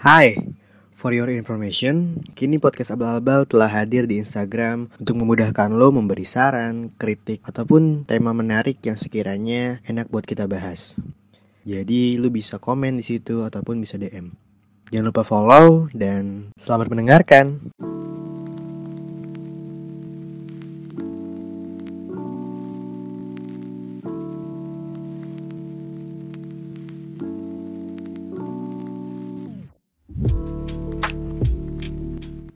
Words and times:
Hai, 0.00 0.32
for 0.96 1.12
your 1.12 1.28
information, 1.28 2.24
kini 2.32 2.56
podcast 2.56 2.96
Abal-Abal 2.96 3.44
telah 3.44 3.68
hadir 3.68 4.08
di 4.08 4.16
Instagram 4.16 4.88
untuk 4.96 5.12
memudahkan 5.12 5.68
lo 5.76 5.92
memberi 5.92 6.24
saran, 6.24 6.88
kritik, 6.96 7.44
ataupun 7.44 8.08
tema 8.08 8.32
menarik 8.32 8.80
yang 8.80 8.96
sekiranya 8.96 9.84
enak 9.84 10.08
buat 10.08 10.24
kita 10.24 10.48
bahas. 10.48 10.96
Jadi 11.68 12.16
lo 12.16 12.32
bisa 12.32 12.56
komen 12.56 12.96
di 12.96 13.04
situ 13.04 13.44
ataupun 13.44 13.76
bisa 13.76 14.00
DM. 14.00 14.32
Jangan 14.88 15.12
lupa 15.12 15.20
follow 15.20 15.84
dan 15.92 16.48
selamat 16.56 16.96
mendengarkan. 16.96 17.60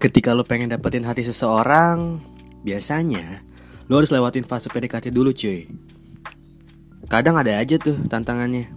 Ketika 0.04 0.36
lo 0.36 0.44
pengen 0.44 0.68
dapetin 0.68 1.00
hati 1.08 1.24
seseorang, 1.24 2.20
biasanya 2.60 3.40
lo 3.88 3.96
harus 3.96 4.12
lewatin 4.12 4.44
fase 4.44 4.68
PDKT 4.68 5.08
dulu 5.08 5.32
cuy. 5.32 5.64
Kadang 7.08 7.40
ada 7.40 7.56
aja 7.56 7.80
tuh 7.80 7.96
tantangannya. 8.04 8.68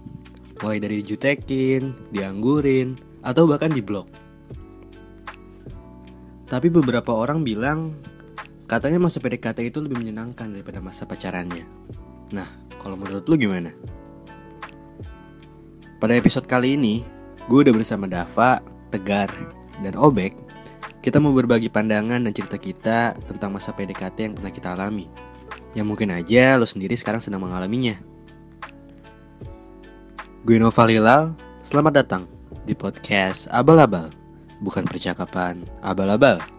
Mulai 0.64 0.80
dari 0.80 1.04
dijutekin, 1.04 2.08
dianggurin, 2.16 2.96
atau 3.20 3.44
bahkan 3.44 3.68
diblok. 3.68 4.08
Tapi 6.48 6.72
beberapa 6.72 7.12
orang 7.12 7.44
bilang 7.44 7.92
katanya 8.64 8.96
masa 8.96 9.20
PDKT 9.20 9.68
itu 9.68 9.84
lebih 9.84 10.00
menyenangkan 10.00 10.48
daripada 10.48 10.80
masa 10.80 11.04
pacarannya. 11.04 11.68
Nah, 12.32 12.48
kalau 12.80 12.96
menurut 12.96 13.28
lo 13.28 13.36
gimana? 13.36 13.76
Pada 16.00 16.16
episode 16.16 16.48
kali 16.48 16.80
ini, 16.80 17.04
gue 17.52 17.68
udah 17.68 17.76
bersama 17.76 18.08
Dava, 18.08 18.64
Tegar, 18.88 19.28
dan 19.84 19.92
Obek 19.92 20.47
kita 20.98 21.22
mau 21.22 21.30
berbagi 21.30 21.70
pandangan 21.70 22.18
dan 22.26 22.32
cerita 22.34 22.58
kita 22.58 23.14
tentang 23.26 23.54
masa 23.54 23.70
PDKT 23.70 24.18
yang 24.18 24.34
pernah 24.34 24.52
kita 24.52 24.74
alami. 24.74 25.06
Yang 25.76 25.86
mungkin 25.86 26.10
aja 26.10 26.58
lo 26.58 26.66
sendiri 26.66 26.98
sekarang 26.98 27.22
sedang 27.22 27.44
mengalaminya. 27.46 27.94
Gue 30.42 30.58
Nova 30.58 30.82
Lilal, 30.88 31.38
selamat 31.62 31.92
datang 32.02 32.22
di 32.66 32.74
podcast 32.74 33.46
Abal-Abal. 33.54 34.10
Bukan 34.58 34.90
percakapan 34.90 35.62
abal-abal. 35.86 36.57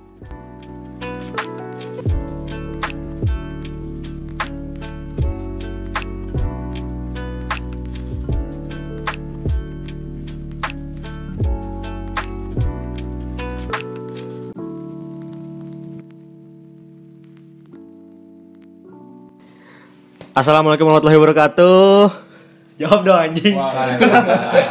Assalamualaikum 20.39 20.87
warahmatullahi 20.87 21.19
wabarakatuh. 21.19 22.15
Jawab 22.79 23.03
dong 23.03 23.19
anjing. 23.19 23.59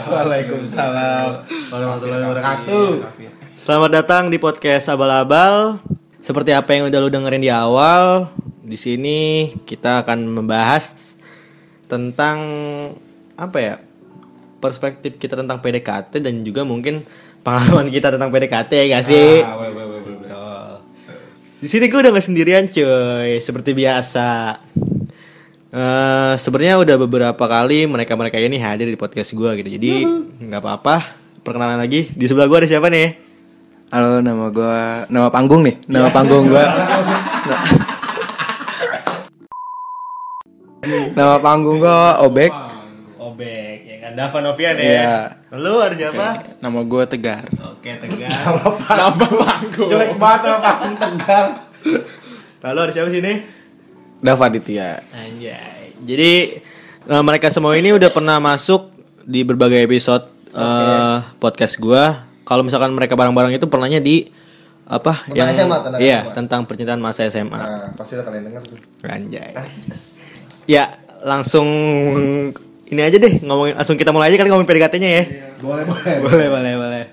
Waalaikumsalam 0.09 1.45
warahmatullahi 1.45 2.25
wabarakatuh. 2.25 3.05
Selamat 3.53 3.91
datang 4.01 4.33
di 4.33 4.41
podcast 4.41 4.89
Abal-Abal. 4.89 5.77
Seperti 6.25 6.57
apa 6.57 6.73
yang 6.73 6.89
udah 6.89 7.05
lu 7.05 7.13
dengerin 7.13 7.45
di 7.45 7.53
awal, 7.53 8.33
di 8.65 8.81
sini 8.81 9.53
kita 9.69 10.09
akan 10.09 10.41
membahas 10.41 11.21
tentang 11.85 12.41
apa 13.37 13.59
ya? 13.61 13.77
Perspektif 14.65 15.21
kita 15.21 15.37
tentang 15.37 15.61
PDKT 15.61 16.25
dan 16.25 16.49
juga 16.49 16.65
mungkin 16.65 17.05
pengalaman 17.45 17.93
kita 17.93 18.17
tentang 18.17 18.33
PDKT 18.33 18.73
ya 18.73 18.85
gak 18.97 19.05
sih? 19.05 19.45
Ah. 20.33 20.81
Di 21.61 21.69
sini 21.69 21.93
gue 21.93 22.01
udah 22.01 22.17
gak 22.17 22.25
sendirian 22.25 22.65
cuy, 22.73 23.37
seperti 23.37 23.77
biasa. 23.77 24.65
Eh 25.69 26.35
sebenarnya 26.41 26.81
udah 26.81 26.97
beberapa 26.97 27.45
kali 27.45 27.85
mereka-mereka 27.85 28.41
ini 28.41 28.57
hadir 28.57 28.89
di 28.89 28.97
podcast 28.97 29.37
gue 29.37 29.51
gitu. 29.61 29.69
Jadi 29.69 30.09
nggak 30.49 30.65
apa-apa. 30.65 31.05
Perkenalan 31.45 31.77
lagi. 31.77 32.09
Di 32.09 32.25
sebelah 32.25 32.49
gue 32.49 32.65
ada 32.65 32.69
siapa 32.69 32.89
nih? 32.89 33.29
Halo, 33.89 34.21
nama 34.25 34.49
gua 34.53 35.05
nama 35.13 35.29
panggung 35.29 35.65
nih. 35.65 35.77
Nama 35.89 36.09
panggung 36.13 36.49
gua. 36.49 36.61
nama 41.17 41.37
panggung 41.41 41.81
gua 41.81 42.21
Obek. 42.25 42.53
Obek, 43.17 43.79
ya 43.85 43.97
kan 44.09 44.13
Dava 44.17 44.39
Novian 44.45 44.73
ya. 44.77 44.85
Iya. 44.85 45.37
Lalu 45.53 45.73
ada 45.85 45.95
siapa? 45.97 46.27
Nama 46.65 46.81
gue 46.85 47.03
Tegar. 47.09 47.45
Oke, 47.77 47.97
Tegar. 47.97 48.29
Nama 48.89 49.13
panggung. 49.21 49.89
Jelek 49.89 50.17
banget 50.17 50.41
nama 50.49 50.61
panggung 50.65 50.97
tegar. 50.97 51.47
Lalu 52.65 52.79
ada 52.89 52.93
siapa 52.93 53.09
sini? 53.13 53.58
Dava 54.19 54.47
Ditya. 54.49 55.03
Anjay. 55.15 55.95
Jadi 56.03 56.33
eh, 57.05 57.23
mereka 57.23 57.49
semua 57.49 57.75
ini 57.75 57.91
udah 57.91 58.11
pernah 58.11 58.39
masuk 58.39 58.91
di 59.23 59.43
berbagai 59.43 59.83
episode 59.83 60.27
eh, 60.53 61.17
podcast 61.39 61.79
gua. 61.79 62.27
Kalau 62.43 62.65
misalkan 62.65 62.91
mereka 62.93 63.13
bareng-bareng 63.13 63.55
itu 63.55 63.69
pernahnya 63.69 64.01
di 64.01 64.25
apa 64.89 65.21
Tentang 65.29 65.53
SMA, 65.53 65.77
tentang 65.85 66.01
iya 66.01 66.19
SMA. 66.25 66.33
tentang 66.33 66.61
percintaan 66.65 66.97
masa 66.97 67.29
SMA 67.29 67.53
Nah, 67.53 67.93
pasti 67.93 68.17
udah 68.17 68.25
kalian 68.25 68.43
denger 68.49 68.63
tuh. 68.65 68.79
Anjay. 69.05 69.53
Ya, 70.65 70.97
langsung 71.21 71.69
ini 72.89 73.01
aja 73.05 73.21
deh 73.21 73.37
ngomongin 73.45 73.77
langsung 73.77 74.01
kita 74.01 74.17
mulai 74.17 74.33
aja 74.33 74.41
kali 74.41 74.49
ngomongin 74.49 74.65
PDKT-nya 74.67 75.11
ya. 75.13 75.25
Boleh, 75.61 75.85
boleh. 75.85 76.15
boleh, 76.25 76.47
boleh, 76.49 76.73
boleh. 76.75 77.05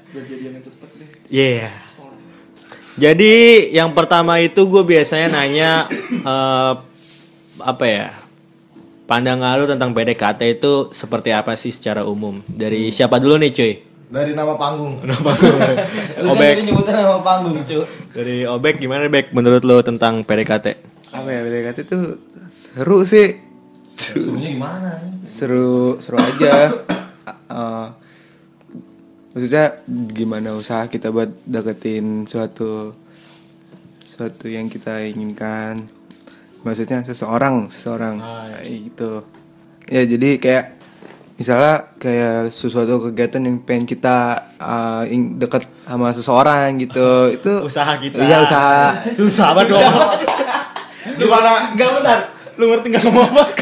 Iya. 1.27 1.67
Jadi 2.95 3.33
yang 3.75 3.91
pertama 3.91 4.39
itu 4.39 4.63
gue 4.63 4.83
biasanya 4.85 5.27
nanya 5.35 5.71
eh, 6.07 6.73
apa 7.61 7.85
ya? 7.87 8.07
Pandangan 9.05 9.61
lu 9.61 9.69
tentang 9.69 9.93
PDKT 9.93 10.57
itu 10.57 10.89
seperti 10.89 11.29
apa 11.29 11.53
sih 11.53 11.69
secara 11.69 12.01
umum? 12.01 12.41
Dari 12.49 12.89
siapa 12.89 13.21
dulu 13.21 13.37
nih, 13.37 13.51
cuy? 13.53 13.73
Dari 14.09 14.33
nama 14.33 14.57
panggung. 14.57 14.97
Kenapa? 15.05 15.31
Obek. 16.33 16.65
nyebutin 16.65 16.93
nama 16.97 17.21
panggung, 17.21 17.61
cu. 17.61 17.85
Dari 18.13 18.49
Obek 18.49 18.81
gimana, 18.81 19.05
Bek? 19.05 19.29
Menurut 19.29 19.61
lu 19.61 19.77
tentang 19.85 20.25
PDKT? 20.25 20.67
Apa 21.13 21.29
ya 21.29 21.39
PDKT 21.45 21.77
tuh 21.85 22.17
seru 22.49 23.05
sih. 23.05 23.37
Serunya 23.95 24.51
gimana 24.51 24.99
nih? 24.99 25.23
Seru 25.23 26.01
seru 26.01 26.17
aja. 26.19 26.53
Eh, 27.45 27.87
maksudnya 29.33 29.85
gimana 29.85 30.57
usaha 30.57 30.89
kita 30.89 31.13
buat 31.13 31.29
deketin 31.45 32.25
suatu 32.25 32.89
suatu 34.01 34.49
yang 34.49 34.65
kita 34.65 35.05
inginkan. 35.05 35.85
Maksudnya 36.65 37.05
seseorang, 37.05 37.69
seseorang 37.69 38.17
itu. 38.65 39.21
Ya 39.85 40.01
jadi 40.01 40.41
kayak 40.41 40.65
misalnya 41.35 41.93
kayak 41.95 42.49
sesuatu 42.49 43.05
kegiatan 43.05 43.43
yang 43.43 43.61
pengen 43.61 43.85
kita 43.85 44.17
uh, 44.57 45.03
ing- 45.05 45.35
deket 45.35 45.67
sama 45.83 46.09
seseorang 46.09 46.79
gitu 46.79 47.05
itu 47.37 47.53
Usaha 47.61 47.93
kita. 47.95 48.17
iya 48.17 48.41
usaha 48.41 48.97
Susah 49.13 49.53
banget 49.53 49.77
dong. 49.77 49.93
Gimana? 51.15 51.69
Enggak 51.71 51.89
bentar. 51.93 52.19
lu 52.55 52.71
ngerti 52.71 52.87
nggak 52.87 53.03
ngomong 53.03 53.27
apa 53.29 53.43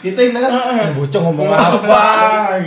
Kita 0.00 0.16
yang 0.18 0.32
denger. 0.32 0.50
Bocah 0.96 1.20
ngomong 1.22 1.48
apa? 1.48 2.02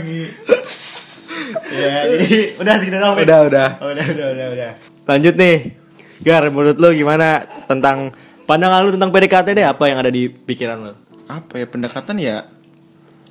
ya, 1.74 1.94
jadi 2.08 2.30
udah. 2.56 2.76
Bek. 2.78 3.26
udah 3.26 3.40
udah 3.44 3.68
udah, 3.82 4.06
udah, 4.06 4.28
udah, 4.32 4.48
udah. 4.54 4.72
Lanjut 5.04 5.34
nih. 5.36 5.83
Gar, 6.22 6.46
menurut 6.54 6.78
lu 6.78 6.90
gimana 6.94 7.48
tentang 7.66 8.14
pandangan 8.46 8.86
lu 8.86 8.92
tentang 8.94 9.10
PDKT 9.10 9.58
deh 9.58 9.66
apa 9.66 9.84
yang 9.90 9.98
ada 9.98 10.12
di 10.14 10.30
pikiran 10.30 10.78
lu? 10.84 10.94
apa 11.24 11.56
ya 11.56 11.66
pendekatan 11.66 12.20
ya 12.20 12.44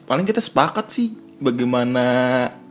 paling 0.08 0.24
kita 0.24 0.40
sepakat 0.40 0.88
sih 0.88 1.12
bagaimana 1.38 2.04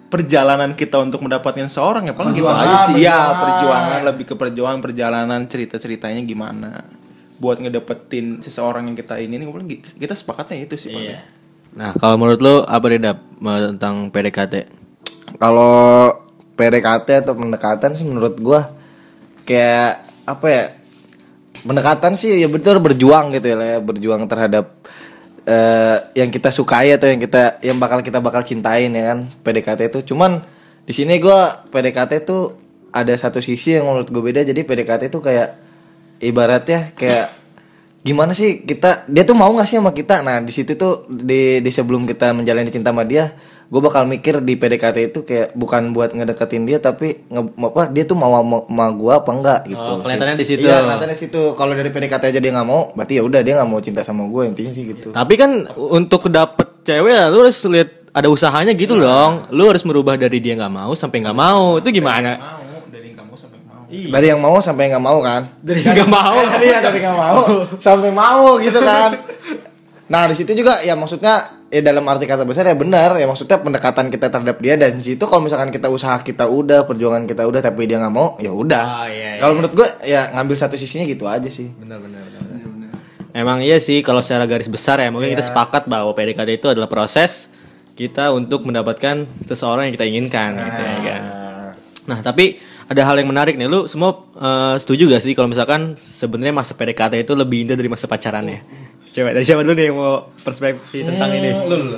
perjalanan 0.10 0.74
kita 0.74 1.00
untuk 1.00 1.24
mendapatkan 1.24 1.69
seorang 1.69 2.10
ya 2.10 2.13
paling 2.18 2.34
gitu 2.36 2.50
Perjuangan, 2.50 2.68
aja 2.68 2.78
sih 2.90 2.96
ya 3.00 3.19
perjuangan. 3.31 4.00
lebih 4.12 4.25
ke 4.28 4.36
perjuangan 4.36 4.80
perjalanan 4.81 5.40
cerita 5.48 5.78
ceritanya 5.78 6.19
gimana 6.25 6.84
buat 7.38 7.62
ngedapetin 7.62 8.42
seseorang 8.44 8.92
yang 8.92 8.98
kita 8.98 9.22
ini 9.22 9.46
paling 9.46 9.69
kita 9.78 10.14
sepakatnya 10.18 10.66
itu 10.66 10.75
sih 10.75 10.90
paling 10.92 11.40
Nah, 11.72 11.96
kalau 11.96 12.19
menurut 12.19 12.44
lu 12.44 12.56
apa 12.68 12.84
deh 12.92 13.00
Dap 13.00 13.24
tentang 13.40 14.12
PDKT? 14.12 14.68
Kalau 15.40 16.12
PDKT 16.60 17.24
atau 17.24 17.31
pendekatan 17.31 17.96
sih 17.96 18.04
menurut 18.04 18.36
gua 18.44 18.68
kayak 19.48 20.06
apa 20.28 20.48
ya? 20.48 20.64
Pendekatan 21.62 22.18
sih 22.18 22.42
ya 22.42 22.50
betul 22.50 22.82
berjuang 22.82 23.30
gitu 23.38 23.54
ya, 23.54 23.78
berjuang 23.78 24.26
terhadap 24.26 24.82
eh, 25.46 25.98
yang 26.18 26.34
kita 26.34 26.50
sukai 26.50 26.98
atau 26.98 27.06
yang 27.06 27.22
kita 27.22 27.62
yang 27.62 27.78
bakal 27.78 28.02
kita 28.02 28.18
bakal 28.18 28.42
cintain 28.42 28.90
ya 28.90 29.14
kan 29.14 29.30
PDKT 29.46 29.94
itu. 29.94 30.14
Cuman 30.14 30.42
di 30.86 30.94
sini 30.94 31.22
gua 31.22 31.66
PDKT 31.70 32.26
itu 32.26 32.58
ada 32.92 33.14
satu 33.16 33.40
sisi 33.40 33.78
yang 33.78 33.88
menurut 33.88 34.10
gue 34.12 34.24
beda. 34.24 34.42
Jadi 34.44 34.68
PDKT 34.68 35.14
itu 35.14 35.20
kayak 35.24 35.50
ibaratnya 36.22 36.94
kayak 36.94 37.42
gimana 38.02 38.34
sih 38.34 38.66
kita 38.66 39.06
dia 39.10 39.24
tuh 39.26 39.38
mau 39.38 39.54
gak 39.54 39.70
sih 39.70 39.78
sama 39.78 39.94
kita 39.94 40.26
nah 40.26 40.42
di 40.42 40.50
situ 40.50 40.74
tuh 40.74 41.06
di 41.06 41.62
di 41.62 41.70
sebelum 41.70 42.10
kita 42.10 42.34
menjalani 42.34 42.74
cinta 42.74 42.90
sama 42.90 43.06
dia 43.06 43.30
gue 43.71 43.79
bakal 43.79 44.03
mikir 44.03 44.44
di 44.44 44.53
PDKT 44.53 44.97
itu 45.07 45.19
kayak 45.23 45.56
bukan 45.56 45.95
buat 45.95 46.12
ngedeketin 46.12 46.68
dia 46.68 46.77
tapi 46.77 47.23
nge, 47.23 47.41
apa 47.56 47.88
dia 47.88 48.03
tuh 48.03 48.19
mau 48.19 48.35
sama, 48.35 48.68
sama 48.68 48.85
gue 48.91 49.12
apa 49.15 49.29
enggak 49.31 49.59
gitu 49.65 49.79
Oh, 49.79 50.03
kelihatannya 50.03 50.35
di 50.35 50.44
situ. 50.44 50.68
iya 50.68 50.83
kelihatannya 50.83 51.15
di 51.15 51.21
situ 51.23 51.41
kalau 51.56 51.71
dari 51.71 51.88
PDKT 51.88 52.23
aja 52.29 52.39
dia 52.39 52.51
nggak 52.51 52.68
mau 52.68 52.91
berarti 52.91 53.13
ya 53.15 53.23
udah 53.23 53.39
dia 53.39 53.53
nggak 53.56 53.69
mau 53.71 53.79
cinta 53.79 54.03
sama 54.03 54.27
gue 54.27 54.44
intinya 54.45 54.69
sih 54.69 54.83
gitu 54.85 55.15
Tapi 55.15 55.33
kan 55.33 55.51
untuk 55.73 56.27
dapet 56.27 56.83
cewek 56.83 57.09
ya 57.09 57.31
lu 57.31 57.41
harus 57.41 57.63
lihat 57.65 57.89
ada 58.12 58.27
usahanya 58.27 58.75
gitu 58.75 59.00
dong. 59.00 59.47
Lu 59.56 59.71
harus 59.71 59.88
merubah 59.88 60.19
dari 60.19 60.44
dia 60.44 60.59
nggak 60.59 60.68
mau 60.69 60.91
sampai 60.91 61.23
nggak 61.23 61.31
mau. 61.33 61.79
Itu 61.79 61.95
gimana? 61.95 62.35
mau 62.35 62.59
dari 62.91 63.15
kamu 63.15 63.35
sampai 63.39 63.59
mau 63.63 63.88
dari 63.88 64.25
yang 64.27 64.41
mau 64.44 64.59
sampai 64.59 64.83
nggak 64.91 65.00
mau 65.00 65.18
kan 65.23 65.41
Dari 65.63 65.79
nggak 65.79 66.09
mau. 66.12 66.35
Iya 66.59 66.77
dari 66.83 67.00
nggak 67.00 67.15
mau 67.15 67.39
sampai 67.88 68.12
mau 68.12 68.59
gitu 68.59 68.83
kan. 68.83 69.15
Nah 70.12 70.27
di 70.27 70.35
situ 70.35 70.51
juga 70.51 70.83
ya 70.83 70.91
maksudnya 70.91 71.61
ya 71.71 71.79
dalam 71.79 72.03
arti 72.12 72.27
kata 72.27 72.44
besar 72.44 72.68
ya 72.68 72.75
benar 72.75 73.15
ya 73.15 73.23
maksudnya 73.23 73.56
pendekatan 73.63 74.12
kita 74.12 74.27
terhadap 74.27 74.59
dia 74.59 74.75
dan 74.75 75.00
di 75.00 75.15
situ 75.15 75.23
kalau 75.23 75.47
misalkan 75.47 75.71
kita 75.71 75.88
usaha 75.88 76.19
kita 76.19 76.44
udah 76.44 76.83
perjuangan 76.83 77.23
kita 77.23 77.47
udah 77.47 77.63
tapi 77.63 77.88
dia 77.88 77.95
nggak 78.03 78.12
mau 78.12 78.35
ya 78.44 78.51
udah. 78.51 78.85
Oh, 78.85 79.07
iya, 79.07 79.39
Kalau 79.39 79.56
menurut 79.56 79.73
gue 79.73 79.88
ya 80.03 80.35
ngambil 80.35 80.56
satu 80.59 80.75
sisinya 80.75 81.07
gitu 81.07 81.23
aja 81.31 81.47
sih. 81.47 81.71
Benar 81.79 82.03
benar 82.03 82.21
benar. 82.27 82.41
Emang 83.31 83.63
iya 83.63 83.79
sih 83.79 84.03
kalau 84.03 84.19
secara 84.19 84.44
garis 84.44 84.68
besar 84.68 85.00
ya 85.00 85.07
mungkin 85.07 85.31
kita 85.31 85.47
sepakat 85.47 85.88
bahwa 85.88 86.12
PDKT 86.12 86.59
itu 86.59 86.68
adalah 86.68 86.91
proses 86.91 87.47
kita 87.95 88.35
untuk 88.35 88.68
mendapatkan 88.68 89.23
seseorang 89.47 89.88
yang 89.88 89.95
kita 89.95 90.07
inginkan 90.12 90.51
gitu 90.59 90.81
ya 90.83 90.97
kan. 91.00 91.21
Nah, 92.12 92.19
tapi 92.19 92.59
ada 92.91 93.07
hal 93.07 93.15
yang 93.23 93.31
menarik 93.31 93.56
nih. 93.56 93.71
Lu 93.71 93.88
semua 93.88 94.27
eh, 94.35 94.75
setuju 94.83 95.07
gak 95.15 95.23
sih 95.23 95.31
kalau 95.31 95.47
misalkan 95.47 95.95
sebenarnya 95.95 96.51
masa 96.51 96.75
PDKT 96.75 97.23
itu 97.23 97.31
lebih 97.31 97.63
indah 97.63 97.79
dari 97.79 97.88
masa 97.88 98.12
pacarannya? 98.12 98.91
Coba 99.12 99.36
dari 99.36 99.44
siapa 99.44 99.62
dulu 99.68 99.75
nih 99.75 99.86
yang 99.92 99.98
mau 100.00 100.31
perspektif 100.40 101.04
tentang 101.04 101.30
ini? 101.36 101.52
Lu 101.68 101.75
dulu. 101.80 101.98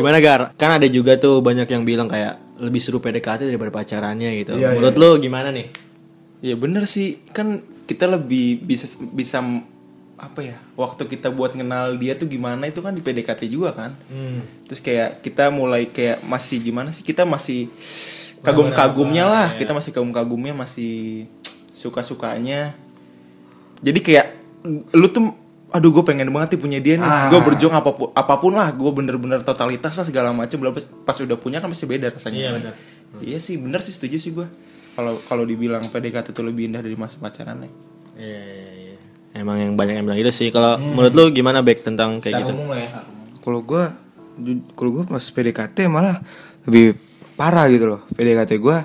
Gimana 0.00 0.16
Gar? 0.24 0.56
Kan 0.56 0.80
ada 0.80 0.88
juga 0.88 1.20
tuh 1.20 1.44
banyak 1.44 1.68
yang 1.68 1.84
bilang 1.84 2.08
kayak 2.08 2.40
lebih 2.56 2.80
seru 2.80 2.98
PDKT 3.02 3.52
daripada 3.52 3.68
pacarannya 3.68 4.30
gitu. 4.40 4.56
Menurut 4.56 4.96
lu 4.96 5.10
gimana 5.20 5.52
nih? 5.52 5.84
ya 6.44 6.60
bener 6.60 6.84
sih 6.84 7.24
kan 7.32 7.64
kita 7.88 8.04
lebih 8.04 8.60
bisa 8.60 8.84
bisa 9.16 9.40
apa 10.20 10.40
ya 10.44 10.60
waktu 10.76 11.08
kita 11.08 11.32
buat 11.32 11.56
kenal 11.56 11.96
dia 11.96 12.20
tuh 12.20 12.28
gimana 12.28 12.68
itu 12.68 12.84
kan 12.84 12.92
di 12.92 13.00
PDKT 13.00 13.48
juga 13.48 13.72
kan 13.72 13.96
terus 14.68 14.84
kayak 14.84 15.24
kita 15.24 15.48
mulai 15.48 15.88
kayak 15.88 16.20
masih 16.28 16.60
gimana 16.60 16.92
sih 16.92 17.00
kita 17.00 17.24
masih 17.24 17.72
kagum-kagumnya 18.44 19.24
lah 19.24 19.48
kita 19.56 19.72
masih 19.72 19.96
kagum-kagumnya 19.96 20.52
masih 20.52 21.24
suka-sukanya 21.72 22.76
jadi 23.80 24.00
kayak 24.04 24.26
lu 24.66 25.06
tuh 25.08 25.30
aduh 25.70 25.90
gue 25.90 26.04
pengen 26.06 26.30
banget 26.30 26.54
nih 26.54 26.60
punya 26.60 26.78
dia 26.78 26.94
nih 26.96 27.10
gue 27.28 27.40
berjuang 27.42 27.74
apa 27.74 27.90
pun 27.90 28.08
apa 28.10 28.34
pun 28.38 28.54
lah 28.54 28.70
gue 28.70 28.90
bener-bener 28.90 29.42
totalitas 29.42 29.92
lah 29.92 30.06
segala 30.06 30.30
macam 30.30 30.54
belum 30.54 30.72
pas 31.02 31.16
udah 31.16 31.34
punya 31.34 31.58
kan 31.58 31.66
masih 31.66 31.84
beda 31.84 32.14
rasanya 32.14 32.38
Iya, 32.38 32.48
kan. 32.48 32.54
bener. 32.62 32.74
iya 33.20 33.38
sih 33.38 33.58
bener 33.58 33.82
sih 33.82 33.90
setuju 33.90 34.16
sih 34.16 34.30
gue 34.30 34.46
kalau 34.94 35.18
kalau 35.26 35.42
dibilang 35.42 35.82
PDKT 35.82 36.30
itu 36.30 36.42
lebih 36.42 36.70
indah 36.70 36.78
dari 36.78 36.94
masa 36.94 37.18
pacarannya 37.18 37.68
Iya, 38.14 38.22
iya, 38.46 38.70
iya. 38.86 38.96
Emang 39.34 39.58
yang 39.58 39.74
banyak 39.74 39.98
yang 39.98 40.06
bilang 40.06 40.22
gitu 40.22 40.30
sih. 40.30 40.54
Kalau 40.54 40.78
menurut 40.78 41.10
lu 41.10 41.34
gimana 41.34 41.66
Bek 41.66 41.82
tentang 41.82 42.22
kayak 42.22 42.46
gitu? 42.46 42.54
Kalau 43.42 43.60
gue, 43.60 43.84
kalau 44.78 44.90
gue 44.94 45.02
pas 45.02 45.18
PDKT 45.18 45.90
malah 45.90 46.22
lebih 46.62 46.94
parah 47.34 47.66
gitu 47.66 47.90
loh. 47.90 48.06
PDKT 48.14 48.62
gue 48.62 48.76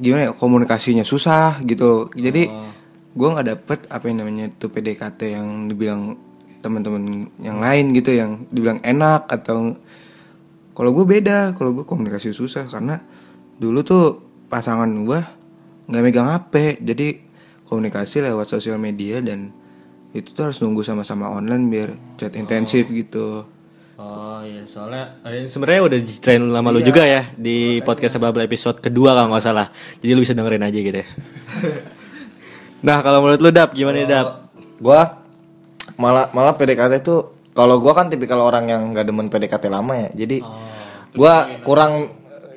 gimana 0.00 0.26
ya 0.26 0.32
komunikasinya 0.32 1.04
susah 1.04 1.60
gitu. 1.60 2.08
Jadi 2.16 2.48
gue 3.14 3.28
nggak 3.30 3.46
dapet 3.46 3.78
apa 3.88 4.04
yang 4.10 4.26
namanya 4.26 4.44
itu 4.50 4.66
PDKT 4.66 5.20
yang 5.38 5.70
dibilang 5.70 6.18
teman-teman 6.60 7.30
yang 7.38 7.62
lain 7.62 7.94
gitu 7.94 8.10
yang 8.10 8.50
dibilang 8.50 8.82
enak 8.82 9.30
atau 9.30 9.78
kalau 10.74 10.90
gue 10.90 11.06
beda. 11.06 11.54
Kalau 11.54 11.70
gue 11.70 11.86
komunikasi 11.86 12.34
susah 12.34 12.66
karena 12.66 12.98
dulu 13.62 13.86
tuh 13.86 14.04
pasangan 14.50 14.90
gue 14.90 15.20
nggak 15.86 16.02
megang 16.02 16.28
HP 16.30 16.82
jadi 16.82 17.22
komunikasi 17.68 18.26
lewat 18.26 18.50
sosial 18.50 18.80
media 18.82 19.22
dan 19.22 19.54
itu 20.14 20.30
tuh 20.30 20.50
harus 20.50 20.58
nunggu 20.62 20.82
sama-sama 20.82 21.30
online 21.30 21.64
biar 21.70 21.90
chat 22.18 22.34
intensif 22.34 22.90
gitu 22.90 23.46
Oh 23.94 24.42
iya, 24.42 24.66
soalnya 24.66 25.22
eh, 25.22 25.46
sebenarnya 25.46 25.86
udah 25.86 25.98
diceritain 26.02 26.42
lama 26.50 26.74
lu 26.74 26.82
juga 26.82 27.06
ya 27.06 27.30
di 27.38 27.78
podcast 27.86 28.18
Sebabla 28.18 28.42
episode 28.42 28.82
kedua 28.82 29.14
kalau 29.14 29.30
nggak 29.30 29.44
salah. 29.46 29.70
Jadi 30.02 30.10
lu 30.18 30.26
bisa 30.26 30.34
dengerin 30.34 30.66
aja 30.66 30.78
gitu 30.82 30.98
ya. 30.98 31.06
nah 32.84 33.00
kalau 33.00 33.24
menurut 33.24 33.40
lu 33.40 33.48
Dap 33.48 33.72
gimana 33.72 34.04
nih, 34.04 34.08
Dap? 34.12 34.52
Gua 34.76 35.24
malah 35.96 36.28
malah 36.36 36.52
PDKT 36.52 37.00
tuh 37.00 37.32
kalau 37.56 37.80
gua 37.80 37.96
kan 37.96 38.12
tipikal 38.12 38.44
orang 38.44 38.68
yang 38.68 38.92
nggak 38.92 39.08
demen 39.08 39.32
PDKT 39.32 39.72
lama 39.72 39.96
ya. 39.96 40.08
Jadi 40.12 40.44
gua 41.16 41.48
kurang 41.64 42.12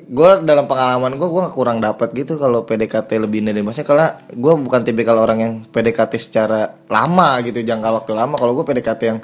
gua 0.08 0.40
dalam 0.44 0.68
pengalaman 0.68 1.16
gua 1.16 1.28
gua 1.32 1.44
kurang 1.48 1.80
dapat 1.80 2.12
gitu 2.12 2.36
kalau 2.36 2.68
PDKT 2.68 3.08
lebih 3.24 3.40
dari 3.44 3.64
masnya 3.64 3.88
karena 3.88 4.20
gua 4.36 4.58
bukan 4.60 4.84
tipikal 4.84 5.16
orang 5.16 5.38
yang 5.38 5.52
PDKT 5.64 6.12
secara 6.20 6.76
lama 6.92 7.40
gitu 7.46 7.64
jangka 7.64 7.88
waktu 7.88 8.12
lama. 8.12 8.34
Kalau 8.36 8.52
gua 8.52 8.64
PDKT 8.68 9.00
yang 9.08 9.18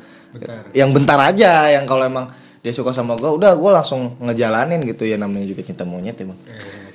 yang 0.72 0.90
bentar 0.94 1.18
aja 1.20 1.68
yang 1.68 1.84
kalau 1.84 2.06
emang 2.06 2.30
dia 2.64 2.72
suka 2.72 2.96
sama 2.96 3.18
gua 3.18 3.34
udah 3.34 3.52
gua 3.58 3.82
langsung 3.82 4.16
ngejalanin 4.24 4.80
gitu 4.88 5.04
ya 5.04 5.20
namanya 5.20 5.44
juga 5.44 5.66
cinta 5.66 5.84
monyet 5.84 6.16
emang. 6.22 6.38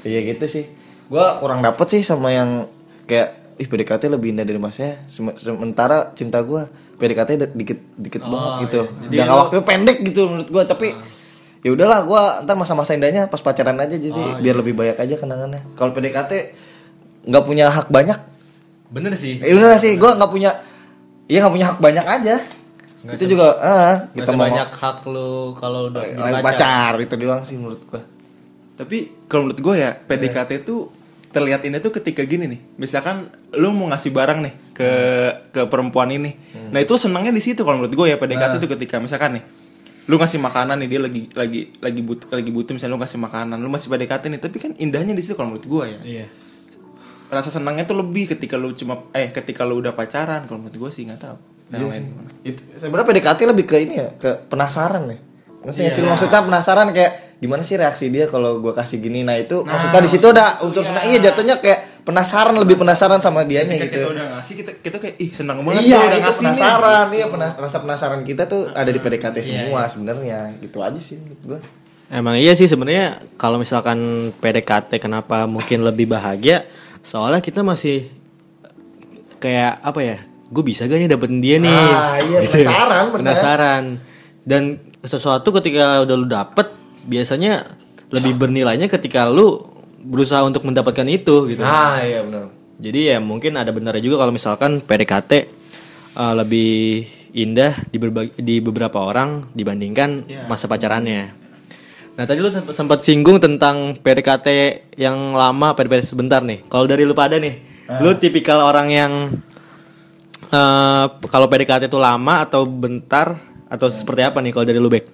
Iya 0.02 0.24
gitu 0.34 0.46
sih. 0.48 0.66
Gua 1.12 1.38
kurang 1.38 1.60
dapet 1.60 2.00
sih 2.00 2.02
sama 2.02 2.32
yang 2.32 2.66
kayak 3.10 3.49
ih 3.60 3.68
PDKT 3.68 4.08
lebih 4.08 4.32
indah 4.32 4.48
dari 4.48 4.56
masnya. 4.56 5.04
Sem- 5.06 5.36
sementara 5.36 6.16
cinta 6.16 6.40
gua 6.40 6.72
PDKT 6.96 7.30
dikit 7.52 7.80
dikit 7.94 8.24
banget 8.24 8.52
gitu. 8.66 8.82
Jangka 9.12 9.36
waktunya 9.38 9.64
pendek 9.64 9.98
gitu 10.02 10.22
menurut 10.26 10.48
gua 10.48 10.64
tapi 10.64 10.96
ya 11.60 11.70
udahlah 11.70 12.08
gua 12.08 12.22
ntar 12.42 12.56
masa-masa 12.56 12.96
indahnya 12.96 13.28
pas 13.28 13.40
pacaran 13.40 13.76
aja 13.76 13.94
jadi 13.94 14.40
biar 14.40 14.56
lebih 14.56 14.74
banyak 14.74 14.96
aja 14.96 15.16
kenangannya. 15.20 15.62
Kalau 15.76 15.92
PDKT 15.92 16.32
nggak 17.28 17.44
punya 17.44 17.68
hak 17.68 17.92
banyak. 17.92 18.20
Bener 18.90 19.14
sih. 19.14 19.38
ya 19.38 19.54
udah 19.54 19.76
sih 19.76 20.00
gua 20.00 20.16
nggak 20.16 20.32
punya 20.32 20.56
iya 21.28 21.44
nggak 21.44 21.54
punya 21.54 21.68
hak 21.70 21.80
banyak 21.80 22.06
aja. 22.08 22.36
Itu 23.00 23.28
juga 23.28 23.60
ah 23.60 24.08
Kita 24.12 24.24
kita 24.24 24.32
mau 24.36 24.48
banyak 24.48 24.70
hak 24.72 24.98
lu 25.08 25.52
kalau 25.54 25.88
udah 25.88 26.04
pacar. 26.40 26.96
itu 26.98 27.16
doang 27.16 27.44
sih 27.44 27.60
menurut 27.60 27.84
gua. 27.86 28.02
Tapi 28.80 29.28
kalau 29.28 29.44
menurut 29.44 29.60
gue 29.60 29.76
ya 29.76 29.92
PDKT 29.92 30.64
itu 30.64 30.88
terlihat 31.30 31.62
indah 31.62 31.78
tuh 31.78 31.94
ketika 31.94 32.22
gini 32.24 32.50
nih. 32.50 32.60
Misalkan 32.76 33.30
lu 33.54 33.70
mau 33.72 33.86
ngasih 33.88 34.10
barang 34.10 34.40
nih 34.42 34.54
ke 34.74 34.90
ke 35.50 35.62
perempuan 35.66 36.10
ini. 36.10 36.34
Nah, 36.70 36.80
itu 36.80 36.94
senangnya 36.96 37.30
di 37.30 37.40
situ 37.40 37.62
kalau 37.62 37.78
menurut 37.78 37.94
gue 37.94 38.08
ya 38.08 38.18
PDKT 38.18 38.58
itu 38.58 38.68
ketika 38.68 38.98
misalkan 38.98 39.38
nih 39.38 39.44
lu 40.10 40.18
ngasih 40.18 40.42
makanan 40.42 40.82
nih 40.82 40.90
dia 40.90 41.00
lagi 41.00 41.22
lagi 41.38 41.62
lagi 41.78 42.02
but 42.02 42.26
lagi 42.34 42.50
butuh 42.50 42.74
misalnya 42.74 42.98
lu 42.98 43.00
ngasih 43.00 43.20
makanan 43.22 43.58
lu 43.62 43.70
masih 43.70 43.94
PDKT 43.94 44.24
nih 44.28 44.42
tapi 44.42 44.58
kan 44.58 44.72
indahnya 44.76 45.14
di 45.14 45.22
situ 45.22 45.38
kalau 45.38 45.54
menurut 45.54 45.70
gue 45.70 45.84
ya 45.86 46.00
Iya. 46.02 46.26
rasa 47.30 47.54
senangnya 47.54 47.86
tuh 47.86 48.02
lebih 48.02 48.26
ketika 48.26 48.58
lu 48.58 48.74
cuma 48.74 49.06
eh 49.14 49.30
ketika 49.30 49.70
lu 49.70 49.78
udah 49.78 49.94
pacaran 49.94 50.50
kalau 50.50 50.66
menurut 50.66 50.82
gue 50.82 50.90
sih 50.90 51.06
nggak 51.06 51.22
tahu 51.22 51.38
lain 51.70 52.10
gimana. 52.10 52.30
itu 52.42 52.58
sebenarnya 52.74 53.06
PDKT 53.06 53.40
lebih 53.46 53.66
ke 53.70 53.78
ini 53.78 53.96
ya 54.02 54.10
ke 54.18 54.50
penasaran 54.50 55.14
ya 55.14 55.18
ngerti 55.66 55.80
nggak 55.84 55.94
sih? 55.96 56.02
Maksudnya 56.04 56.42
penasaran 56.44 56.88
kayak 56.92 57.12
gimana 57.40 57.64
sih 57.64 57.76
reaksi 57.80 58.12
dia 58.12 58.28
kalau 58.28 58.60
gue 58.60 58.74
kasih 58.76 59.00
gini? 59.00 59.24
Nah 59.24 59.40
itu 59.40 59.64
maksudnya 59.64 60.00
di 60.00 60.10
situ 60.12 60.26
ada 60.32 60.60
unsur 60.64 60.84
senang. 60.84 61.04
Iya 61.08 61.32
jatuhnya 61.32 61.60
kayak 61.60 62.04
penasaran 62.04 62.56
lebih 62.58 62.80
penasaran 62.80 63.20
sama 63.22 63.46
dianya 63.46 63.76
ketika 63.78 63.86
kita 63.86 63.98
gitu 64.02 64.08
udah 64.18 64.26
ngasih 64.40 64.54
kita 64.66 64.72
kita 64.82 64.98
kayak 64.98 65.16
ih 65.22 65.30
senang 65.30 65.62
banget 65.62 65.84
iya 65.86 65.98
udah 66.00 66.20
ngasih 66.26 66.44
nih." 66.44 66.54
penasaran. 66.56 67.08
Iya 67.14 67.26
penas 67.30 67.54
rasa 67.60 67.78
penasaran 67.80 68.22
kita 68.24 68.44
tuh 68.50 68.62
ada 68.72 68.90
di 68.90 69.00
PDKT 69.00 69.38
semua 69.40 69.86
sebenarnya. 69.86 70.56
Gitu 70.60 70.78
aja 70.82 71.00
sih 71.00 71.16
menurut 71.20 71.44
gue 71.46 71.60
Emang 72.10 72.34
iya 72.42 72.58
sih 72.58 72.66
sebenarnya 72.66 73.22
kalau 73.38 73.62
misalkan 73.62 74.34
PDKT 74.42 74.98
kenapa 74.98 75.46
mungkin 75.46 75.86
lebih 75.86 76.10
bahagia? 76.10 76.66
Soalnya 77.06 77.38
kita 77.38 77.62
masih 77.62 78.10
kayak 79.38 79.78
apa 79.80 80.00
ya 80.02 80.18
gue 80.50 80.64
bisa 80.66 80.90
gak 80.90 80.98
nih 80.98 81.06
dapetin 81.06 81.38
dia 81.38 81.58
nih? 81.62 81.70
Ah, 81.70 82.18
iya, 82.18 82.38
Gitu. 82.42 82.66
penasaran, 82.66 83.04
bener. 83.14 83.18
penasaran. 83.22 83.84
Dan 84.42 84.64
sesuatu 85.04 85.56
ketika 85.56 86.04
udah 86.04 86.16
lu 86.16 86.28
dapet 86.28 86.68
biasanya 87.08 87.66
lebih 88.10 88.36
bernilainya 88.36 88.90
ketika 88.90 89.30
lu 89.30 89.64
berusaha 90.00 90.44
untuk 90.44 90.64
mendapatkan 90.64 91.06
itu 91.08 91.48
gitu 91.52 91.62
ah 91.64 92.00
iya 92.04 92.24
benar 92.24 92.52
jadi 92.80 93.16
ya 93.16 93.18
mungkin 93.20 93.60
ada 93.60 93.76
benarnya 93.76 94.00
juga 94.00 94.24
kalau 94.24 94.32
misalkan 94.32 94.80
PDKT 94.80 95.32
uh, 96.16 96.34
lebih 96.40 97.04
indah 97.36 97.76
di, 97.92 97.98
berbagi- 98.00 98.40
di 98.40 98.64
beberapa 98.64 99.04
orang 99.04 99.52
dibandingkan 99.54 100.26
masa 100.48 100.66
pacarannya. 100.66 101.36
Nah 102.16 102.24
tadi 102.26 102.40
lu 102.42 102.50
sempat- 102.50 103.04
singgung 103.04 103.38
tentang 103.38 103.94
PDKT 104.00 104.48
yang 104.98 105.36
lama, 105.36 105.76
PDKT 105.76 106.16
sebentar 106.16 106.42
nih. 106.42 106.66
Kalau 106.72 106.88
dari 106.88 107.04
lu 107.06 107.14
pada 107.14 107.38
nih, 107.38 107.60
lu 108.02 108.16
tipikal 108.16 108.64
orang 108.64 108.88
yang 108.90 109.12
uh, 110.50 111.06
kalau 111.28 111.48
PDKT 111.48 111.92
itu 111.92 112.00
lama 112.00 112.48
atau 112.48 112.66
bentar 112.66 113.38
atau 113.70 113.86
seperti 113.88 114.26
apa 114.26 114.42
nih 114.42 114.52
kalau 114.52 114.66
dari 114.66 114.82
lu 114.82 114.90
Bek? 114.90 115.06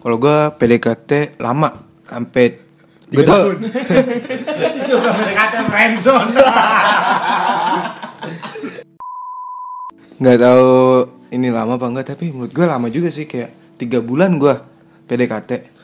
Kalau 0.00 0.16
gue 0.16 0.36
PDKT 0.56 1.42
lama 1.42 1.68
sampai 2.06 2.46
gue 3.10 3.24
tau 3.26 3.50
nggak 10.14 10.38
tahu 10.40 10.70
ini 11.34 11.50
lama 11.50 11.74
apa 11.76 11.86
enggak 11.90 12.06
tapi 12.16 12.32
menurut 12.32 12.54
gue 12.54 12.64
lama 12.64 12.88
juga 12.88 13.10
sih 13.10 13.26
kayak 13.26 13.50
tiga 13.76 13.98
bulan 14.00 14.38
gue 14.38 14.54
PDKT 15.10 15.74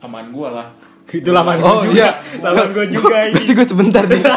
aman 0.00 0.32
gua 0.32 0.48
lah. 0.48 0.72
Itu 1.10 1.34
laman 1.34 1.58
oh 1.60 1.82
iya. 1.90 2.22
Laman 2.40 2.72
gue 2.72 2.86
juga. 2.94 3.28
berarti 3.34 3.52
gue 3.52 3.66
sebentar 3.66 4.06
nih. 4.06 4.22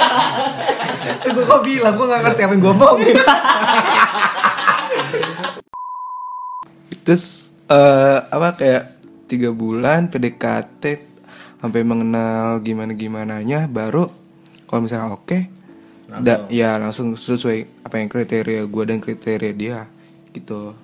Gue 1.24 1.50
kok 1.50 1.66
bilang 1.66 1.98
gue 1.98 2.06
gak 2.06 2.22
ngerti 2.30 2.42
apa 2.46 2.54
yang 2.54 2.62
gue 2.62 2.74
omongin 2.78 3.18
terus 7.04 7.52
eh 7.68 8.20
apa 8.20 8.60
kayak 8.60 8.84
tiga 9.28 9.50
bulan 9.56 10.12
PDKT 10.12 10.84
sampai 11.64 11.82
mengenal 11.88 12.60
gimana 12.60 12.92
gimananya 12.92 13.72
baru 13.72 14.12
kalau 14.68 14.84
misalnya 14.84 15.16
oke 15.16 15.40
da, 16.20 16.44
ya 16.52 16.76
langsung 16.76 17.16
sesuai 17.16 17.88
apa 17.88 17.96
yang 18.04 18.10
kriteria 18.12 18.68
gue 18.68 18.84
dan 18.84 19.00
kriteria 19.00 19.54
dia 19.56 19.80
gitu 20.36 20.76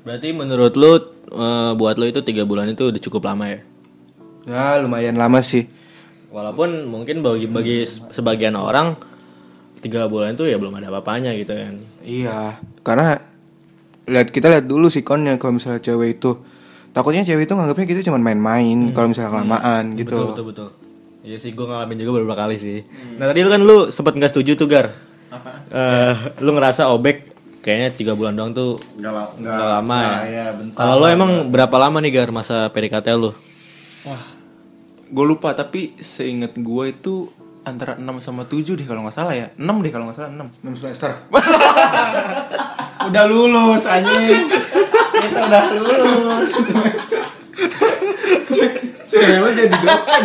Berarti 0.00 0.32
menurut 0.32 0.74
lu 0.80 0.92
eh, 1.28 1.72
buat 1.76 1.96
lu 2.00 2.08
itu 2.08 2.24
tiga 2.24 2.48
bulan 2.48 2.72
itu 2.72 2.88
udah 2.88 3.00
cukup 3.00 3.28
lama 3.28 3.52
ya? 3.52 3.60
ya 4.48 4.80
lumayan 4.80 5.20
lama 5.20 5.44
sih 5.44 5.68
Walaupun 6.30 6.86
mungkin 6.86 7.26
bagi 7.26 7.50
bagi 7.50 7.82
sebagian 7.90 8.54
orang 8.54 8.94
tiga 9.82 10.06
bulan 10.06 10.38
itu 10.38 10.46
ya 10.46 10.62
belum 10.62 10.78
ada 10.78 10.86
apa-apanya 10.92 11.34
gitu 11.34 11.58
kan. 11.58 11.74
Iya, 12.06 12.62
karena 12.86 13.18
lihat 14.10 14.28
kita 14.34 14.50
lihat 14.50 14.66
dulu 14.66 14.90
sikonnya 14.90 15.38
kalau 15.38 15.56
misalnya 15.56 15.78
cewek 15.78 16.18
itu 16.18 16.42
takutnya 16.90 17.22
cewek 17.22 17.46
itu 17.46 17.54
nganggapnya 17.54 17.86
kita 17.86 18.00
cuma 18.10 18.18
main-main 18.18 18.90
kalau 18.90 19.14
misalnya 19.14 19.30
kelamaan 19.30 19.94
gitu. 19.94 20.18
Betul 20.18 20.28
betul 20.34 20.46
betul. 20.50 20.68
Iya 21.20 21.36
sih 21.38 21.54
gue 21.54 21.66
ngalamin 21.68 21.96
juga 22.00 22.10
beberapa 22.18 22.36
kali 22.36 22.56
sih. 22.58 22.82
Nah 23.20 23.30
tadi 23.30 23.46
lu 23.46 23.50
kan 23.52 23.62
lu 23.62 23.76
sempat 23.94 24.18
nggak 24.18 24.30
setuju 24.34 24.58
tuh 24.58 24.66
gar. 24.66 24.90
Eh, 25.70 26.14
lu 26.42 26.50
ngerasa 26.50 26.90
obek 26.90 27.30
kayaknya 27.62 27.88
tiga 27.94 28.12
bulan 28.18 28.34
doang 28.34 28.50
tuh 28.50 28.82
Nggak, 28.98 29.38
nggak 29.38 29.68
lama 29.78 29.98
ya. 30.02 30.16
Kalau 30.74 30.94
lu 30.98 31.06
emang 31.06 31.30
berapa 31.52 31.76
lama 31.78 32.02
nih 32.02 32.10
gar 32.10 32.30
masa 32.34 32.66
PDKT 32.74 33.14
lu? 33.14 33.30
wah 34.00 34.22
gue 35.10 35.24
lupa 35.26 35.50
tapi 35.52 35.98
seingat 35.98 36.54
gua 36.56 36.88
itu 36.88 37.28
antara 37.62 37.92
6 37.94 38.04
sama 38.20 38.42
7 38.44 38.64
deh 38.72 38.86
kalau 38.88 39.04
nggak 39.04 39.16
salah 39.16 39.34
ya. 39.36 39.46
6 39.54 39.84
deh 39.84 39.90
kalau 39.92 40.08
nggak 40.08 40.16
salah 40.16 40.30
6 40.32 40.64
6 40.64 40.80
semester. 40.80 41.10
udah 43.08 43.24
lulus 43.26 43.84
anjing. 43.84 44.48
Kita 45.20 45.38
udah 45.46 45.64
lulus. 45.76 46.52
Cewek 49.10 49.52
jadi 49.58 49.74
dosen. 49.74 50.22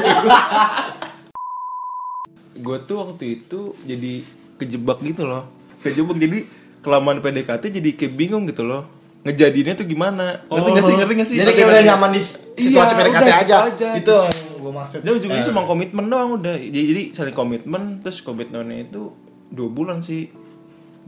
gue 2.55 2.77
tuh 2.87 2.97
waktu 2.97 3.25
itu 3.41 3.59
jadi 3.83 4.13
kejebak 4.57 5.03
gitu 5.03 5.27
loh. 5.27 5.45
Kejebak 5.81 6.17
jadi? 6.17 6.39
Kelamaan 6.81 7.17
PDKT 7.17 7.73
jadi 7.73 7.89
kayak 7.97 8.13
bingung 8.13 8.45
gitu 8.45 8.61
loh. 8.61 8.85
Ngejadiinnya 9.25 9.73
tuh 9.73 9.89
gimana? 9.89 10.37
Ngerti 10.45 10.69
gak 10.69 10.83
sih? 10.85 10.93
Ngerti 10.93 11.13
gak 11.17 11.27
sih? 11.27 11.35
Jadi 11.41 11.51
kayak 11.57 11.67
udah 11.73 11.81
nyaman 11.83 12.09
di 12.13 12.21
situasi 12.21 12.93
Iya, 12.93 12.99
PDKT 13.01 13.25
udah 13.25 13.37
aja. 13.41 13.57
gitu. 13.97 14.17
aja. 14.21 14.44
Gue 14.55 14.71
maksud. 14.71 14.99
dia 14.99 15.11
ujung-ujungnya 15.11 15.45
cuma 15.45 15.63
komitmen 15.63 16.05
doang 16.05 16.29
udah. 16.35 16.55
Jadi, 16.55 16.81
jadi 16.85 17.03
saling 17.11 17.31
komitmen 17.31 17.81
terus 17.99 18.19
komitmennya 18.19 18.83
itu 18.83 19.11
dua 19.47 19.69
bulan 19.69 19.99
sih. 19.99 20.31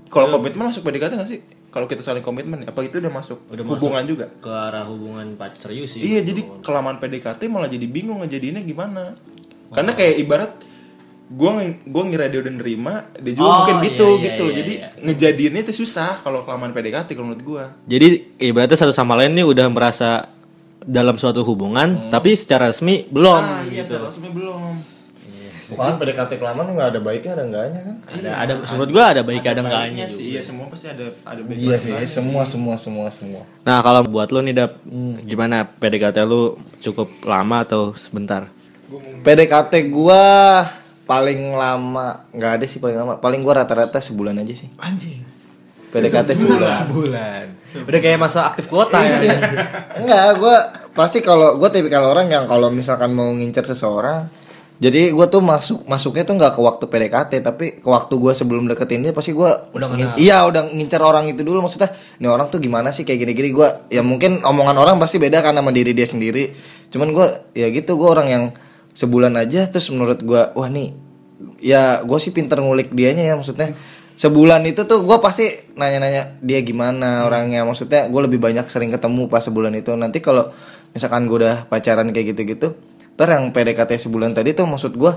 Kalau 0.08 0.32
komitmen 0.32 0.68
masuk 0.68 0.84
PDKT 0.84 1.12
gak 1.16 1.27
sih? 1.27 1.39
Kalau 1.68 1.84
kita 1.84 2.00
saling 2.00 2.24
komitmen 2.24 2.63
apa 2.63 2.80
itu 2.82 2.98
udah 2.98 3.12
masuk 3.12 3.44
hubungan 3.51 4.04
juga? 4.04 4.32
Ke 4.34 4.48
arah 4.48 4.84
hubungan 4.84 5.36
pacar 5.36 5.68
serius 5.68 5.94
sih. 5.94 6.01
iya 6.01 6.22
jadi 6.22 6.63
kelamaan 6.63 6.98
PDKT 6.98 7.48
malah 7.48 7.68
jadi 7.68 7.84
bingung 7.86 8.24
ngejadiinnya 8.24 8.63
gimana. 8.63 9.20
Karena 9.68 9.92
kayak 9.92 10.16
ibarat 10.18 10.51
gua 11.27 11.60
ngi- 11.60 11.84
gua 11.86 12.04
ngira 12.08 12.32
dia 12.32 12.39
udah 12.39 12.54
nerima 12.56 12.94
dia 13.13 13.36
juga 13.36 13.44
Oh, 13.44 13.56
mungkin 13.60 13.75
gitu 13.84 14.08
iya, 14.08 14.16
iya, 14.16 14.24
gitu 14.24 14.42
loh. 14.42 14.48
iya, 14.50 14.58
jadi 14.58 14.74
iya. 14.74 14.88
ngejadiinnya 15.04 15.62
itu 15.62 15.74
susah 15.75 16.24
kalau 16.24 16.39
kelamaan 16.42 16.72
PDKT 16.72 17.10
kalau 17.12 17.27
menurut 17.27 17.44
gua. 17.44 17.63
Jadi 17.84 18.08
ibaratnya 18.39 18.80
satu 18.80 18.96
sama 18.96 19.20
lain 19.20 19.36
nih 19.36 19.44
udah 19.44 19.68
merasa 19.68 20.24
dalam 20.88 21.20
suatu 21.20 21.44
hubungan, 21.44 22.08
tapi 22.08 22.32
secara 22.32 22.72
resmi 22.72 23.03
belum. 23.12 23.44
ah 23.44 23.62
iya 23.67 23.84
seharusnya 23.84 24.32
belum 24.32 24.96
Bukan 25.67 26.00
PDKT 26.00 26.39
kelamaan 26.39 26.72
nggak 26.79 26.89
ada 26.96 27.00
baiknya 27.03 27.32
ada 27.36 27.44
enggaknya 27.44 27.79
kan? 27.84 27.96
Ada, 28.08 28.29
ada 28.39 28.53
menurut 28.72 28.91
gua 28.96 29.03
ada 29.12 29.22
baik 29.27 29.44
ada 29.44 29.60
enggaknya 29.67 29.84
Baiknya 29.84 30.08
sih 30.08 30.25
iya 30.32 30.39
semua 30.39 30.72
pasti 30.72 30.88
ada 30.88 31.12
ada 31.27 31.41
baik 31.44 31.58
Iya 31.60 31.75
sih, 31.75 31.91
semua 32.08 32.48
semua 32.48 32.79
semua 32.79 33.12
semua. 33.12 33.44
Nah 33.67 33.84
kalau 33.84 34.08
buat 34.08 34.32
lu 34.32 34.39
nih 34.48 34.56
dap 34.56 34.79
gimana 35.27 35.67
PDKT 35.67 36.24
lu 36.24 36.56
cukup 36.79 37.12
lama 37.27 37.67
atau 37.67 37.91
sebentar? 38.00 38.48
PDKT 39.27 39.91
gua 39.91 40.63
paling 41.03 41.60
lama 41.60 42.24
nggak 42.32 42.51
ada 42.63 42.65
sih 42.65 42.79
paling 42.79 42.96
lama. 42.96 43.13
Paling 43.20 43.44
gua 43.44 43.67
rata-rata 43.67 44.00
sebulan 44.00 44.39
aja 44.39 44.56
sih. 44.56 44.72
anjing 44.79 45.20
PDKT 45.91 46.48
sebulan. 46.48 46.88
Bulan. 46.96 47.46
Udah 47.76 48.00
kayak 48.00 48.16
masa 48.16 48.48
aktif 48.48 48.68
kuota 48.68 48.96
ya. 48.98 49.18
Enggak, 49.96 50.40
gua 50.40 50.58
pasti 50.92 51.20
kalau 51.20 51.56
gua 51.56 51.68
tipikal 51.68 52.06
orang 52.06 52.28
yang 52.28 52.46
kalau 52.46 52.68
misalkan 52.68 53.12
mau 53.12 53.30
ngincer 53.30 53.68
seseorang 53.68 54.26
jadi 54.78 55.10
gua 55.10 55.26
tuh 55.26 55.42
masuk 55.42 55.86
masuknya 55.86 56.22
tuh 56.22 56.38
nggak 56.38 56.54
ke 56.54 56.62
waktu 56.62 56.86
PDKT 56.86 57.32
tapi 57.42 57.66
ke 57.82 57.88
waktu 57.88 58.14
gua 58.16 58.30
sebelum 58.32 58.70
deketin 58.70 59.02
dia 59.02 59.10
pasti 59.10 59.34
gua 59.34 59.68
Udah 59.74 59.90
ngin- 59.90 60.18
iya 60.18 60.46
udah 60.46 60.70
ngincer 60.70 61.02
orang 61.02 61.26
itu 61.28 61.42
dulu. 61.42 61.66
Maksudnya 61.66 61.90
ini 62.18 62.30
orang 62.30 62.48
tuh 62.48 62.62
gimana 62.62 62.94
sih? 62.94 63.02
Kayak 63.02 63.26
gini-gini 63.26 63.50
gua 63.52 63.90
ya 63.90 64.06
mungkin 64.06 64.42
omongan 64.42 64.78
orang 64.78 64.96
pasti 64.98 65.18
beda 65.18 65.42
kan 65.42 65.54
sama 65.54 65.74
diri 65.74 65.92
dia 65.92 66.06
sendiri. 66.06 66.54
Cuman 66.88 67.10
gua 67.10 67.26
ya 67.52 67.68
gitu 67.68 67.98
gua 67.98 68.14
orang 68.14 68.28
yang 68.30 68.44
sebulan 68.94 69.34
aja 69.36 69.66
terus 69.66 69.90
menurut 69.90 70.22
gua 70.22 70.54
wah 70.54 70.70
nih 70.70 70.94
ya 71.58 72.02
gue 72.02 72.18
sih 72.18 72.34
pinter 72.34 72.58
ngulik 72.58 72.90
dianya 72.90 73.22
ya 73.22 73.34
maksudnya 73.38 73.74
sebulan 74.18 74.66
itu 74.66 74.84
tuh 74.90 75.06
gue 75.06 75.18
pasti 75.22 75.46
nanya-nanya 75.78 76.42
dia 76.42 76.60
gimana 76.66 77.30
orangnya? 77.30 77.62
Maksudnya 77.64 78.10
gue 78.10 78.22
lebih 78.26 78.42
banyak 78.42 78.66
sering 78.66 78.90
ketemu 78.90 79.30
pas 79.30 79.46
sebulan 79.46 79.78
itu. 79.78 79.94
Nanti 79.94 80.20
kalau 80.20 80.50
misalkan 80.92 81.30
gue 81.30 81.38
udah 81.46 81.70
pacaran 81.70 82.10
kayak 82.10 82.34
gitu-gitu 82.34 82.74
ntar 83.18 83.34
yang 83.34 83.50
PDKT 83.50 83.98
sebulan 83.98 84.38
tadi 84.38 84.54
tuh 84.54 84.70
maksud 84.70 84.94
gue 84.94 85.10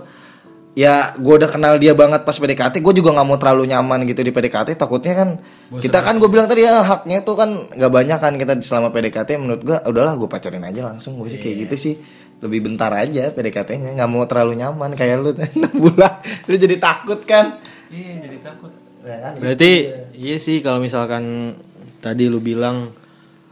ya 0.73 1.13
gue 1.21 1.35
udah 1.37 1.51
kenal 1.53 1.77
dia 1.77 1.93
banget 1.93 2.25
pas 2.25 2.33
PDKT 2.33 2.81
gue 2.81 2.95
juga 2.97 3.13
nggak 3.13 3.27
mau 3.29 3.37
terlalu 3.37 3.69
nyaman 3.69 4.09
gitu 4.09 4.25
di 4.25 4.33
PDKT 4.33 4.81
takutnya 4.81 5.13
kan 5.21 5.29
kita 5.69 6.01
kan 6.01 6.17
gue 6.17 6.25
bilang 6.33 6.49
tadi 6.49 6.65
ya 6.65 6.81
haknya 6.81 7.21
tuh 7.21 7.37
kan 7.37 7.53
nggak 7.53 7.93
banyak 7.93 8.17
kan 8.17 8.33
kita 8.41 8.57
selama 8.65 8.89
PDKT 8.89 9.37
menurut 9.37 9.61
gue 9.61 9.77
udahlah 9.85 10.17
gue 10.17 10.29
pacarin 10.33 10.65
aja 10.65 10.81
langsung. 10.89 11.21
Gue 11.21 11.29
sih 11.29 11.37
kayak 11.37 11.69
gitu 11.69 11.77
sih. 11.77 11.95
Lebih 12.41 12.73
bentar 12.73 12.89
aja 12.97 13.29
PDKT-nya 13.37 14.01
nggak 14.01 14.11
mau 14.11 14.25
terlalu 14.25 14.57
nyaman 14.65 14.97
kayak 14.97 15.21
lu 15.21 15.31
enam 15.37 15.75
bulan. 15.77 16.25
Lu 16.49 16.57
jadi 16.57 16.81
takut 16.81 17.21
kan? 17.29 17.61
Iya 17.93 18.25
jadi 18.25 18.39
takut 18.41 18.80
Ya 19.01 19.17
kan? 19.19 19.33
Berarti 19.37 19.71
iya 20.15 20.37
sih 20.37 20.61
kalau 20.61 20.79
misalkan 20.79 21.57
tadi 21.99 22.29
lu 22.29 22.39
bilang 22.39 22.93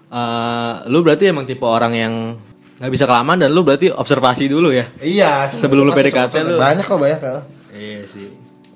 eh, 0.09 0.75
lu 0.87 1.01
berarti 1.01 1.29
emang 1.29 1.45
tipe 1.45 1.65
orang 1.65 1.93
yang 1.93 2.15
nggak 2.79 2.93
bisa 2.93 3.05
kelamaan 3.05 3.43
dan 3.43 3.51
lu 3.51 3.67
berarti 3.67 3.91
observasi 3.91 4.47
dulu 4.47 4.71
ya. 4.71 4.87
iya 5.01 5.51
Sebelum 5.51 5.83
lu 5.83 5.93
PDKT 5.93 6.35
lu. 6.47 6.57
banyak 6.57 6.85
kok 6.85 6.95
banyak 6.95 7.21
ya. 7.21 7.43
Iya 7.75 8.01
sih. 8.07 8.29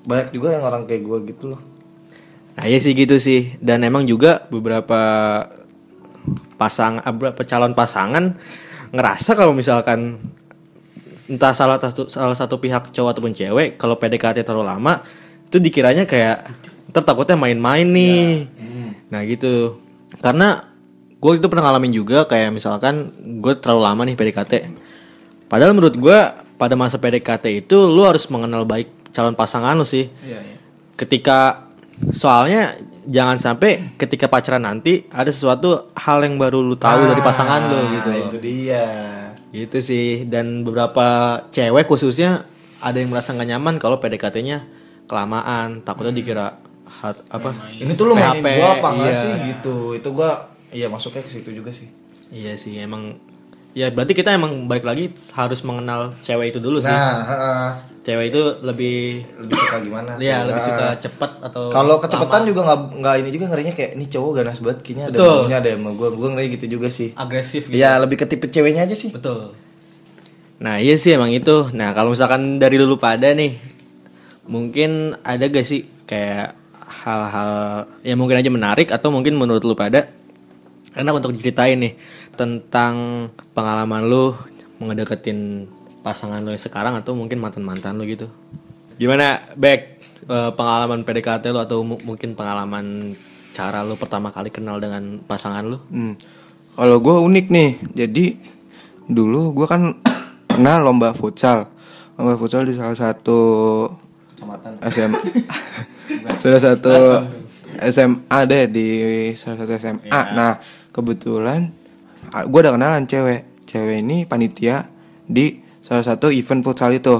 banyak 0.03 0.35
juga 0.35 0.51
yang 0.51 0.63
orang 0.63 0.83
kayak 0.83 1.01
gue 1.01 1.19
gitu 1.31 1.55
loh 1.55 1.61
Nah 2.53 2.67
iya 2.67 2.77
sih 2.77 2.91
gitu 2.91 3.15
sih 3.15 3.55
dan 3.57 3.81
emang 3.81 4.03
juga 4.03 4.43
beberapa 4.45 4.99
pasang 6.55 6.99
ah, 6.99 7.09
beberapa 7.09 7.41
calon 7.43 7.73
pasangan 7.73 8.35
ngerasa 8.91 9.31
kalau 9.33 9.55
misalkan 9.55 10.19
entah 11.25 11.55
salah 11.55 11.79
satu 11.79 12.05
salah 12.05 12.35
satu 12.35 12.59
pihak 12.59 12.91
cowok 12.91 13.09
ataupun 13.15 13.33
cewek 13.33 13.79
kalau 13.79 13.95
PDKT 13.95 14.43
terlalu 14.43 14.67
lama 14.67 14.99
itu 15.53 15.61
dikiranya 15.61 16.09
kayak 16.09 16.49
ntar 16.89 17.05
takutnya 17.05 17.37
main-main 17.37 17.85
nih. 17.85 18.49
Nah 19.13 19.21
gitu. 19.29 19.77
Karena 20.17 20.65
gue 21.21 21.31
itu 21.37 21.45
pernah 21.45 21.69
ngalamin 21.69 21.93
juga 21.93 22.25
kayak 22.25 22.49
misalkan 22.49 23.13
gue 23.37 23.53
terlalu 23.61 23.81
lama 23.85 24.01
nih 24.03 24.17
PDKT 24.19 24.53
padahal 25.47 25.71
menurut 25.71 25.95
gue 25.95 26.19
pada 26.59 26.75
masa 26.75 26.99
PDKT 26.99 27.63
itu 27.63 27.87
lu 27.87 28.03
harus 28.03 28.27
mengenal 28.27 28.67
baik 28.67 29.13
calon 29.13 29.37
pasangan 29.37 29.77
lu 29.77 29.85
sih. 29.87 30.09
Iya 30.25 30.39
iya. 30.41 30.57
Ketika 30.97 31.69
soalnya 32.09 32.73
jangan 33.05 33.37
sampai 33.37 33.93
ketika 33.95 34.25
pacaran 34.25 34.65
nanti 34.65 35.05
ada 35.13 35.29
sesuatu 35.29 35.93
hal 35.93 36.25
yang 36.25 36.41
baru 36.41 36.59
lu 36.59 36.73
tahu 36.75 37.05
dari 37.05 37.21
pasangan 37.21 37.69
lu 37.69 37.79
gitu. 38.01 38.09
itu 38.09 38.37
dia. 38.41 38.85
Gitu 39.53 39.77
sih. 39.79 40.25
Dan 40.25 40.65
beberapa 40.65 41.39
cewek 41.53 41.85
khususnya 41.85 42.49
ada 42.81 42.97
yang 42.97 43.13
merasa 43.13 43.31
nggak 43.31 43.49
nyaman 43.53 43.75
kalau 43.77 44.01
PDKT-nya 44.01 44.82
kelamaan 45.05 45.83
takutnya 45.83 46.13
dikira 46.13 46.55
hat, 46.83 47.17
apa 47.27 47.51
ini 47.75 47.93
tuh 47.93 48.11
lu 48.11 48.13
mainin 48.15 48.39
PHP, 48.39 48.47
gue 48.59 48.69
apa 48.79 48.87
nggak 48.95 49.11
iya. 49.11 49.21
sih 49.21 49.31
gitu 49.51 49.77
itu 49.97 50.09
gue 50.09 50.29
iya 50.71 50.87
masuknya 50.87 51.21
ke 51.21 51.31
situ 51.31 51.49
juga 51.51 51.71
sih 51.73 51.87
iya 52.31 52.53
sih 52.55 52.79
emang 52.79 53.17
ya 53.73 53.89
berarti 53.89 54.13
kita 54.13 54.29
emang 54.37 54.69
balik 54.69 54.85
lagi 54.85 55.09
harus 55.33 55.65
mengenal 55.65 56.13
cewek 56.21 56.53
itu 56.53 56.59
dulu 56.61 56.77
sih 56.77 56.93
nah 56.93 57.25
heeh. 57.25 57.65
cewek 58.05 58.25
itu 58.29 58.41
lebih 58.61 59.25
lebih 59.41 59.55
suka 59.57 59.77
gimana 59.81 60.11
ya 60.21 60.45
lebih 60.45 60.61
Nah. 60.61 60.69
suka 60.69 60.87
cepet 61.01 61.31
atau 61.41 61.63
Kalau 61.73 61.95
kecepatan 61.97 62.41
juga 62.45 62.61
nggak 62.69 62.79
nggak 63.01 63.15
ini 63.25 63.29
juga 63.33 63.45
ngerinya 63.49 63.73
kayak 63.73 63.91
ini 63.97 64.05
cowok 64.05 64.31
ganas 64.37 64.57
banget 64.61 64.79
kayaknya 64.85 65.05
ada 65.09 65.17
Betul. 65.17 65.37
maunya 65.41 65.57
ada 65.57 65.69
sama 65.73 65.89
gue 65.97 66.07
gue 66.13 66.29
ngeri 66.37 66.47
gitu 66.53 66.65
juga 66.77 66.87
sih 66.93 67.09
agresif 67.17 67.63
gitu 67.73 67.81
ya 67.81 67.97
lebih 67.97 68.17
ke 68.21 68.25
tipe 68.29 68.45
ceweknya 68.45 68.85
aja 68.85 68.93
sih 68.93 69.09
Betul. 69.09 69.57
Nah 70.63 70.79
iya 70.79 70.95
sih 70.95 71.11
emang 71.11 71.27
itu. 71.33 71.67
Nah 71.75 71.91
kalau 71.91 72.15
misalkan 72.15 72.55
dari 72.55 72.79
dulu 72.79 72.95
pada 72.95 73.35
nih, 73.35 73.51
mungkin 74.47 75.15
ada 75.23 75.47
gak 75.47 75.65
sih 75.67 75.87
kayak 76.07 76.55
hal-hal 77.03 77.87
yang 78.03 78.19
mungkin 78.19 78.39
aja 78.39 78.49
menarik 78.51 78.91
atau 78.91 79.11
mungkin 79.11 79.35
menurut 79.35 79.63
lu 79.63 79.75
pada 79.75 80.11
enak 80.93 81.13
untuk 81.19 81.33
diceritain 81.33 81.79
nih 81.79 81.93
tentang 82.37 83.27
pengalaman 83.51 84.05
lu 84.05 84.35
ngedeketin 84.77 85.67
pasangan 86.03 86.43
lu 86.43 86.51
yang 86.51 86.61
sekarang 86.61 86.93
atau 86.99 87.15
mungkin 87.15 87.39
mantan-mantan 87.39 87.95
lu 87.95 88.03
gitu. 88.05 88.27
Gimana, 88.99 89.41
Back? 89.55 90.03
Eh, 90.23 90.51
pengalaman 90.55 91.03
PDKT 91.03 91.51
lu 91.51 91.59
atau 91.59 91.83
mu- 91.83 92.03
mungkin 92.03 92.35
pengalaman 92.35 93.15
cara 93.55 93.83
lu 93.83 93.95
pertama 93.95 94.31
kali 94.31 94.51
kenal 94.51 94.79
dengan 94.79 95.19
pasangan 95.23 95.63
lu? 95.63 95.77
Hmm. 95.91 96.13
Kalau 96.73 96.97
gue 96.99 97.15
unik 97.15 97.45
nih, 97.51 97.69
jadi 97.95 98.25
dulu 99.07 99.55
gue 99.55 99.67
kan 99.67 99.97
pernah 100.49 100.79
lomba 100.79 101.11
futsal, 101.15 101.67
lomba 102.19 102.35
futsal 102.35 102.67
di 102.67 102.75
salah 102.75 102.95
satu 102.95 103.39
SM, 104.83 105.11
salah 106.41 106.61
satu 106.61 106.95
SMA 107.79 108.39
deh 108.45 108.63
di 108.69 108.87
salah 109.33 109.57
satu 109.63 109.71
SMA. 109.79 110.21
Nah 110.35 110.59
kebetulan 110.93 111.71
gue 112.47 112.59
ada 112.59 112.71
kenalan 112.75 113.07
cewek, 113.09 113.65
cewek 113.65 114.03
ini 114.03 114.23
panitia 114.27 114.87
di 115.25 115.61
salah 115.83 116.03
satu 116.03 116.29
event 116.29 116.63
futsal 116.63 116.93
itu. 116.93 117.17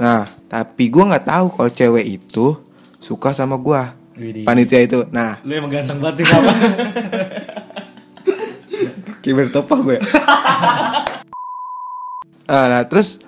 Nah 0.00 0.26
tapi 0.50 0.90
gue 0.90 1.04
nggak 1.04 1.26
tahu 1.30 1.46
kalau 1.54 1.70
cewek 1.70 2.06
itu 2.06 2.58
suka 3.00 3.32
sama 3.32 3.56
gue, 3.58 3.82
panitia 4.44 4.80
itu. 4.82 5.06
Nah 5.10 5.38
Lu 5.46 5.52
emang 5.54 5.70
ganteng 5.70 5.98
banget 6.02 6.22
sih, 6.22 6.26
Papa. 6.28 6.52
Kiber 9.20 9.52
topah 9.52 9.78
gue. 9.84 9.98
nah, 12.48 12.66
nah, 12.72 12.82
terus 12.88 13.20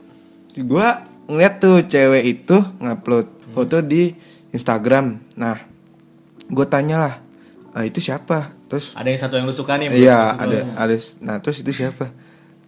gue 0.57 0.89
ngeliat 1.33 1.59
tuh 1.59 1.89
cewek 1.89 2.25
itu 2.29 2.57
ngupload 2.79 3.27
foto 3.57 3.81
di 3.81 4.13
Instagram. 4.53 5.19
Nah, 5.41 5.57
gue 6.53 6.67
tanya 6.69 6.97
lah, 7.01 7.15
ah, 7.73 7.85
itu 7.85 7.99
siapa? 7.99 8.53
Terus 8.69 8.97
ada 8.97 9.09
yang 9.09 9.21
satu 9.21 9.37
yang 9.37 9.45
lu 9.49 9.53
suka 9.53 9.77
nih. 9.77 9.93
iya 9.93 10.33
ada 10.33 10.65
ada. 10.77 10.95
Nah 11.25 11.37
terus 11.45 11.61
itu 11.61 11.73
siapa? 11.73 12.09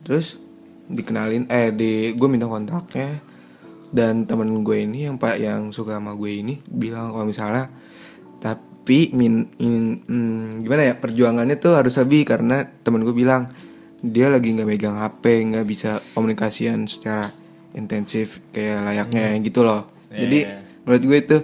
Terus 0.04 0.36
dikenalin 0.84 1.48
eh 1.48 1.72
di 1.72 2.12
gue 2.12 2.28
minta 2.28 2.44
kontaknya 2.44 3.24
dan 3.88 4.28
temen 4.28 4.50
gue 4.60 4.76
ini 4.84 5.08
yang 5.08 5.16
pak 5.16 5.40
yang 5.40 5.72
suka 5.72 5.96
sama 5.96 6.12
gue 6.12 6.44
ini 6.44 6.60
bilang 6.68 7.08
kalau 7.08 7.24
misalnya 7.24 7.72
tapi 8.36 9.14
min, 9.16 9.48
in- 9.56 10.04
hmm, 10.04 10.60
gimana 10.60 10.92
ya 10.92 10.94
perjuangannya 11.00 11.56
tuh 11.56 11.72
harus 11.80 11.96
lebih 11.96 12.28
karena 12.28 12.68
temen 12.84 13.00
gue 13.00 13.16
bilang 13.16 13.48
dia 14.04 14.28
lagi 14.28 14.52
nggak 14.52 14.68
megang 14.68 15.00
HP 15.00 15.24
nggak 15.54 15.64
bisa 15.64 16.04
komunikasian 16.12 16.84
secara 16.84 17.32
intensif 17.74 18.40
kayak 18.54 18.86
layaknya 18.86 19.36
gitu 19.42 19.66
loh 19.66 19.90
jadi 20.08 20.62
menurut 20.86 21.02
gue 21.02 21.18
itu 21.18 21.38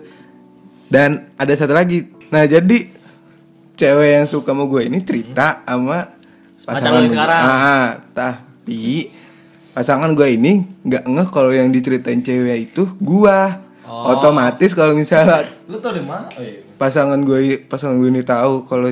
dan 0.86 1.30
ada 1.34 1.52
satu 1.54 1.74
lagi 1.74 2.06
nah 2.30 2.46
jadi 2.46 2.86
cewek 3.74 4.10
yang 4.20 4.26
suka 4.28 4.54
sama 4.54 4.64
gue 4.70 4.82
ini 4.86 4.98
cerita 5.02 5.66
sama 5.66 6.06
yang 6.70 7.02
gue. 7.02 7.10
sekarang. 7.10 7.42
Ah, 7.42 7.88
tapi 8.14 9.10
pasangan 9.72 10.12
gue 10.12 10.28
ini 10.28 10.62
nggak 10.84 11.04
ngeh 11.08 11.28
kalau 11.32 11.50
yang 11.50 11.72
diceritain 11.72 12.20
cewek 12.22 12.70
itu 12.70 12.84
gua 13.00 13.70
Oh. 13.90 14.14
otomatis 14.14 14.70
kalau 14.70 14.94
misalnya 14.94 15.42
Lu 15.66 15.82
tau 15.82 15.90
dari 15.90 16.06
mana? 16.06 16.30
Oh, 16.38 16.42
iya. 16.46 16.62
pasangan 16.78 17.18
gue 17.26 17.66
pasangan 17.66 17.98
gue 17.98 18.06
ini 18.06 18.22
tahu 18.22 18.62
kalau 18.62 18.86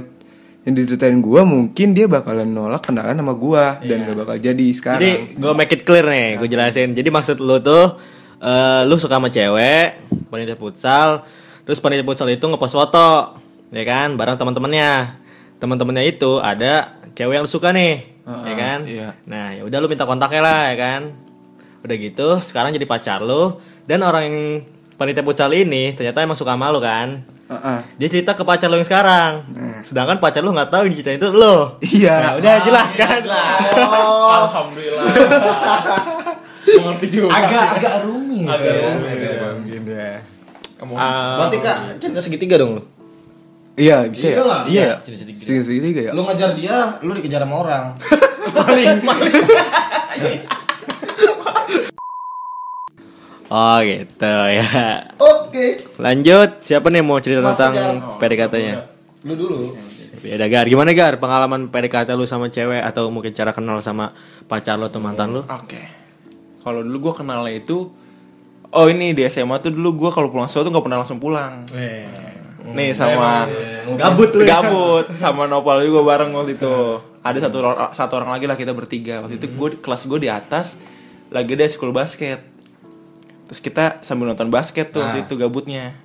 yang 0.69 0.77
diceritain 0.77 1.17
gua 1.25 1.49
mungkin 1.49 1.97
dia 1.97 2.05
bakalan 2.05 2.45
nolak 2.45 2.85
kenalan 2.85 3.17
sama 3.17 3.33
gua 3.33 3.81
dan 3.81 4.05
gak 4.05 4.17
bakal 4.21 4.37
jadi 4.37 4.53
Jadi 4.53 4.77
sekarang 4.77 5.01
gue 5.41 5.53
make 5.57 5.73
it 5.73 5.83
clear 5.89 6.05
nih, 6.05 6.37
gue 6.37 6.45
jelasin. 6.45 6.93
Jadi 6.93 7.09
maksud 7.09 7.41
lu 7.41 7.57
tuh, 7.65 7.97
eh, 8.45 8.85
lu 8.85 9.01
suka 9.01 9.17
sama 9.17 9.33
cewek, 9.33 10.13
panitia 10.29 10.61
futsal, 10.61 11.25
terus 11.65 11.81
panitia 11.81 12.05
futsal 12.05 12.29
itu 12.29 12.45
ngepost 12.45 12.77
foto, 12.77 13.41
ya 13.73 13.85
kan, 13.89 14.21
bareng 14.21 14.37
teman-temannya. 14.37 15.25
Teman-temannya 15.57 16.05
itu 16.05 16.37
ada 16.37 17.01
cewek 17.17 17.41
yang 17.41 17.45
lu 17.49 17.51
suka 17.51 17.73
nih, 17.73 18.05
ya 18.29 18.55
kan. 18.55 18.79
iya. 18.85 19.09
Nah, 19.25 19.57
ya 19.57 19.65
udah 19.65 19.79
lu 19.81 19.89
minta 19.89 20.05
kontaknya 20.05 20.45
lah, 20.45 20.61
ya 20.71 20.77
kan. 20.77 21.01
Udah 21.81 21.97
gitu, 21.97 22.29
sekarang 22.45 22.77
jadi 22.77 22.85
pacar 22.85 23.25
lu 23.25 23.57
dan 23.89 24.05
orang 24.05 24.23
yang 24.29 24.39
panitia 25.01 25.25
futsal 25.25 25.49
ini 25.55 25.97
ternyata 25.97 26.21
emang 26.21 26.37
suka 26.37 26.53
sama 26.53 26.69
lu 26.69 26.83
kan. 26.85 27.25
Heeh. 27.49 27.79
Dia 27.97 28.09
cerita 28.09 28.33
ke 28.33 28.43
pacar 28.43 28.69
lu 28.69 28.77
yang 28.77 28.85
sekarang. 28.85 29.45
Sedangkan 29.81 30.19
pacar 30.19 30.41
lu 30.41 30.53
nggak 30.53 30.69
tahu 30.69 30.85
yang 30.85 30.93
diceritain 30.93 31.17
itu 31.17 31.29
lo. 31.31 31.77
iya 31.81 32.29
Nah, 32.29 32.33
udah 32.37 32.55
jelas 32.61 32.91
kan? 32.93 33.21
Alhamdulillah. 34.39 35.05
Mengerti 36.69 37.07
juga. 37.11 37.33
Agak 37.33 37.81
agak 37.81 37.95
rumit. 38.05 38.45
Agak 38.45 38.69
ya. 38.69 38.93
rumit. 39.57 39.81
Ah, 40.95 41.43
Berarti 41.43 41.59
kak 41.59 41.77
cinta 41.99 42.21
segitiga 42.21 42.55
dong 42.55 42.79
lu. 42.79 42.83
iya 43.75 44.07
bisa 44.07 44.27
ya 44.27 44.35
Iyalah. 44.43 44.63
iya 44.67 44.99
segi 45.03 45.63
segitiga 45.63 46.01
ya 46.07 46.13
Lu 46.15 46.23
ngajar 46.23 46.55
dia, 46.55 46.99
lu 47.01 47.15
dikejar 47.15 47.43
sama 47.43 47.55
orang. 47.63 47.85
Oh 53.49 53.79
gitu 53.81 54.29
ya. 54.29 55.09
Oke. 55.17 55.81
Lanjut, 55.97 56.61
siapa 56.61 56.93
nih 56.93 57.01
mau 57.01 57.17
cerita 57.21 57.41
Mas 57.41 57.57
tentang 57.57 58.21
PDKT-nya? 58.21 58.85
Lu 59.25 59.35
dulu. 59.35 59.59
Ya 60.21 60.35
udah 60.35 60.49
Gar, 60.51 60.67
gimana 60.67 60.91
Gar 60.93 61.17
pengalaman 61.23 61.71
PDKT 61.73 62.13
lu 62.19 62.27
sama 62.27 62.51
cewek 62.51 62.83
atau 62.83 63.09
mungkin 63.09 63.31
cara 63.33 63.55
kenal 63.55 63.79
sama 63.81 64.13
pacar 64.51 64.77
lu 64.77 64.91
atau 64.91 65.01
mantan 65.01 65.33
lu? 65.33 65.43
Oke. 65.49 65.81
Kalau 66.61 66.85
dulu 66.85 67.11
gua 67.11 67.15
kenalnya 67.25 67.55
itu 67.57 67.89
Oh 68.69 68.85
ini 68.85 69.17
di 69.17 69.25
SMA 69.33 69.65
tuh 69.65 69.73
dulu 69.73 69.97
gua 69.97 70.11
kalau 70.13 70.29
pulang 70.29 70.45
sekolah 70.45 70.69
tuh 70.69 70.73
nggak 70.77 70.85
pernah 70.85 70.99
langsung 71.01 71.17
pulang. 71.17 71.65
Nih 72.69 72.93
sama 72.93 73.49
Gabut 73.97 74.37
lu. 74.37 74.45
ya? 74.45 74.61
gabut 74.61 75.09
sama 75.17 75.49
Nopal 75.49 75.81
juga 75.89 76.05
bareng 76.05 76.37
waktu 76.37 76.61
itu. 76.61 77.01
Ada 77.25 77.49
satu 77.49 77.57
orang 77.65 77.77
satu 77.97 78.13
orang 78.21 78.31
lagi 78.37 78.45
lah 78.45 78.61
kita 78.61 78.77
bertiga. 78.77 79.25
Waktu 79.25 79.41
itu 79.41 79.49
gue 79.49 79.69
kelas 79.81 80.05
gue 80.05 80.21
di 80.21 80.29
atas 80.29 80.85
lagi 81.33 81.57
ada 81.57 81.65
school 81.65 81.97
basket. 81.97 82.45
Terus 83.49 83.61
kita 83.65 84.05
sambil 84.05 84.29
nonton 84.29 84.53
basket 84.53 84.93
tuh 84.93 85.01
waktu 85.01 85.25
itu 85.25 85.41
gabutnya. 85.41 85.97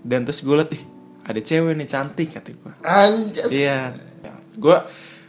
Dan 0.00 0.24
terus 0.24 0.40
gue 0.40 0.56
liat, 0.56 0.72
ih 0.72 0.82
ada 1.28 1.40
cewek 1.44 1.76
nih 1.76 1.86
cantik 1.86 2.28
kata 2.32 2.50
gue. 2.56 2.72
Anjir. 2.80 3.48
Iya. 3.52 3.78
Gue 4.56 4.76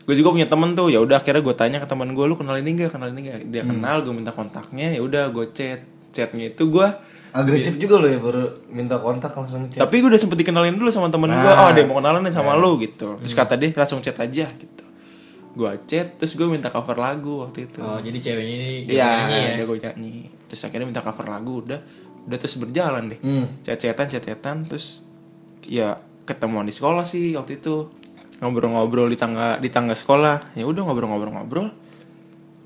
gue 0.02 0.16
juga 0.18 0.34
punya 0.34 0.48
temen 0.50 0.74
tuh 0.74 0.90
ya 0.90 0.98
udah 0.98 1.22
akhirnya 1.22 1.46
gue 1.46 1.56
tanya 1.56 1.78
ke 1.78 1.86
teman 1.86 2.10
gue 2.18 2.26
lu 2.26 2.34
kenal 2.34 2.58
ini 2.58 2.74
gak 2.74 2.98
kenal 2.98 3.14
ini 3.14 3.22
gak 3.30 3.54
dia 3.54 3.62
kenal 3.62 4.02
gue 4.02 4.10
minta 4.10 4.34
kontaknya 4.34 4.98
ya 4.98 5.02
udah 5.04 5.30
gue 5.30 5.46
chat. 5.54 5.84
Chatnya 6.12 6.52
itu 6.52 6.68
gue 6.68 6.88
Agresif 7.32 7.80
juga 7.80 7.96
lo 7.96 8.12
ya 8.12 8.20
baru 8.20 8.52
minta 8.68 9.00
kontak 9.00 9.32
langsung 9.32 9.64
chat. 9.72 9.80
tapi 9.80 10.04
gue 10.04 10.12
udah 10.12 10.20
sempet 10.20 10.44
dikenalin 10.44 10.76
dulu 10.76 10.92
sama 10.92 11.08
temen 11.08 11.32
gue 11.32 11.48
oh 11.48 11.68
ada 11.72 11.80
yang 11.80 11.88
mau 11.88 12.04
kenalan 12.04 12.28
nih 12.28 12.36
sama 12.36 12.60
lu 12.60 12.76
gitu. 12.84 13.16
Terus 13.24 13.32
kata 13.32 13.56
dia 13.56 13.72
langsung 13.72 14.04
chat 14.04 14.20
aja 14.20 14.44
gitu. 14.44 14.84
Gue 15.56 15.72
chat 15.88 16.20
terus 16.20 16.36
gue 16.36 16.44
minta 16.52 16.68
cover 16.68 17.00
lagu 17.00 17.48
waktu 17.48 17.72
itu. 17.72 17.80
Oh, 17.80 17.96
jadi 18.04 18.18
ceweknya 18.20 18.56
ini 18.60 18.70
iya 18.92 19.56
dia 19.56 19.64
gue 19.64 19.78
nyanyi 19.80 20.41
terus 20.52 20.62
akhirnya 20.62 20.84
minta 20.86 21.00
cover 21.00 21.24
lagu 21.26 21.64
udah 21.64 21.80
udah 22.22 22.38
terus 22.38 22.56
berjalan 22.56 23.08
deh 23.08 23.20
chat-chatan 23.62 24.06
chat-chatan 24.10 24.68
terus 24.68 25.08
ya 25.64 25.96
ketemuan 26.22 26.68
di 26.68 26.72
sekolah 26.72 27.02
sih 27.02 27.34
waktu 27.34 27.58
itu 27.58 27.88
ngobrol-ngobrol 28.38 29.08
di 29.08 29.16
tangga 29.16 29.56
di 29.56 29.72
tangga 29.72 29.94
sekolah 29.94 30.54
ya 30.54 30.66
udah 30.66 30.82
ngobrol-ngobrol-ngobrol 30.84 31.72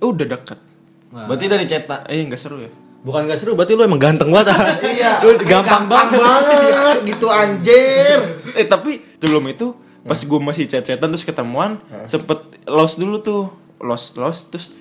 udah 0.02 0.28
deket 0.28 0.60
Berarti 1.16 1.46
dari 1.48 1.64
chat 1.64 1.88
tak. 1.88 2.10
eh 2.10 2.20
nggak 2.20 2.36
seru 2.36 2.60
ya 2.60 2.68
Bukan 3.06 3.30
gak 3.30 3.38
seru, 3.38 3.54
berarti 3.54 3.78
lu 3.78 3.86
emang 3.86 4.02
ganteng 4.02 4.34
banget. 4.34 4.50
ah. 4.50 4.66
Iya. 4.82 5.22
lu 5.22 5.38
gampang 5.40 5.86
banget. 5.86 6.18
banget 6.18 6.98
gitu 7.06 7.30
anjir. 7.30 8.18
eh 8.60 8.66
tapi 8.66 8.98
sebelum 9.16 9.46
itu 9.46 9.78
pas 10.02 10.18
gue 10.18 10.40
masih 10.42 10.66
chat-chatan 10.66 11.08
terus 11.08 11.22
ketemuan 11.22 11.78
sempet 12.06 12.42
lost 12.66 12.98
dulu 12.98 13.22
tuh 13.22 13.54
lost 13.78 14.18
lost 14.18 14.50
terus 14.50 14.74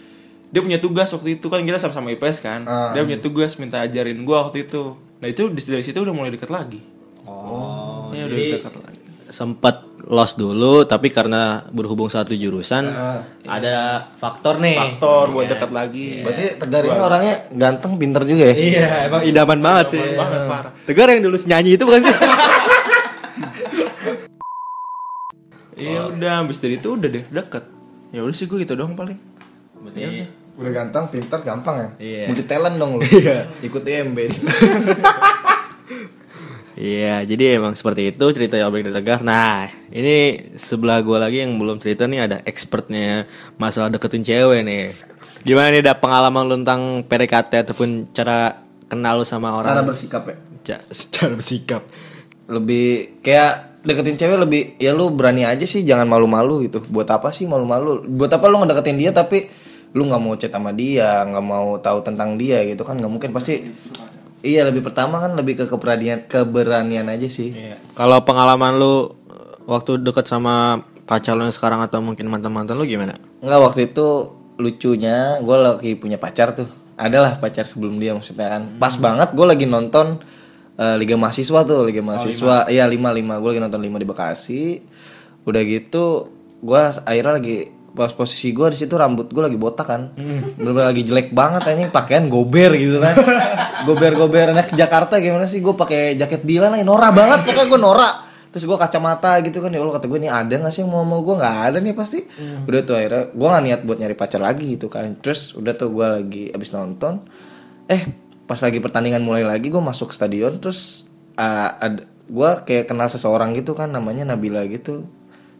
dia 0.54 0.62
punya 0.62 0.78
tugas 0.78 1.10
waktu 1.10 1.34
itu 1.34 1.50
kan 1.50 1.58
kita 1.60 1.76
sama-sama 1.76 2.14
IPS 2.14 2.38
kan. 2.38 2.62
Dia 2.94 3.02
punya 3.02 3.18
tugas 3.18 3.58
minta 3.58 3.82
ajarin 3.82 4.22
gue 4.22 4.36
waktu 4.38 4.62
itu. 4.62 4.94
Nah 5.18 5.26
itu 5.26 5.50
di- 5.50 5.66
dari 5.66 5.82
situ 5.82 5.98
udah 5.98 6.14
mulai 6.14 6.30
deket 6.30 6.46
lagi. 6.48 6.78
Oh, 7.24 8.08
ya 8.08 8.22
udah 8.24 8.38
deket 8.54 8.74
lagi. 8.76 9.00
sempat 9.26 9.82
lost 10.06 10.38
dulu 10.38 10.86
tapi 10.86 11.10
karena 11.10 11.66
berhubung 11.68 12.06
satu 12.06 12.30
jurusan 12.32 12.86
ada 13.42 14.06
faktor 14.14 14.62
nih. 14.62 14.78
faktor 14.78 15.34
buat 15.34 15.50
dekat 15.50 15.74
lagi. 15.74 16.22
Berarti 16.22 16.44
Tegar 16.56 16.82
ini 16.84 16.98
orangnya 17.00 17.34
ganteng, 17.50 17.98
pinter 17.98 18.22
juga 18.22 18.46
ya. 18.46 18.54
Iya, 18.54 18.88
emang 19.04 19.22
idaman 19.26 19.58
banget 19.58 19.86
sih. 19.90 20.06
banget 20.14 20.46
parah. 20.46 20.72
Tegar 20.86 21.10
yang 21.10 21.26
dulu 21.26 21.34
nyanyi 21.42 21.74
itu 21.74 21.82
bukan 21.82 22.00
sih? 22.00 22.14
iya 25.74 26.06
udah 26.06 26.32
habis 26.40 26.62
dari 26.62 26.78
itu 26.78 26.88
udah 26.88 27.08
deh 27.10 27.24
deket. 27.26 27.64
Ya 28.14 28.22
udah 28.22 28.36
sih 28.36 28.46
gue 28.46 28.62
gitu 28.62 28.78
doang 28.78 28.94
paling. 28.94 29.18
Berarti 29.74 29.98
Udah 30.00 30.43
ganteng, 30.56 31.10
pinter, 31.10 31.40
gampang 31.40 31.76
ya. 31.76 31.88
Iya. 31.98 32.24
Multi 32.30 32.44
talent 32.44 32.76
dong 32.76 32.90
lu. 32.96 33.02
Iya. 33.10 33.36
Ikut 33.60 33.82
IMB. 33.82 34.18
Iya, 36.74 37.22
jadi 37.22 37.62
emang 37.62 37.78
seperti 37.78 38.10
itu 38.10 38.24
cerita 38.34 38.58
Obek 38.66 38.82
dari 38.82 38.98
Tegar. 38.98 39.22
Nah, 39.22 39.70
ini 39.94 40.50
sebelah 40.58 41.06
gua 41.06 41.22
lagi 41.22 41.38
yang 41.38 41.54
belum 41.54 41.78
cerita 41.78 42.10
nih 42.10 42.26
ada 42.26 42.36
expertnya 42.42 43.30
masalah 43.54 43.94
deketin 43.94 44.26
cewek 44.26 44.66
nih. 44.66 44.90
Gimana 45.46 45.70
nih 45.70 45.86
ada 45.86 45.94
pengalaman 45.94 46.50
lu 46.50 46.58
tentang 46.58 47.06
PDKT 47.06 47.52
ataupun 47.62 48.10
cara 48.10 48.58
kenal 48.90 49.22
lu 49.22 49.24
sama 49.24 49.54
orang? 49.54 49.70
Cara 49.70 49.86
bersikap 49.86 50.22
ya. 50.26 50.36
Ca- 50.66 50.82
cara 51.14 51.32
bersikap. 51.38 51.82
lebih 52.44 53.22
kayak 53.22 53.80
deketin 53.86 54.18
cewek 54.18 54.36
lebih 54.36 54.62
ya 54.76 54.92
lu 54.92 55.08
berani 55.14 55.48
aja 55.48 55.64
sih 55.64 55.80
jangan 55.80 56.04
malu-malu 56.04 56.68
gitu 56.68 56.84
buat 56.84 57.08
apa 57.08 57.32
sih 57.32 57.48
malu-malu 57.48 58.04
buat 58.04 58.28
apa 58.28 58.52
lu 58.52 58.60
ngedeketin 58.60 59.00
dia 59.00 59.16
tapi 59.16 59.48
lu 59.94 60.10
nggak 60.10 60.22
mau 60.22 60.34
chat 60.34 60.50
sama 60.50 60.74
dia 60.74 61.22
nggak 61.22 61.44
mau 61.46 61.78
tahu 61.78 62.02
tentang 62.02 62.34
dia 62.34 62.66
gitu 62.66 62.82
kan 62.82 62.98
nggak 62.98 63.12
mungkin. 63.12 63.30
Pasti 63.30 63.62
iya 64.42 64.66
lebih 64.66 64.82
pertama 64.82 65.22
kan 65.22 65.38
lebih 65.38 65.54
ke 65.62 65.64
keberanian 65.70 66.26
keberanian 66.26 67.06
aja 67.06 67.30
sih. 67.30 67.54
Kalau 67.94 68.18
pengalaman 68.26 68.76
lu 68.76 69.14
eh, 69.30 69.54
waktu 69.70 70.02
deket 70.02 70.26
sama 70.26 70.82
pacar 71.06 71.38
lu 71.38 71.46
yang 71.46 71.54
sekarang 71.54 71.80
atau 71.80 72.02
mungkin 72.02 72.26
mantan-mantan 72.26 72.74
lu 72.74 72.84
gimana? 72.84 73.14
Nggak 73.38 73.60
waktu 73.62 73.80
itu 73.94 74.34
lucunya 74.58 75.38
gue 75.38 75.56
lagi 75.56 75.90
punya 75.94 76.18
pacar 76.18 76.58
tuh. 76.58 76.66
Adalah 76.94 77.38
pacar 77.38 77.62
sebelum 77.62 77.98
dia 78.02 78.18
maksudnya 78.18 78.50
kan. 78.50 78.62
Pas 78.82 78.98
banget 78.98 79.30
gue 79.30 79.46
lagi 79.46 79.66
nonton 79.70 80.18
eh, 80.74 80.96
Liga 80.98 81.14
Mahasiswa 81.14 81.62
tuh 81.62 81.86
Liga 81.86 82.02
Mahasiswa. 82.02 82.66
iya 82.66 82.90
lima 82.90 83.14
lima. 83.14 83.38
Gue 83.38 83.54
lagi 83.54 83.62
nonton 83.62 83.78
lima 83.78 84.02
di 84.02 84.06
Bekasi. 84.10 84.82
Udah 85.46 85.62
gitu 85.62 86.34
gue 86.64 86.82
akhirnya 87.04 87.38
lagi 87.38 87.58
pas 87.94 88.10
posisi 88.10 88.50
gue 88.50 88.74
di 88.74 88.78
situ 88.78 88.98
rambut 88.98 89.30
gue 89.30 89.38
lagi 89.38 89.54
botak 89.54 89.86
kan. 89.86 90.10
Bener 90.58 90.90
lagi 90.90 91.06
jelek 91.06 91.30
banget 91.30 91.62
anjing. 91.64 91.94
Pakaian 91.94 92.26
gober 92.26 92.74
gitu 92.74 92.98
kan. 92.98 93.14
Gober 93.86 94.18
gober 94.18 94.50
anak 94.50 94.74
Jakarta 94.74 95.22
gimana 95.22 95.46
sih? 95.46 95.62
Gue 95.62 95.78
pakai 95.78 96.18
jaket 96.18 96.42
Dilan 96.42 96.74
lagi 96.74 96.82
norak 96.82 97.14
banget 97.14 97.46
pokoknya 97.46 97.68
gue 97.70 97.80
norak 97.80 98.14
terus 98.54 98.70
gue 98.70 98.78
kacamata 98.78 99.38
gitu 99.42 99.58
kan. 99.62 99.70
Ya 99.70 99.82
Allah 99.82 99.94
kata 99.98 100.06
gue 100.06 100.18
nih 100.22 100.30
ada 100.30 100.54
gak 100.58 100.70
sih 100.74 100.82
yang 100.86 100.90
mau 100.90 101.02
mau 101.06 101.22
gue 101.22 101.34
nggak 101.38 101.56
ada 101.70 101.78
nih 101.78 101.94
pasti. 101.94 102.22
Udah 102.66 102.80
tuh 102.82 102.94
akhirnya 102.98 103.30
gue 103.30 103.48
nggak 103.50 103.64
niat 103.66 103.80
buat 103.86 103.98
nyari 104.02 104.16
pacar 104.18 104.42
lagi 104.42 104.74
gitu 104.74 104.90
kan. 104.90 105.14
Terus 105.22 105.54
udah 105.54 105.74
tuh 105.78 105.94
gue 105.94 106.06
lagi 106.06 106.44
abis 106.50 106.74
nonton 106.74 107.22
eh 107.86 108.02
pas 108.44 108.58
lagi 108.58 108.82
pertandingan 108.82 109.22
mulai 109.22 109.46
lagi 109.46 109.72
gue 109.72 109.80
masuk 109.80 110.12
stadion 110.12 110.60
terus 110.60 111.08
uh, 111.36 111.78
ada 111.80 112.04
gue 112.24 112.50
kayak 112.64 112.88
kenal 112.88 113.08
seseorang 113.12 113.52
gitu 113.54 113.76
kan 113.76 113.92
namanya 113.92 114.24
Nabila 114.24 114.64
gitu. 114.66 115.04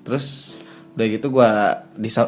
Terus 0.05 0.59
udah 0.95 1.07
gitu 1.11 1.27
gue 1.29 1.49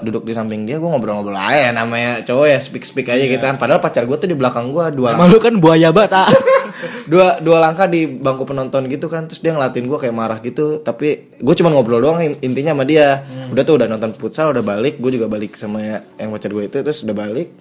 duduk 0.02 0.26
di 0.26 0.34
samping 0.34 0.66
dia 0.66 0.76
gue 0.76 0.86
ngobrol-ngobrol 0.86 1.38
aja 1.38 1.70
namanya 1.70 2.18
cowok 2.22 2.46
ya 2.46 2.58
speak 2.58 2.82
speak 2.82 3.06
aja 3.06 3.22
gitu 3.22 3.38
kan. 3.40 3.54
Padahal 3.54 3.78
pacar 3.78 4.02
gue 4.02 4.16
tuh 4.16 4.26
di 4.26 4.34
belakang 4.34 4.74
gue 4.74 4.84
dua 4.90 5.14
Emang 5.14 5.30
lu 5.30 5.38
kan 5.38 5.54
buaya 5.56 5.94
banget, 5.94 6.12
ah. 6.12 6.26
dua 7.10 7.38
dua 7.38 7.62
langkah 7.62 7.86
di 7.86 8.10
bangku 8.10 8.42
penonton 8.42 8.90
gitu 8.90 9.06
kan. 9.06 9.30
Terus 9.30 9.38
dia 9.38 9.54
ngelatin 9.54 9.86
gue 9.86 9.94
kayak 9.94 10.10
marah 10.10 10.42
gitu. 10.42 10.82
Tapi 10.82 11.38
gue 11.38 11.54
cuma 11.54 11.70
ngobrol 11.70 12.02
doang 12.02 12.18
in- 12.18 12.42
intinya 12.42 12.74
sama 12.74 12.82
dia. 12.82 13.22
Udah 13.54 13.62
tuh 13.62 13.78
udah 13.78 13.86
nonton 13.86 14.10
futsal 14.12 14.50
udah 14.50 14.66
balik. 14.66 14.98
Gue 14.98 15.14
juga 15.14 15.30
balik 15.30 15.54
sama 15.54 16.02
yang 16.18 16.34
pacar 16.34 16.50
gue 16.50 16.66
itu 16.66 16.76
terus 16.82 17.06
udah 17.06 17.14
balik. 17.14 17.54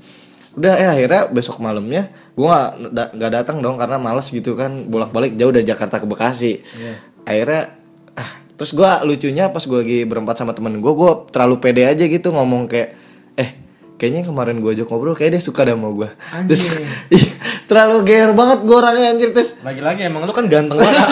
Udah 0.58 0.74
eh 0.74 0.90
akhirnya 0.90 1.30
besok 1.30 1.62
malamnya 1.62 2.10
gue 2.34 2.48
nggak 2.48 2.70
da- 2.90 3.12
nggak 3.14 3.32
datang 3.32 3.62
dong 3.62 3.78
karena 3.78 4.02
males 4.02 4.26
gitu 4.26 4.58
kan. 4.58 4.90
Bolak 4.90 5.14
balik 5.14 5.38
jauh 5.38 5.54
dari 5.54 5.64
Jakarta 5.64 6.02
ke 6.02 6.10
Bekasi. 6.10 6.66
Akhirnya 7.24 7.62
ah 7.62 7.85
terus 8.56 8.72
gue 8.72 8.92
lucunya 9.08 9.52
pas 9.52 9.64
gue 9.64 9.80
lagi 9.80 10.00
berempat 10.08 10.40
sama 10.40 10.56
temen 10.56 10.80
gue 10.80 10.94
gue 10.96 11.12
terlalu 11.32 11.56
pede 11.60 11.84
aja 11.88 12.04
gitu 12.08 12.32
ngomong 12.32 12.72
kayak 12.72 12.96
eh 13.36 13.50
kayaknya 14.00 14.24
yang 14.24 14.30
kemarin 14.32 14.58
gue 14.64 14.72
ajak 14.72 14.88
ngobrol 14.88 15.16
kayak 15.16 15.40
dia 15.40 15.42
suka 15.44 15.68
dah 15.68 15.76
sama 15.76 15.92
gue 15.92 16.10
terus 16.48 16.80
iya, 17.16 17.36
terlalu 17.66 17.98
gear 18.06 18.32
banget 18.34 18.64
gue 18.64 18.76
orangnya 18.78 19.06
anjir. 19.14 19.30
Terus 19.34 19.60
Lagi-lagi 19.66 20.06
emang 20.06 20.26
lu 20.26 20.34
kan 20.34 20.46
ganteng 20.46 20.78
banget. 20.78 21.06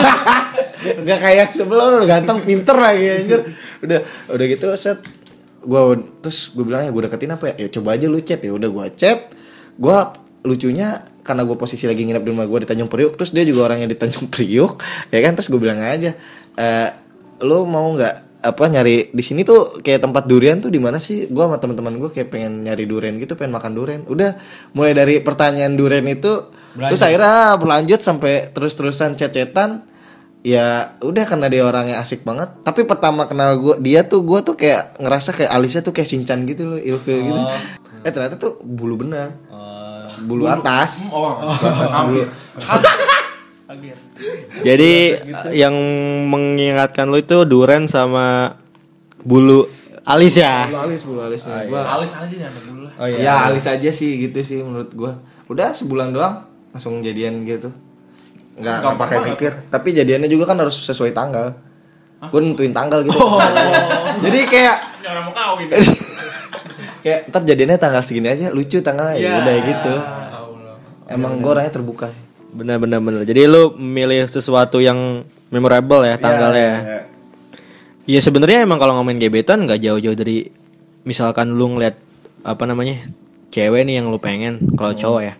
Gak 1.08 1.20
kayak 1.20 1.50
sebelum 1.56 2.00
udah 2.00 2.08
ganteng 2.08 2.40
pinter 2.46 2.76
lagi 2.78 3.06
anjir. 3.10 3.40
Udah 3.82 4.00
udah 4.30 4.46
gitu 4.46 4.66
set. 4.78 5.02
Gua 5.64 5.96
terus 6.22 6.52
gue 6.54 6.64
bilang 6.64 6.86
ya 6.86 6.92
gue 6.92 7.02
deketin 7.10 7.34
apa 7.34 7.54
ya? 7.54 7.66
Ya 7.66 7.68
coba 7.74 7.98
aja 7.98 8.06
lu 8.08 8.20
chat. 8.22 8.42
Ya 8.42 8.54
udah 8.54 8.70
gua 8.70 8.86
chat. 8.94 9.34
Gua 9.80 10.14
lucunya 10.44 11.08
karena 11.24 11.48
gue 11.48 11.56
posisi 11.56 11.88
lagi 11.88 12.04
nginep 12.04 12.20
di 12.20 12.30
rumah 12.36 12.44
gue 12.44 12.60
di 12.60 12.68
Tanjung 12.68 12.92
Priuk 12.92 13.16
terus 13.16 13.32
dia 13.32 13.48
juga 13.48 13.72
orangnya 13.72 13.88
di 13.88 13.96
Tanjung 13.96 14.28
Priuk 14.28 14.84
ya 15.10 15.20
kan? 15.24 15.34
Terus 15.40 15.48
gue 15.50 15.60
bilang 15.60 15.80
aja 15.80 16.12
eh 16.54 16.90
lu 17.42 17.66
mau 17.66 17.90
nggak 17.96 18.44
apa 18.44 18.64
nyari 18.68 19.08
di 19.16 19.24
sini 19.24 19.48
tuh 19.48 19.80
kayak 19.80 20.04
tempat 20.04 20.28
durian 20.28 20.60
tuh 20.60 20.68
di 20.68 20.76
mana 20.76 21.00
sih? 21.00 21.32
Gua 21.32 21.48
sama 21.48 21.64
teman-teman 21.64 21.96
gue 21.96 22.12
kayak 22.12 22.28
pengen 22.28 22.68
nyari 22.68 22.84
durian 22.84 23.16
gitu 23.16 23.40
pengen 23.40 23.56
makan 23.56 23.72
durian. 23.72 24.02
Udah 24.04 24.36
mulai 24.76 24.92
dari 24.92 25.24
pertanyaan 25.24 25.80
durian 25.80 26.04
itu 26.12 26.52
terus 26.76 27.00
akhirnya 27.00 27.56
berlanjut 27.56 28.04
sampai 28.04 28.52
terus-terusan 28.52 29.16
chat-chatan 29.16 29.88
ya 30.44 30.98
udah 31.00 31.24
karena 31.24 31.48
dia 31.48 31.64
orangnya 31.64 32.04
asik 32.04 32.28
banget. 32.28 32.52
Tapi 32.68 32.84
pertama 32.84 33.32
kenal 33.32 33.56
gua 33.64 33.76
dia 33.80 34.04
tuh 34.04 34.28
gua 34.28 34.44
tuh 34.44 34.60
kayak 34.60 35.00
ngerasa 35.00 35.32
kayak 35.32 35.52
alisnya 35.56 35.80
tuh 35.80 35.96
kayak 35.96 36.12
sinchan 36.12 36.44
gitu 36.44 36.68
loh 36.68 36.80
ilfil 36.84 37.24
gitu. 37.24 37.40
Eh 38.04 38.12
ternyata 38.12 38.36
tuh 38.36 38.60
bulu 38.60 39.08
benar 39.08 39.40
bulu, 40.24 40.52
atas. 40.52 41.16
Bulu 41.16 41.48
atas 41.48 41.96
bulu 42.06 42.24
Jadi 44.60 44.92
yang 45.56 45.76
mengingatkan 46.28 47.08
lu 47.08 47.20
itu 47.20 47.48
duren 47.48 47.88
sama 47.88 48.60
bulu 49.24 49.64
alis 50.04 50.36
ya. 50.36 50.68
bulu 50.68 50.80
alis 50.84 51.02
bulu 51.08 51.20
alis 51.24 51.44
gua 51.48 51.82
Alis 51.96 52.12
aja 52.20 52.36
jangan 52.48 52.62
dulu 52.68 52.80
lah. 52.88 52.94
Oh 53.00 53.08
ya 53.08 53.48
alis 53.48 53.66
aja 53.72 53.90
sih 53.90 54.28
gitu 54.28 54.40
sih 54.44 54.60
menurut 54.60 54.92
gua. 54.92 55.16
Udah 55.48 55.72
sebulan 55.72 56.12
doang 56.12 56.44
langsung 56.76 57.00
jadian 57.00 57.48
gitu. 57.48 57.72
Nggak 58.60 58.76
nggak 58.84 58.96
pakai 59.00 59.18
mikir 59.32 59.52
tapi 59.72 59.96
jadiannya 59.96 60.28
juga 60.28 60.44
kan 60.52 60.60
harus 60.60 60.76
sesuai 60.84 61.16
tanggal. 61.16 61.56
Gue 62.24 62.40
nentuin 62.40 62.72
tanggal 62.72 63.04
gitu. 63.04 63.20
Jadi 64.24 64.40
kayak 64.48 64.76
Orang 65.04 65.28
mau 65.28 65.36
kawin. 65.36 65.68
kayak 67.04 67.28
ntar 67.28 67.44
jadiannya 67.44 67.76
tanggal 67.76 68.00
segini 68.00 68.32
aja 68.32 68.48
lucu 68.52 68.80
tanggalnya. 68.80 69.20
Ya 69.20 69.44
udah 69.44 69.56
gitu. 69.60 69.96
Emang 71.12 71.44
gue 71.44 71.52
orangnya 71.52 71.76
terbuka 71.76 72.08
sih 72.08 72.23
Benar 72.54 72.78
benar. 72.78 73.02
Benar. 73.02 73.26
Jadi 73.26 73.42
lu 73.50 73.74
memilih 73.76 74.30
sesuatu 74.30 74.78
yang 74.78 75.26
memorable 75.50 76.06
ya 76.06 76.16
tanggalnya. 76.22 76.74
Ya, 76.82 77.02
Iya 78.04 78.20
sebenarnya 78.20 78.68
emang 78.68 78.84
kalau 78.84 79.00
ngomongin 79.00 79.24
gebetan 79.24 79.64
nggak 79.64 79.80
jauh-jauh 79.80 80.18
dari 80.20 80.44
misalkan 81.08 81.56
lu 81.56 81.72
ngeliat 81.72 81.96
apa 82.44 82.68
namanya 82.68 83.00
cewek 83.48 83.88
nih 83.88 84.04
yang 84.04 84.12
lu 84.12 84.20
pengen 84.20 84.60
kalau 84.76 84.92
cowok 84.92 85.22
ya. 85.24 85.34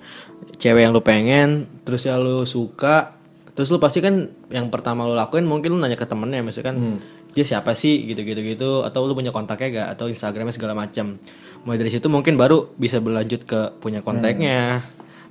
Cewek 0.56 0.88
yang 0.88 0.96
lu 0.96 1.04
pengen 1.04 1.68
terus 1.84 2.08
ya 2.08 2.16
lu 2.16 2.48
suka 2.48 3.20
terus 3.52 3.68
lu 3.68 3.84
pasti 3.84 4.00
kan 4.00 4.32
yang 4.48 4.72
pertama 4.72 5.04
lu 5.04 5.12
lakuin 5.12 5.44
mungkin 5.44 5.76
lu 5.76 5.80
nanya 5.84 6.00
ke 6.00 6.08
temennya 6.08 6.40
misalkan 6.40 7.04
dia 7.36 7.44
siapa 7.44 7.76
sih? 7.76 8.08
gitu 8.08 8.24
gitu. 8.24 8.40
Gitu 8.40 8.70
atau 8.88 9.04
lu 9.04 9.12
punya 9.12 9.36
kontaknya 9.36 9.84
gak 9.84 9.88
atau 10.00 10.06
instagramnya 10.08 10.56
segala 10.56 10.72
macam. 10.72 11.20
Mulai 11.68 11.84
dari 11.84 11.92
situ 11.92 12.08
mungkin 12.08 12.40
baru 12.40 12.72
bisa 12.80 13.04
berlanjut 13.04 13.44
ke 13.44 13.76
punya 13.84 14.00
kontaknya 14.00 14.80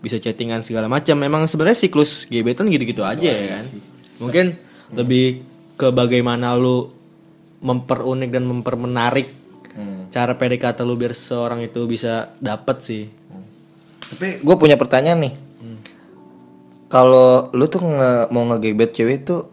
bisa 0.02 0.18
chattingan 0.18 0.60
segala 0.60 0.90
macam. 0.90 1.14
Memang 1.16 1.46
sebenarnya 1.46 1.78
siklus 1.78 2.26
gebetan 2.26 2.66
gitu-gitu 2.66 3.00
aja 3.00 3.22
ya 3.24 3.46
kan? 3.56 3.66
mungkin 4.18 4.54
lebih 4.92 5.42
ke 5.74 5.88
bagaimana 5.88 6.54
lu 6.54 6.90
memperunik 7.58 8.28
dan 8.28 8.44
mempermenarik 8.44 9.34
cara 10.12 10.36
PDKT 10.36 10.82
lu 10.82 10.94
biar 10.94 11.10
seorang 11.10 11.62
itu 11.62 11.80
bisa 11.86 12.36
dapet 12.36 12.76
sih. 12.82 13.04
Tapi 14.12 14.44
gue 14.44 14.56
punya 14.56 14.76
pertanyaan 14.76 15.24
nih. 15.24 15.34
Kalau 16.86 17.48
lu 17.50 17.64
tuh 17.66 17.80
nge- 17.80 18.28
mau 18.28 18.44
ngegebet 18.44 18.92
cewek 18.92 19.24
tuh 19.24 19.48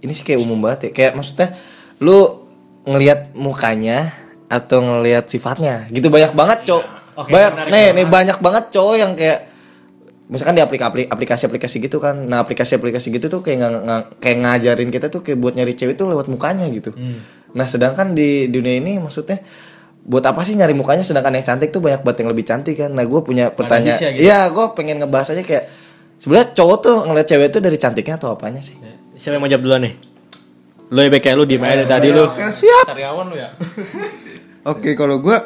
ini 0.00 0.14
sih 0.14 0.22
kayak 0.22 0.38
umum 0.38 0.62
banget 0.62 0.88
ya. 0.88 0.90
Kayak 0.94 1.12
maksudnya 1.18 1.48
lu 1.98 2.46
ngelihat 2.86 3.34
mukanya 3.34 4.14
atau 4.46 4.78
ngelihat 4.78 5.26
sifatnya? 5.26 5.90
Gitu 5.90 6.06
banyak 6.06 6.32
banget 6.32 6.70
cowok 7.12 7.28
banyak 7.28 7.52
nih 7.68 7.86
nih 7.92 8.06
banyak 8.06 8.38
banget 8.38 8.64
cowok 8.70 8.96
yang 8.96 9.12
kayak 9.12 9.38
misalkan 10.26 10.54
di 10.54 10.62
aplikasi 10.62 11.06
aplikasi-aplikasi 11.06 11.76
gitu 11.80 11.98
kan. 11.98 12.14
Nah 12.22 12.38
aplikasi-aplikasi 12.38 13.10
gitu 13.10 13.26
tuh 13.26 13.40
kayak 13.40 13.58
nggak- 13.58 13.82
nggak- 13.82 14.06
kayak 14.18 14.36
ngajarin 14.38 14.88
kita 14.88 15.06
tuh 15.08 15.20
kayak 15.20 15.38
buat 15.38 15.54
nyari 15.54 15.74
cewek 15.74 15.94
tuh 15.94 16.06
lewat 16.06 16.26
mukanya 16.26 16.70
gitu. 16.70 16.94
Nah 17.50 17.66
sedangkan 17.66 18.14
di 18.14 18.46
dunia 18.46 18.78
ini 18.78 18.96
maksudnya 18.96 19.42
buat 20.00 20.22
apa 20.22 20.40
sih 20.42 20.54
nyari 20.54 20.70
mukanya? 20.70 21.02
Sedangkan 21.02 21.34
yang 21.34 21.44
cantik 21.44 21.70
tuh 21.70 21.78
banyak 21.78 22.00
banget 22.00 22.18
yang 22.22 22.30
lebih 22.30 22.44
cantik 22.44 22.78
kan. 22.78 22.90
Nah 22.90 23.02
gue 23.02 23.20
punya 23.20 23.50
pertanyaan 23.50 23.98
gitu. 23.98 24.22
iya 24.22 24.46
gue 24.46 24.64
pengen 24.72 24.96
ngebahas 24.98 25.34
aja 25.34 25.42
kayak 25.42 25.64
sebenarnya 26.16 26.54
cowok 26.54 26.76
tuh 26.78 26.94
ngeliat 27.04 27.26
cewek 27.26 27.48
tuh 27.50 27.60
dari 27.60 27.76
cantiknya 27.76 28.14
atau 28.14 28.30
apanya 28.30 28.62
sih? 28.62 28.78
Siapa 29.14 29.34
yang 29.34 29.42
mau 29.42 29.50
jawab 29.50 29.66
duluan 29.66 29.82
nih? 29.82 29.94
Lu 30.90 31.00
ya 31.00 31.10
kayak 31.12 31.36
lu 31.36 31.44
aja 31.44 31.58
dari 31.76 31.86
tadi 31.86 32.08
lu. 32.10 32.24
siap. 32.50 32.86
Karyawan 32.86 33.26
lu 33.26 33.36
ya. 33.36 33.50
Oke 34.72 34.94
kalau 34.94 35.18
gue 35.18 35.36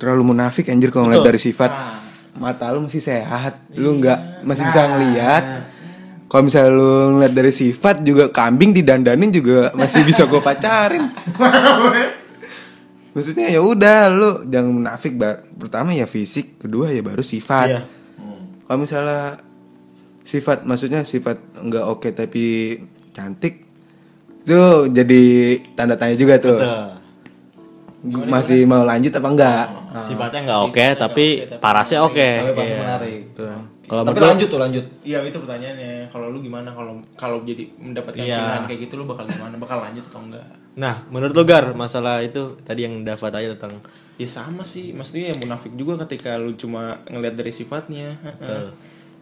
terlalu 0.00 0.32
munafik 0.32 0.72
anjir 0.72 0.88
kalau 0.88 1.12
ngeliat 1.12 1.28
dari 1.28 1.36
sifat 1.36 1.68
mata 2.40 2.72
lu 2.72 2.88
masih 2.88 3.04
sehat. 3.04 3.60
Lu 3.76 4.00
nggak 4.00 4.48
masih 4.48 4.64
bisa 4.64 4.80
ngelihat 4.88 5.44
kalau 6.30 6.42
misalnya 6.48 6.72
lu 6.72 6.90
ngeliat 7.18 7.34
dari 7.36 7.52
sifat 7.52 8.00
juga 8.00 8.32
kambing 8.32 8.72
didandanin 8.72 9.28
juga 9.28 9.74
masih 9.76 10.00
bisa 10.08 10.24
gue 10.24 10.40
pacarin. 10.40 11.12
Maksudnya 13.14 13.50
ya 13.50 13.60
udah 13.60 14.08
lu 14.08 14.30
jangan 14.46 14.70
munafik 14.70 15.18
bar 15.18 15.44
pertama 15.58 15.92
ya 15.92 16.08
fisik 16.08 16.62
kedua 16.64 16.88
ya 16.88 17.04
baru 17.04 17.20
sifat. 17.20 17.68
Iya. 17.68 17.82
kalau 18.70 18.86
misalnya 18.86 19.42
sifat 20.22 20.62
maksudnya 20.62 21.02
sifat 21.02 21.42
nggak 21.58 21.84
oke 21.90 22.14
tapi 22.14 22.78
cantik 23.10 23.66
itu 24.46 24.86
jadi 24.94 25.22
tanda 25.74 25.98
tanya 25.98 26.14
juga 26.14 26.38
tuh 26.38 26.54
masih 28.02 28.64
mau 28.64 28.80
lanjut 28.80 29.12
apa 29.12 29.28
enggak 29.28 29.64
sifatnya 30.00 30.40
nggak 30.48 30.60
oke 30.64 30.86
tapi 30.96 31.26
parasnya 31.60 32.00
oke 32.00 32.28
Tapi 32.40 32.52
pas 32.56 32.64
Iya. 32.64 32.76
menarik. 32.78 33.22
Kalau 33.84 34.06
Tapi 34.06 34.22
lanjut 34.22 34.46
tuh 34.46 34.60
lanjut. 34.62 34.84
Iya 35.02 35.18
itu 35.20 35.34
pertanyaannya. 35.36 36.06
Kalau 36.08 36.30
lu 36.30 36.38
gimana 36.38 36.70
kalau 36.70 36.94
kalau 37.18 37.42
jadi 37.42 37.66
mendapatkan 37.74 38.22
Iya. 38.22 38.38
pilihan 38.38 38.62
kayak 38.64 38.80
gitu 38.86 38.94
lu 38.96 39.04
bakal 39.04 39.26
gimana? 39.26 39.58
Bakal 39.58 39.82
lanjut 39.82 40.04
atau 40.06 40.22
enggak? 40.22 40.46
Nah, 40.78 41.02
menurut 41.10 41.34
lu 41.34 41.42
Gar, 41.42 41.74
masalah 41.74 42.22
itu 42.22 42.54
tadi 42.62 42.86
yang 42.86 43.02
Dava 43.02 43.26
tanya 43.28 43.58
tentang 43.58 43.82
Ya 44.14 44.28
sama 44.30 44.62
sih, 44.62 44.94
maksudnya 44.94 45.32
ya 45.32 45.36
munafik 45.36 45.74
juga 45.74 45.98
ketika 46.06 46.38
lu 46.38 46.54
cuma 46.54 47.02
ngelihat 47.04 47.34
dari 47.34 47.50
sifatnya. 47.50 48.14
Heeh. 48.22 48.70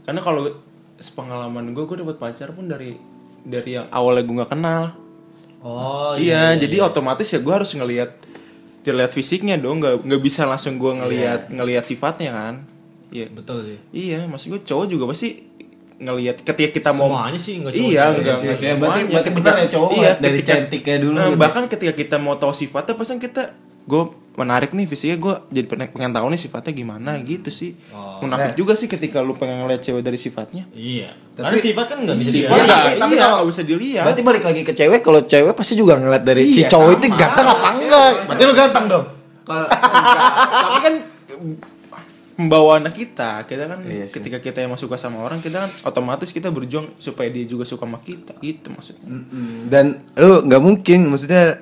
Karena 0.04 0.20
kalau 0.20 0.52
sepengalaman 0.98 1.72
gue, 1.72 1.84
gue 1.86 2.04
dapat 2.04 2.20
pacar 2.20 2.52
pun 2.52 2.68
dari 2.68 2.92
dari 3.40 3.72
yang 3.72 3.88
awalnya 3.88 4.20
gue 4.20 4.36
nggak 4.36 4.52
kenal. 4.52 4.82
Oh 5.58 6.12
iya, 6.14 6.52
jadi 6.54 6.84
otomatis 6.84 7.26
ya 7.26 7.40
gue 7.40 7.50
harus 7.50 7.72
ngelihat 7.72 8.10
dilihat 8.80 9.10
fisiknya 9.10 9.56
dong, 9.56 9.78
nggak 9.78 10.02
nggak 10.02 10.20
bisa 10.20 10.42
langsung 10.42 10.76
gue 10.76 10.92
ngelihat 10.94 11.48
ngelihat 11.48 11.84
sifatnya 11.84 12.30
kan. 12.30 12.54
Iya, 13.08 13.26
betul 13.28 13.64
sih. 13.64 13.78
iya, 13.90 14.24
maksud 14.24 14.48
gue 14.50 14.60
cowok 14.62 14.86
juga 14.86 15.04
pasti 15.06 15.48
ngelihat 15.98 16.36
ketika 16.38 16.70
kita 16.70 16.90
mau 16.92 17.08
Semuanya 17.08 17.40
sih, 17.40 17.52
iya 17.56 17.64
juga. 17.64 18.02
enggak 18.12 18.36
Iya. 18.36 18.44
Ya, 18.44 18.46
berarti- 18.46 18.68
semuanya. 18.68 19.02
berarti 19.10 19.30
benar 19.32 19.54
ya 19.56 19.66
cowok 19.68 19.90
iya, 19.92 20.10
dari 20.14 20.38
ketika- 20.38 20.52
cantiknya 20.54 20.96
dulu 21.00 21.14
Nah, 21.14 21.26
gitu. 21.26 21.38
bahkan 21.38 21.64
ketika 21.66 21.92
kita 21.94 22.16
mau 22.16 22.34
tahu 22.34 22.52
sifatnya 22.52 22.94
pasti 22.94 23.14
kita 23.18 23.42
gue 23.84 24.02
menarik 24.38 24.70
nih 24.70 24.86
fisiknya 24.86 25.16
gue 25.16 25.34
jadi 25.50 25.66
pengen, 25.66 25.88
pengen 25.90 26.12
tahu 26.12 26.26
nih 26.28 26.38
sifatnya 26.38 26.70
gimana 26.72 27.18
gitu 27.18 27.50
sih 27.50 27.74
Oh. 27.90 28.22
munafik 28.22 28.54
Nah. 28.54 28.56
juga 28.56 28.72
sih 28.72 28.86
ketika 28.86 29.18
lu 29.18 29.34
pengen 29.34 29.60
ngeliat 29.60 29.80
cewek 29.80 30.00
dari 30.00 30.14
sifatnya 30.16 30.70
Iya. 30.70 31.10
Karena 31.34 31.54
sifat 31.56 31.84
kan 31.84 31.98
nggak 32.00 32.16
bisa 32.16 32.30
sifat 32.32 32.46
dilihat. 32.48 32.64
nggak 32.64 32.78
tapi- 32.80 32.98
tapi 32.98 33.12
iya 33.12 33.20
kalau- 33.20 33.34
nggak 33.36 33.48
bisa 33.48 33.62
dilihat 33.64 34.04
Berarti 34.04 34.22
balik 34.22 34.44
lagi 34.44 34.60
ke 34.62 34.72
cewek, 34.72 35.00
kalau 35.00 35.20
cewek 35.22 35.52
pasti 35.52 35.74
juga 35.74 35.94
ngeliat 35.94 36.22
dari 36.22 36.42
si 36.44 36.60
Iya, 36.60 36.68
cowok 36.68 36.90
itu 36.94 37.06
ganteng 37.12 37.46
apa 37.48 37.68
enggak. 37.74 38.10
Berarti 38.24 38.42
lu 38.42 38.54
ganteng 38.54 38.84
dong. 38.86 39.04
tapi 39.48 40.78
kan 40.78 40.94
membawa 42.36 42.78
anak 42.78 42.94
kita 42.94 43.42
kita 43.42 43.66
kan 43.66 43.82
Iya 43.82 44.06
sih. 44.06 44.14
ketika 44.14 44.38
kita 44.38 44.58
yang 44.60 44.70
suka 44.74 44.94
sama 44.94 45.18
orang 45.18 45.40
kita 45.40 45.58
kan 45.58 45.70
otomatis 45.82 46.30
kita 46.30 46.48
berjuang 46.48 46.94
supaya 46.96 47.26
dia 47.26 47.42
juga 47.42 47.64
suka 47.64 47.82
sama 47.82 47.98
kita 47.98 48.38
gitu 48.38 48.70
maksudnya 48.70 49.26
Dan 49.66 50.06
lu 50.14 50.44
nggak 50.44 50.60
mungkin 50.60 51.08
maksudnya 51.08 51.58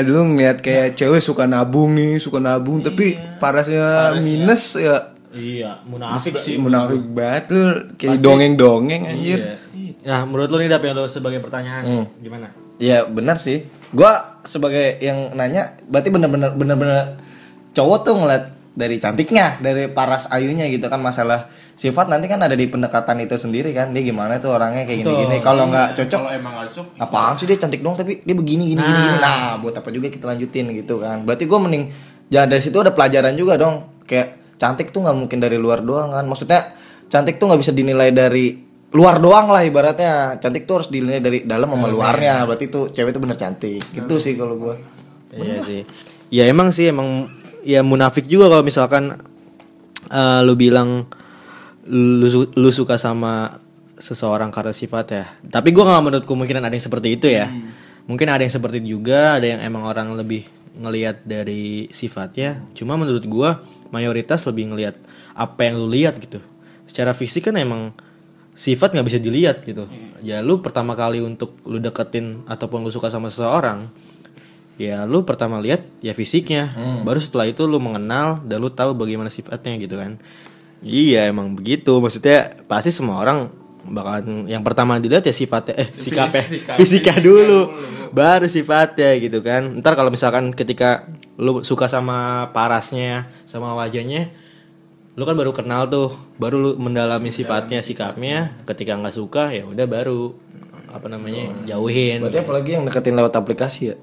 lu 0.00 0.20
ngeliat 0.32 0.64
kayak 0.64 0.96
cewek 0.96 1.20
suka 1.20 1.44
nabung 1.44 1.92
nih, 1.92 2.16
suka 2.16 2.40
nabung 2.40 2.80
tapi 2.80 3.12
parasnya 3.36 4.16
minus 4.18 4.80
ya 4.80 5.12
Iya, 5.32 5.80
munafik 5.88 6.36
sih. 6.36 6.60
munafik 6.60 7.00
banget 7.08 7.44
lu 7.56 7.60
kayak 7.96 8.20
dongeng-dongeng 8.20 9.08
anjir. 9.08 9.40
Iya. 9.72 9.96
Nah, 10.04 10.20
menurut 10.28 10.52
lu 10.52 10.60
nih 10.60 10.68
Dap 10.68 10.84
yang 10.84 10.92
lu 10.92 11.08
sebagai 11.08 11.40
pertanyaan 11.40 12.04
gimana? 12.20 12.52
Iya 12.76 13.08
benar 13.08 13.40
sih. 13.40 13.64
Gua 13.96 14.40
sebagai 14.44 15.00
yang 15.00 15.32
nanya, 15.32 15.80
berarti 15.88 16.12
bener-bener 16.12 16.52
bener-bener 16.52 17.16
cowok 17.72 17.98
tuh 18.04 18.14
ngeliat 18.20 18.44
dari 18.72 18.96
cantiknya, 18.96 19.60
dari 19.60 19.84
paras 19.92 20.32
ayunya 20.32 20.64
gitu 20.72 20.88
kan 20.88 20.96
masalah 20.96 21.52
sifat 21.76 22.08
nanti 22.08 22.24
kan 22.24 22.40
ada 22.40 22.56
di 22.56 22.64
pendekatan 22.64 23.20
itu 23.20 23.36
sendiri 23.36 23.76
kan 23.76 23.92
dia 23.92 24.00
gimana 24.00 24.40
tuh 24.40 24.56
orangnya 24.56 24.88
kayak 24.88 25.04
gini-gini. 25.04 25.36
Kalau 25.44 25.68
nggak 25.68 25.92
cocok, 25.92 26.20
kalau 26.24 26.32
emang 26.32 26.54
cocok 26.64 26.86
apaan 26.96 27.36
sih 27.36 27.44
dia 27.44 27.60
cantik 27.60 27.84
dong 27.84 28.00
tapi 28.00 28.24
dia 28.24 28.32
begini 28.32 28.72
gini 28.72 28.80
gini 28.80 29.00
gini. 29.04 29.18
Nah, 29.20 29.60
buat 29.60 29.76
apa 29.76 29.92
juga 29.92 30.08
kita 30.08 30.24
lanjutin 30.24 30.72
gitu 30.72 31.04
kan. 31.04 31.20
Berarti 31.28 31.44
gua 31.44 31.60
mending 31.68 31.84
jangan 32.32 32.48
dari 32.48 32.62
situ 32.64 32.76
ada 32.80 32.96
pelajaran 32.96 33.36
juga 33.36 33.60
dong. 33.60 34.02
Kayak 34.08 34.56
cantik 34.56 34.88
tuh 34.88 35.04
nggak 35.04 35.16
mungkin 35.20 35.36
dari 35.36 35.60
luar 35.60 35.84
doang 35.84 36.08
kan. 36.16 36.24
Maksudnya 36.24 36.72
cantik 37.12 37.36
tuh 37.36 37.52
nggak 37.52 37.60
bisa 37.60 37.76
dinilai 37.76 38.08
dari 38.08 38.56
luar 38.88 39.20
doang 39.20 39.52
lah 39.52 39.68
ibaratnya. 39.68 40.40
Cantik 40.40 40.64
tuh 40.64 40.80
harus 40.80 40.88
dinilai 40.88 41.20
dari 41.20 41.44
dalam 41.44 41.68
sama 41.68 41.92
luarnya. 41.92 42.48
Berarti 42.48 42.72
tuh 42.72 42.88
cewek 42.88 43.12
tuh 43.12 43.20
bener 43.20 43.36
cantik. 43.36 43.84
Gitu 43.92 44.14
sih 44.16 44.32
kalau 44.32 44.56
gua. 44.56 44.80
Iya 45.28 45.60
sih. 45.60 45.84
Ya 46.32 46.48
emang 46.48 46.72
sih 46.72 46.88
emang 46.88 47.28
ya 47.62 47.80
munafik 47.86 48.26
juga 48.26 48.50
kalau 48.50 48.66
misalkan 48.66 49.16
eh, 50.10 50.40
lu 50.42 50.54
bilang 50.54 51.06
lu, 51.86 52.46
lu 52.46 52.70
suka 52.70 52.98
sama 52.98 53.58
seseorang 53.98 54.50
karena 54.50 54.74
sifat 54.74 55.06
ya. 55.14 55.24
Tapi 55.46 55.70
gua 55.70 55.86
nggak 55.94 56.04
menurut 56.04 56.26
kemungkinan 56.26 56.66
ada 56.66 56.74
yang 56.74 56.84
seperti 56.84 57.08
itu 57.18 57.26
ya. 57.30 57.46
Mungkin 58.10 58.26
ada 58.26 58.42
yang 58.42 58.50
seperti 58.50 58.82
itu 58.82 58.98
juga, 58.98 59.38
ada 59.38 59.46
yang 59.46 59.60
emang 59.62 59.86
orang 59.86 60.18
lebih 60.18 60.42
ngelihat 60.74 61.22
dari 61.22 61.86
sifatnya. 61.94 62.66
Cuma 62.74 62.98
menurut 62.98 63.22
gua 63.30 63.62
mayoritas 63.94 64.42
lebih 64.48 64.74
ngelihat 64.74 64.98
apa 65.38 65.60
yang 65.62 65.78
lu 65.78 65.86
lihat 65.86 66.18
gitu. 66.18 66.42
Secara 66.82 67.14
fisik 67.14 67.46
kan 67.46 67.54
emang 67.56 67.94
sifat 68.52 68.92
nggak 68.92 69.06
bisa 69.06 69.18
dilihat 69.22 69.64
gitu. 69.64 69.86
Ya 70.20 70.42
lu 70.44 70.60
pertama 70.60 70.98
kali 70.98 71.22
untuk 71.22 71.56
lu 71.64 71.78
deketin 71.78 72.44
ataupun 72.50 72.84
lu 72.84 72.90
suka 72.90 73.08
sama 73.08 73.30
seseorang, 73.32 73.88
ya 74.82 75.06
lu 75.06 75.22
pertama 75.22 75.62
lihat 75.62 75.86
ya 76.02 76.10
fisiknya. 76.10 76.74
Baru 77.06 77.22
setelah 77.22 77.46
itu 77.46 77.62
lu 77.64 77.78
mengenal 77.78 78.42
dan 78.42 78.58
lu 78.58 78.66
tahu 78.68 78.92
bagaimana 78.92 79.30
sifatnya 79.30 79.78
gitu 79.78 79.94
kan. 79.94 80.18
Iya 80.82 81.30
emang 81.30 81.54
begitu. 81.54 82.02
Maksudnya 82.02 82.66
pasti 82.66 82.90
semua 82.90 83.22
orang 83.22 83.46
bakalan 83.82 84.46
yang 84.46 84.62
pertama 84.62 84.98
dilihat 84.98 85.26
ya 85.26 85.34
sifatnya 85.34 85.74
eh 85.74 85.88
sikapnya 85.90 86.38
Fisika- 86.42 86.74
fisika 86.78 87.12
dulu. 87.18 87.70
baru 88.10 88.46
sifatnya 88.46 89.14
gitu 89.18 89.38
kan. 89.40 89.78
Ntar 89.78 89.94
kalau 89.94 90.10
misalkan 90.10 90.50
ketika 90.50 91.06
lu 91.38 91.62
suka 91.62 91.86
sama 91.86 92.50
parasnya 92.50 93.30
sama 93.46 93.72
wajahnya 93.74 94.30
lu 95.12 95.22
kan 95.22 95.36
baru 95.36 95.54
kenal 95.54 95.86
tuh. 95.86 96.10
Baru 96.38 96.56
lu 96.58 96.70
mendalami 96.78 97.30
sifatnya 97.30 97.78
sikapnya. 97.78 98.58
ketika 98.66 98.98
nggak 98.98 99.14
suka 99.14 99.54
ya 99.54 99.62
udah 99.66 99.86
baru 99.86 100.34
apa 100.92 101.06
namanya 101.08 101.48
jauhin. 101.64 102.20
Berarti 102.20 102.38
apalagi 102.42 102.70
yang 102.76 102.84
deketin 102.84 103.16
lewat 103.16 103.32
aplikasi 103.32 103.82
ya. 103.92 103.96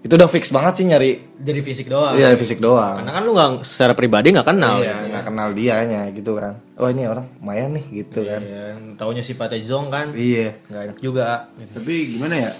Itu 0.00 0.16
udah 0.16 0.26
fix 0.26 0.48
banget 0.48 0.80
sih 0.80 0.88
nyari 0.88 1.12
dari 1.36 1.60
fisik 1.60 1.84
doang 1.86 2.16
Iya 2.16 2.32
fisik 2.32 2.56
doang. 2.56 2.96
Karena 2.98 3.12
kan 3.12 3.22
lu 3.22 3.32
nggak 3.32 3.60
secara 3.62 3.92
pribadi 3.92 4.32
nggak 4.32 4.48
kenal 4.48 4.80
Iya, 4.80 4.96
nggak 5.06 5.24
kenal 5.26 5.48
dianya 5.52 6.08
gitu 6.10 6.34
kan. 6.34 6.56
Oh 6.76 6.88
ini 6.88 7.04
orang 7.04 7.28
lumayan 7.36 7.76
nih 7.76 7.84
gitu 8.00 8.24
kan. 8.24 8.40
ya. 8.40 8.72
Taunya 8.96 9.20
sifatnya 9.20 9.60
zong 9.62 9.92
kan. 9.92 10.08
Iya. 10.12 10.56
Nggak 10.66 10.82
enak 10.86 10.98
juga. 10.98 11.52
Tapi 11.52 12.16
gimana 12.16 12.34
ya? 12.38 12.52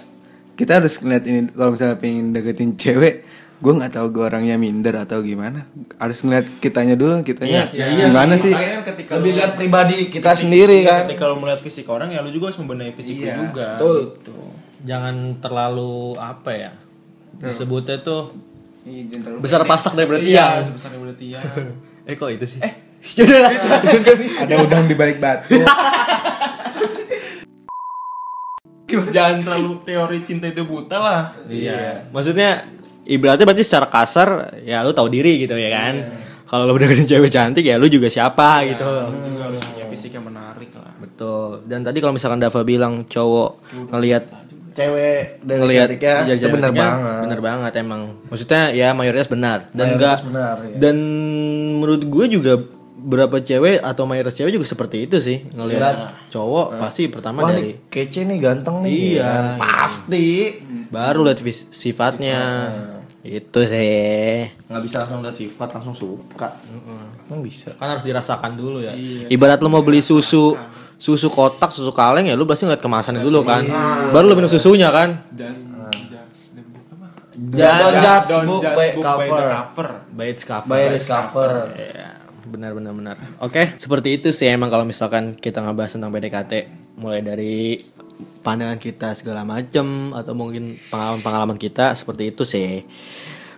Kita 0.53 0.77
harus 0.77 1.01
ngeliat 1.01 1.25
ini 1.25 1.49
kalau 1.49 1.73
misalnya 1.73 1.97
pengen 1.97 2.29
deketin 2.29 2.77
cewek, 2.77 3.25
gue 3.57 3.73
nggak 3.73 3.89
tahu 3.91 4.07
gue 4.11 4.23
orangnya 4.23 4.61
minder 4.61 4.93
atau 4.95 5.25
gimana. 5.25 5.65
Harus 5.97 6.21
ngeliat 6.21 6.45
kitanya 6.61 6.93
dulu, 6.93 7.25
kitanya 7.25 7.73
gimana 7.73 8.37
sih? 8.37 8.53
Makanya 8.53 8.73
kan 8.77 8.83
ketika 8.93 9.11
Lebih 9.17 9.31
lihat 9.33 9.51
pribadi 9.57 9.97
kita 10.07 10.37
sendiri 10.37 10.85
Iya, 10.85 10.89
kan. 10.93 10.99
ketika 11.09 11.25
lu 11.25 11.41
melihat 11.41 11.57
fisik 11.57 11.89
orang 11.89 12.13
ya 12.13 12.21
lu 12.21 12.29
juga 12.29 12.53
harus 12.53 12.61
membenahi 12.61 12.93
fisik 12.93 13.17
lu 13.17 13.33
juga 13.49 13.81
betul. 13.81 13.97
gitu. 14.13 14.37
Jangan 14.81 15.15
terlalu 15.41 16.13
apa 16.15 16.51
ya? 16.53 16.71
Disebutnya 17.41 17.97
tuh 17.99 18.31
Iya, 18.81 19.21
besar 19.37 19.61
pasak 19.61 19.93
daripada 19.93 20.17
iya 20.17 20.57
tiang. 20.57 20.73
sebesar 20.73 20.89
berarti 20.95 21.25
ya 21.31 21.41
Eh 22.09 22.15
kok 22.15 22.29
itu 22.29 22.45
sih? 22.47 22.61
Ada 24.41 24.55
udang 24.57 24.85
di 24.85 24.93
balik 24.93 25.17
batu. 25.17 25.53
jangan 28.91 29.39
terlalu 29.41 29.71
teori 29.81 30.19
cinta 30.21 30.45
itu 30.45 30.65
buta 30.65 30.97
lah 30.97 31.21
Iya. 31.45 32.09
Maksudnya 32.09 32.65
ibaratnya 33.05 33.45
berarti 33.45 33.63
secara 33.63 33.87
kasar 33.87 34.29
ya 34.61 34.81
lu 34.81 34.91
tahu 34.91 35.07
diri 35.07 35.39
gitu 35.39 35.55
ya 35.55 35.69
kan. 35.69 35.95
Kalau 36.43 36.67
lu 36.67 36.75
deketin 36.75 37.07
cewek 37.07 37.31
cantik 37.31 37.63
ya 37.63 37.77
lu 37.77 37.87
juga 37.87 38.09
siapa 38.09 38.65
gitu. 38.67 38.83
lu 38.83 39.29
juga 39.31 39.43
harus 39.47 39.61
punya 39.63 39.85
fisik 39.87 40.11
yang 40.11 40.25
menarik 40.27 40.73
lah 40.75 40.91
Betul. 40.99 41.63
Dan 41.63 41.85
tadi 41.85 42.01
kalau 42.01 42.11
misalkan 42.11 42.41
Dava 42.41 42.65
bilang 42.65 43.05
cowok 43.05 43.49
ngelihat 43.93 44.23
Cewek 44.71 45.43
dari 45.43 45.59
ngelihat 45.59 45.87
cantiknya 45.91 46.15
iya, 46.23 46.33
itu 46.33 46.47
bener 46.47 46.71
cantiknya, 46.71 46.87
banget. 46.87 47.21
bener 47.27 47.39
banget 47.43 47.71
emang 47.77 48.01
maksudnya 48.27 48.63
ya 48.71 48.87
mayoritas 48.91 49.27
benar 49.27 49.67
dan 49.71 49.85
Mayoritas 49.91 49.99
enggak 49.99 50.17
benar, 50.31 50.55
iya. 50.63 50.75
dan 50.79 50.95
menurut 51.75 52.03
gue 52.07 52.25
juga 52.31 52.53
berapa 53.01 53.41
cewek 53.41 53.81
atau 53.81 54.03
mayoritas 54.05 54.37
cewek 54.37 54.53
juga 54.53 54.63
seperti 54.63 55.09
itu 55.09 55.17
sih 55.17 55.43
ngelihat 55.51 56.29
cowok 56.29 56.77
pasti 56.77 57.09
pertama 57.09 57.41
Wah 57.41 57.49
dari 57.49 57.73
nih 57.73 57.75
kece 57.89 58.23
nih 58.23 58.37
ganteng 58.39 58.85
nih. 58.85 59.17
Iya. 59.17 59.25
kan? 59.25 59.45
Pasti. 59.57 60.25
baru 60.87 61.25
lihat 61.25 61.39
vis- 61.41 61.67
sifatnya 61.67 62.39
itu 63.21 63.59
sih 63.65 64.45
Nggak 64.69 64.81
bisa 64.85 64.95
langsung 65.01 65.19
lihat 65.21 65.35
sifat 65.35 65.69
langsung 65.77 65.93
suka. 65.93 66.47
Emang 67.25 67.41
bisa. 67.41 67.73
kan 67.75 67.91
harus 67.91 68.05
dirasakan 68.05 68.53
dulu 68.53 68.81
ya 68.81 68.93
ibarat 69.27 69.59
lo 69.59 69.67
mau 69.67 69.81
beli 69.81 69.99
susu 69.99 70.53
susu 71.01 71.33
kotak 71.33 71.73
susu 71.73 71.89
kaleng 71.89 72.29
ya 72.29 72.37
lu 72.37 72.45
pasti 72.45 72.69
ngeliat 72.69 72.77
kemasannya 72.77 73.25
dulu 73.25 73.41
kan. 73.41 73.65
Baru 74.13 74.29
lu 74.29 74.37
minum 74.37 74.51
susunya 74.53 74.93
kan. 74.93 75.17
Judge 75.33 75.71
Don't 78.29 78.45
book 78.45 78.61
judge 78.61 78.77
by 78.77 78.89
book 78.93 79.01
by 79.01 79.25
cover. 79.25 79.49
cover. 79.49 79.87
By 80.13 80.25
its 80.29 80.43
cover. 80.45 80.69
By 80.69 80.81
its 80.93 81.09
cover. 81.09 81.73
Iya, 81.73 82.21
benar 82.45 82.77
benar 82.77 82.93
benar. 82.93 83.15
Oke, 83.41 83.73
seperti 83.81 84.21
itu 84.21 84.29
sih 84.29 84.45
emang 84.45 84.69
kalau 84.69 84.85
misalkan 84.85 85.33
kita 85.33 85.65
ngebahas 85.65 85.97
tentang 85.97 86.13
PDKT 86.13 86.69
mulai 87.01 87.25
dari 87.25 87.81
pandangan 88.45 88.77
kita 88.77 89.17
segala 89.17 89.41
macam 89.41 90.13
atau 90.13 90.37
mungkin 90.37 90.77
pengalaman-pengalaman 90.93 91.57
kita 91.57 91.97
seperti 91.97 92.29
itu 92.29 92.45
sih. 92.45 92.85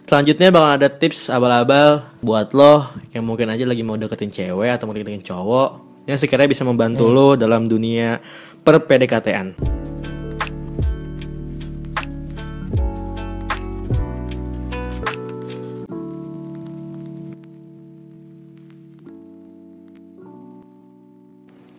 Selanjutnya 0.07 0.47
bakal 0.47 0.79
ada 0.79 0.87
tips 0.87 1.27
abal-abal 1.27 2.07
buat 2.23 2.55
lo 2.55 2.87
yang 3.11 3.27
mungkin 3.27 3.51
aja 3.51 3.67
lagi 3.67 3.83
mau 3.83 3.99
deketin 3.99 4.31
cewek 4.31 4.79
atau 4.79 4.87
mau 4.87 4.95
deketin 4.95 5.23
cowok 5.23 5.92
yang 6.03 6.19
sekiranya 6.19 6.51
bisa 6.51 6.67
membantu 6.67 7.07
lo 7.07 7.39
dalam 7.39 7.71
dunia 7.71 8.19
per 8.63 8.83
PDKT-an. 8.83 9.55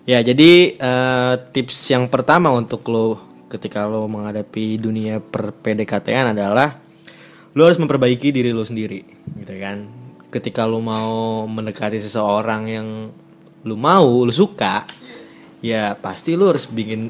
Ya, 0.04 0.20
jadi 0.20 0.76
eh, 0.76 1.34
tips 1.56 1.88
yang 1.88 2.12
pertama 2.12 2.52
untuk 2.52 2.84
lo 2.92 3.24
ketika 3.48 3.88
lo 3.88 4.04
menghadapi 4.04 4.76
dunia 4.76 5.16
per 5.16 5.56
PDKT-an 5.56 6.36
adalah 6.36 6.76
lo 7.56 7.62
harus 7.64 7.80
memperbaiki 7.80 8.28
diri 8.28 8.52
lo 8.52 8.68
sendiri, 8.68 9.00
gitu 9.40 9.54
kan. 9.56 9.88
Ketika 10.28 10.68
lo 10.68 10.84
mau 10.84 11.48
mendekati 11.48 11.96
seseorang 11.96 12.62
yang 12.68 12.88
lo 13.64 13.74
mau, 13.74 14.22
lo 14.22 14.30
suka, 14.30 14.84
ya 15.58 15.92
pasti 15.94 16.32
lo 16.32 16.48
harus 16.48 16.66
bikin 16.66 17.08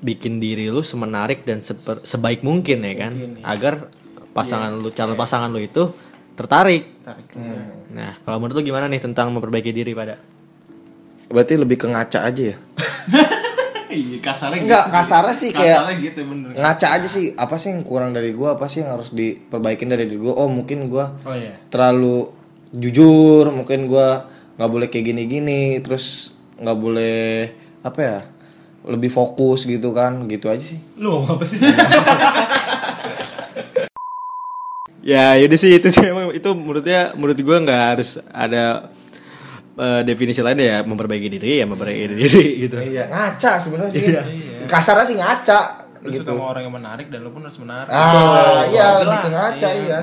bikin 0.00 0.38
diri 0.38 0.66
lo 0.66 0.80
semenarik 0.80 1.42
dan 1.42 1.58
seper- 1.58 2.00
sebaik 2.00 2.40
mungkin 2.40 2.80
ya 2.80 2.94
kan, 2.96 3.12
agar 3.42 3.90
pasangan 4.30 4.74
lo 4.74 4.88
calon 4.88 5.14
pasangan 5.14 5.48
lo 5.48 5.58
itu 5.58 5.90
tertarik. 6.32 7.02
Nah, 7.90 8.14
kalau 8.18 8.38
menurut 8.38 8.56
lo 8.56 8.64
gimana 8.64 8.86
nih 8.86 9.02
tentang 9.02 9.28
memperbaiki 9.28 9.70
diri 9.70 9.92
pada? 9.92 10.16
Berarti 11.26 11.54
lebih 11.54 11.76
ke 11.76 11.86
ngaca 11.86 12.18
aja 12.22 12.42
ya. 12.44 12.56
Iya 13.90 14.22
kasarnya 14.22 14.62
Enggak, 14.62 14.84
kasarnya 14.88 15.34
sih 15.34 15.50
kayak 15.50 15.82
Kasarnya 15.82 15.96
gitu 16.00 16.20
bener. 16.22 16.54
ngaca 16.54 16.86
aja 16.94 17.08
sih 17.10 17.34
apa 17.34 17.58
sih 17.58 17.74
yang 17.74 17.82
kurang 17.82 18.14
dari 18.14 18.30
gua 18.30 18.54
apa 18.54 18.70
sih 18.70 18.86
yang 18.86 18.94
harus 18.94 19.10
diperbaikin 19.10 19.90
dari 19.90 20.06
diri 20.06 20.14
gua 20.16 20.38
oh 20.38 20.46
mungkin 20.46 20.86
gua 20.86 21.10
Oh 21.26 21.34
iya. 21.34 21.58
terlalu 21.66 22.30
jujur 22.70 23.50
mungkin 23.50 23.90
gua 23.90 24.30
nggak 24.60 24.68
boleh 24.68 24.92
kayak 24.92 25.08
gini-gini 25.08 25.80
terus 25.80 26.36
nggak 26.60 26.76
boleh 26.76 27.48
apa 27.80 28.00
ya 28.04 28.18
lebih 28.84 29.08
fokus 29.08 29.64
gitu 29.64 29.96
kan 29.96 30.28
gitu 30.28 30.52
aja 30.52 30.60
sih. 30.60 30.76
Lu 31.00 31.16
ngomong 31.16 31.40
apa 31.40 31.44
sih? 31.48 31.56
ya 35.00 35.40
yaudah 35.40 35.56
sih 35.56 35.80
itu 35.80 35.88
sih 35.88 36.04
emang 36.04 36.28
itu 36.36 36.44
menurutnya 36.52 37.16
menurut 37.16 37.40
gue 37.40 37.56
nggak 37.56 37.82
harus 37.96 38.20
ada 38.28 38.92
eh, 39.80 40.04
definisi 40.04 40.44
lain 40.44 40.60
ya 40.60 40.84
memperbaiki 40.84 41.28
diri 41.40 41.64
ya 41.64 41.64
memperbaiki 41.64 42.20
diri 42.20 42.44
gitu. 42.68 42.76
iya. 42.84 43.08
Ngaca 43.08 43.56
sebenarnya 43.56 43.92
sih. 43.96 44.04
Kasarnya 44.68 45.04
sih 45.08 45.16
ngaca 45.16 45.60
Lu 46.04 46.12
gitu. 46.12 46.20
suka 46.24 46.32
sama 46.36 46.44
orang 46.52 46.68
yang 46.68 46.76
menarik 46.76 47.08
dan 47.08 47.24
lu 47.24 47.32
pun 47.32 47.44
harus 47.44 47.56
menarik. 47.60 47.88
ah 47.88 48.64
iya 48.68 49.04
lebih 49.04 49.18
ke 49.24 49.28
ngaca 49.32 49.68
iya. 49.72 49.98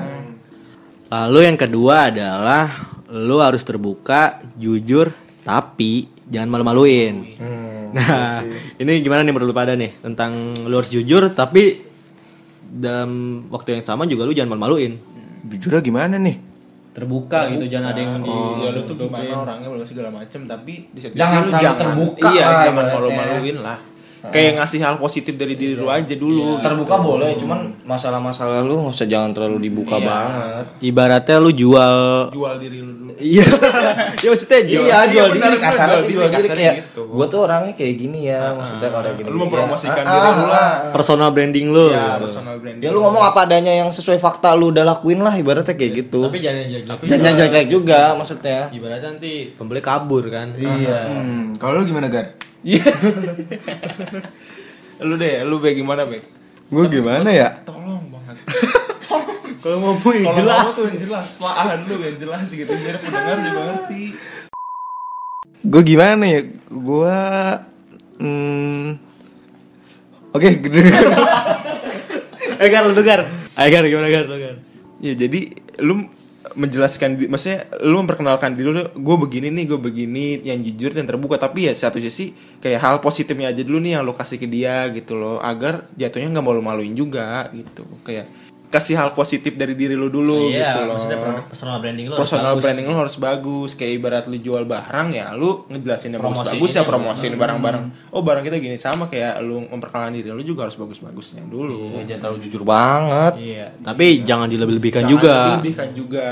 Lalu 1.14 1.38
yang 1.46 1.54
kedua 1.58 2.10
adalah 2.10 2.87
lu 3.08 3.40
harus 3.40 3.64
terbuka, 3.64 4.40
jujur, 4.60 5.08
tapi 5.44 6.08
jangan 6.28 6.48
malu-maluin. 6.52 7.24
nah, 7.96 8.44
ini 8.76 9.00
gimana 9.00 9.24
nih 9.24 9.32
menurut 9.32 9.48
lu 9.48 9.56
pada 9.56 9.72
nih 9.72 9.96
tentang 10.04 10.52
lu 10.68 10.76
harus 10.76 10.92
jujur 10.92 11.32
tapi 11.32 11.80
dalam 12.68 13.42
waktu 13.48 13.80
yang 13.80 13.84
sama 13.84 14.04
juga 14.04 14.28
lu 14.28 14.36
jangan 14.36 14.52
malu-maluin. 14.56 15.00
Jujurnya 15.48 15.80
gimana 15.80 16.20
nih? 16.20 16.36
Terbuka 16.92 17.48
gitu, 17.54 17.70
jangan 17.70 17.94
ada 17.94 18.00
yang 18.02 18.18
di 18.20 18.28
Iya 18.28 18.74
lu 18.74 18.82
tuh 18.82 18.98
gimana 18.98 19.30
orangnya 19.38 19.70
belum 19.70 19.86
segala 19.86 20.10
macem 20.10 20.44
tapi 20.44 20.90
di 20.90 20.98
satu 20.98 21.14
Jangan 21.14 21.40
sisi 21.40 21.46
lu 21.46 21.50
jangan 21.54 21.78
terbuka 21.78 22.28
iya 22.34 22.42
lah 22.44 22.60
jangan 22.66 22.86
malu-maluin 22.90 23.56
lah. 23.62 23.78
Kayak 24.20 24.52
ngasih 24.58 24.80
hal 24.80 24.94
positif 24.96 25.34
dari 25.34 25.54
diri 25.54 25.74
lu 25.74 25.86
aja 25.86 26.10
dulu. 26.12 26.58
terbuka 26.58 26.98
boleh 26.98 27.32
cuman 27.34 27.58
masalah-masalah 27.82 28.60
lu 28.60 28.74
nggak 28.80 28.92
usah 28.92 29.06
jangan 29.06 29.30
terlalu 29.30 29.58
dibuka 29.64 29.96
banget 29.96 30.66
ibaratnya 30.80 31.36
lu 31.36 31.50
jual 31.50 31.96
Jual 32.28 32.54
diri 32.56 32.78
lu 32.78 32.92
dulu. 32.92 33.12
Iya. 33.14 33.46
ya 34.22 34.28
maksudnya 34.28 34.60
jual. 34.64 34.84
iya 34.84 34.98
jual 35.06 35.26
benar, 35.28 35.50
diri 35.50 35.58
jual 35.60 35.96
sih 35.96 36.12
jual 36.12 36.28
diri 36.28 36.48
kayak 36.48 36.74
gitu. 36.84 37.02
gue 37.08 37.26
tuh 37.26 37.40
orangnya 37.40 37.72
kayak 37.72 37.94
gini 37.96 38.18
ya 38.24 38.42
maksudnya 38.52 38.88
kalau 38.88 39.04
kayak 39.04 39.16
gini 39.16 39.28
Lu 39.28 39.38
mempromosikan 39.40 40.02
Ah, 40.02 40.10
diri 40.10 40.18
ah, 40.20 40.34
lu 40.34 40.44
lah. 40.44 40.58
ah. 40.58 40.76
Personal 40.90 41.28
branding 41.30 41.66
lu. 41.68 41.86
Ya, 41.88 42.02
gitu. 42.08 42.22
personal 42.24 42.54
branding. 42.56 42.82
ya 42.82 42.90
lu 42.90 42.98
ngomong 43.00 43.22
apa 43.22 43.40
adanya 43.44 43.72
yang 43.72 43.88
sesuai 43.88 44.18
fakta 44.18 44.52
lu 44.52 44.70
udah 44.70 44.84
lakuin 44.84 45.18
lah 45.18 45.32
ibaratnya 45.32 45.72
kayak 45.72 45.92
gitu 45.96 46.20
Tapi 46.24 46.38
jangan 46.38 46.64
jangan 46.66 46.96
dan 47.04 47.18
jangan 47.20 47.36
jelek 47.48 47.66
juga 47.68 48.00
maksudnya 48.14 48.58
Ibaratnya 48.68 49.08
nanti 49.10 49.32
pembeli 49.52 49.78
kabur 49.80 50.24
kan. 50.26 50.54
iya 50.56 51.00
Hmm, 51.08 51.54
kalau 51.56 51.78
lu 51.78 51.86
gimana 51.86 52.06
Gar? 52.08 52.47
lu 55.08 55.14
deh, 55.14 55.46
lu 55.46 55.56
baik 55.62 55.78
gimana 55.78 56.02
baik? 56.04 56.24
Gue 56.68 56.84
gimana 56.90 57.30
ya? 57.30 57.48
Tolong 57.62 58.02
banget. 58.10 58.36
Kalau 59.62 59.78
ngomong 59.82 60.14
yang 60.14 60.26
Kalau 60.30 60.38
jelas. 60.42 60.58
ngomong 60.58 60.74
tuh 60.74 60.84
yang 60.86 60.98
jelas, 61.02 61.26
pelahan 61.38 61.78
lu 61.82 61.94
yang 62.02 62.18
jelas 62.18 62.46
gitu 62.50 62.72
biar 62.72 62.96
pendengar 63.02 63.36
juga 63.42 63.60
ngerti. 63.62 64.02
Gue 65.66 65.82
gimana 65.82 66.24
ya? 66.26 66.40
Gue 66.70 67.18
hmm, 68.22 68.86
Oke, 70.34 70.48
gede. 70.60 70.82
Eh 72.58 72.74
Gar, 72.74 72.90
lu 72.90 72.92
dengar. 72.94 73.22
Ayo 73.54 73.68
Gar, 73.70 73.86
gimana 73.86 74.10
Gar, 74.10 74.26
lu 74.26 74.34
Gar? 74.34 74.58
Ya 74.98 75.14
jadi 75.14 75.54
lu 75.78 76.10
menjelaskan 76.58 77.30
maksudnya 77.30 77.70
lu 77.86 78.02
memperkenalkan 78.02 78.58
diri 78.58 78.74
lu 78.74 78.82
gue 78.90 79.16
begini 79.22 79.54
nih 79.54 79.64
gue 79.70 79.78
begini 79.78 80.24
yang 80.42 80.58
jujur 80.58 80.90
dan 80.90 81.06
terbuka. 81.06 81.38
Tapi 81.38 81.70
ya 81.70 81.72
satu 81.72 82.02
sisi 82.02 82.34
kayak 82.58 82.80
hal 82.82 82.96
positifnya 82.98 83.54
aja 83.54 83.62
dulu 83.62 83.78
nih 83.78 83.98
yang 83.98 84.02
lo 84.02 84.12
kasih 84.12 84.42
ke 84.42 84.50
dia 84.50 84.90
gitu 84.90 85.14
loh 85.14 85.38
agar 85.38 85.86
jatuhnya 85.94 86.34
nggak 86.34 86.46
malu-maluin 86.46 86.92
juga 86.98 87.46
gitu. 87.54 87.86
Kayak 88.02 88.26
kasih 88.68 88.94
hal 88.94 89.10
positif 89.10 89.52
dari 89.52 89.72
diri 89.72 89.92
lu 89.92 90.06
dulu 90.06 90.46
Iya, 90.46 90.76
gitu 90.76 90.80
loh. 90.84 91.00
personal 91.44 91.78
branding 91.78 92.04
lu 92.04 92.12
harus 92.12 92.20
personal 92.22 92.52
bagus. 92.52 92.62
branding 92.62 92.84
lu 92.84 92.96
harus 92.96 93.16
bagus. 93.16 93.70
Kayak 93.72 93.92
ibarat 93.94 94.24
lu 94.24 94.36
jual 94.36 94.62
barang 94.62 95.08
ya 95.10 95.32
lu 95.32 95.64
ngejelasin 95.66 96.12
yang 96.12 96.20
bagus 96.22 96.52
bagus 96.52 96.70
ya 96.72 96.82
promosiin 96.82 97.34
barang-barang. 97.34 97.84
Oh 98.10 98.20
barang 98.20 98.42
kita 98.42 98.56
gini 98.56 98.76
sama 98.76 99.06
kayak 99.06 99.40
lu 99.40 99.64
memperkenalkan 99.64 100.12
diri 100.12 100.28
lu 100.28 100.42
juga 100.42 100.64
harus 100.64 100.76
bagus-bagusnya 100.76 101.42
dulu. 101.44 101.96
Jangan 102.02 102.20
terlalu 102.22 102.38
jujur 102.42 102.62
banget. 102.62 103.32
Iya, 103.36 103.66
tapi 103.78 104.20
jangan 104.22 104.46
dilebih-lebihkan 104.46 105.02
Jangan 105.02 105.14
juga. 105.14 105.34
dilebihkan 105.54 105.88
juga. 105.92 106.26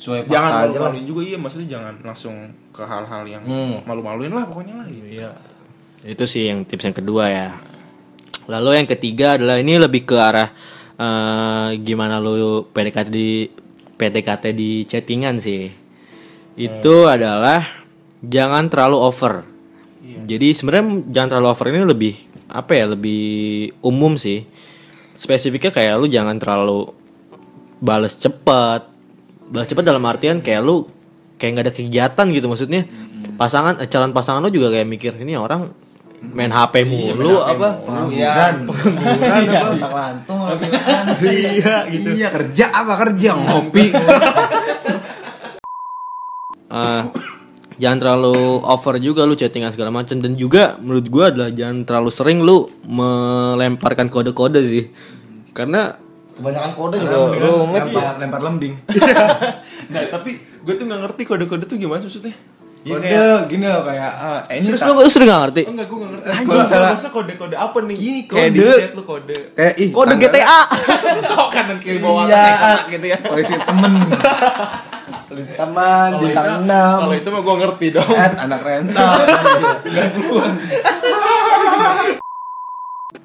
Jangan 0.00 0.24
fakta 0.24 0.32
aja 0.32 0.48
lah. 0.48 0.90
malu-maluin 0.90 1.04
juga 1.04 1.20
iya 1.22 1.36
maksudnya 1.36 1.68
jangan 1.70 1.94
langsung 2.02 2.34
ke 2.70 2.82
hal-hal 2.82 3.22
yang 3.24 3.42
Hmm. 3.42 3.84
malu-maluin 3.84 4.30
lah 4.30 4.44
pokoknya 4.44 4.74
lah 4.76 4.86
Iya. 4.88 5.30
Itu 6.02 6.24
sih 6.24 6.48
yang 6.48 6.64
tips 6.64 6.84
yang 6.84 6.96
kedua 6.96 7.24
ya. 7.26 7.48
Lalu 8.44 8.70
yang 8.76 8.88
ketiga 8.88 9.36
adalah 9.36 9.56
ini 9.56 9.76
lebih 9.76 10.04
ke 10.04 10.16
arah 10.16 10.52
eh, 10.98 11.68
gimana 11.82 12.18
lu 12.22 12.66
PDKT 12.70 13.08
di 13.10 13.48
PDKT 13.94 14.44
di 14.54 14.82
chattingan 14.84 15.38
sih. 15.38 15.70
Itu 16.54 17.06
adalah 17.10 17.62
jangan 18.22 18.70
terlalu 18.70 18.98
over. 18.98 19.34
Jadi 20.04 20.52
sebenarnya 20.52 20.84
jangan 21.10 21.28
terlalu 21.36 21.48
over 21.48 21.66
ini 21.72 21.80
lebih 21.84 22.14
apa 22.52 22.72
ya? 22.76 22.84
Lebih 22.92 23.24
umum 23.84 24.16
sih. 24.20 24.44
Spesifiknya 25.14 25.70
kayak 25.70 25.94
lu 26.00 26.06
jangan 26.10 26.36
terlalu 26.38 26.90
balas 27.78 28.18
cepet. 28.18 28.82
Balas 29.48 29.66
cepet 29.68 29.84
dalam 29.84 30.04
artian 30.04 30.40
kayak 30.42 30.60
lu 30.64 30.88
kayak 31.36 31.50
nggak 31.58 31.66
ada 31.70 31.74
kegiatan 31.74 32.26
gitu 32.32 32.46
maksudnya. 32.50 32.82
Pasangan 33.34 33.80
eh, 33.82 33.88
calon 33.88 34.12
pasangan 34.14 34.42
lu 34.42 34.50
juga 34.50 34.74
kayak 34.74 34.86
mikir 34.88 35.12
ini 35.18 35.38
orang 35.38 35.83
main 36.20 36.52
HP 36.52 36.86
mulu 36.86 37.42
apa? 37.42 37.82
Pengangguran, 37.84 38.54
pengangguran 38.68 39.42
apa? 39.50 39.74
Tak 39.76 39.92
lantung, 39.92 40.40
iya, 41.34 41.76
gitu. 41.90 42.08
Iya, 42.16 42.28
kerja 42.32 42.66
apa 42.70 42.92
kerja 43.06 43.30
ngopi. 43.34 43.86
Eh, 46.74 47.02
jangan 47.78 47.98
terlalu 48.02 48.58
over 48.66 48.98
juga 48.98 49.22
lu 49.22 49.38
chattingan 49.38 49.70
segala 49.70 49.94
macam 49.94 50.18
dan 50.18 50.34
juga 50.34 50.74
menurut 50.82 51.06
gua 51.06 51.30
adalah 51.30 51.54
jangan 51.54 51.86
terlalu 51.86 52.10
sering 52.10 52.42
lu 52.42 52.66
melemparkan 52.82 54.10
kode-kode 54.10 54.58
sih. 54.58 54.90
Karena 55.54 55.94
kebanyakan 56.34 56.72
kode 56.74 56.96
juga 56.98 57.16
rumit 57.30 57.78
ya 57.78 57.94
lempar, 57.94 58.14
lempar 58.18 58.40
lembing. 58.42 58.74
nah 59.94 60.02
tapi 60.10 60.30
gue 60.34 60.74
tuh 60.74 60.84
nggak 60.90 61.00
ngerti 61.06 61.22
kode-kode 61.30 61.64
tuh 61.70 61.78
gimana 61.78 62.02
maksudnya 62.02 62.34
Kode 62.86 63.16
gini 63.48 63.64
loh 63.64 63.80
kayak 63.80 64.12
ah, 64.14 64.40
eh, 64.44 64.56
ini 64.58 64.68
terus 64.68 64.76
tak- 64.78 64.92
lu 64.92 65.00
lu 65.00 65.08
sering 65.08 65.24
gak 65.26 65.40
ngerti? 65.42 65.62
enggak 65.64 65.86
gue 65.86 65.96
nggak 65.96 66.10
ngerti 66.12 66.28
Anjing, 66.36 66.64
salah. 66.64 66.92
masa 66.92 67.08
kode-kode 67.08 67.56
apa 67.56 67.78
nih 67.80 67.96
Gini, 67.96 68.20
kayak 68.24 68.50
di 68.50 68.60
kode. 68.60 68.76
chat 68.76 68.92
lu 68.92 69.02
kode 69.02 69.36
kayak 69.52 69.74
ih 69.74 69.88
Kode 69.88 70.14
GTA. 70.14 70.60
oh 71.40 71.48
kanan 71.48 71.78
kiri 71.78 71.98
bawah 71.98 72.24
Iya, 72.26 72.84
gitu 72.86 73.06
ya 73.06 73.18
polisi 73.20 73.54
temen. 73.56 73.92
polisi 75.26 75.52
teman 75.54 76.08
itu, 76.20 76.36
enam. 76.36 76.96
kalau 77.00 77.14
itu 77.14 77.28
mah 77.30 77.40
gue 77.40 77.54
ngerti 77.58 77.86
dong 77.90 78.10
At 78.10 78.34
anak 78.38 78.60
rental 78.60 79.12
90-an. 79.80 80.52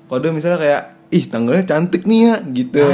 Kode 0.06 0.28
misalnya 0.32 0.58
kayak 0.58 0.82
ih 1.10 1.26
tanggalnya 1.26 1.66
cantik 1.68 2.04
nih 2.04 2.20
ya 2.24 2.36
gitu. 2.48 2.86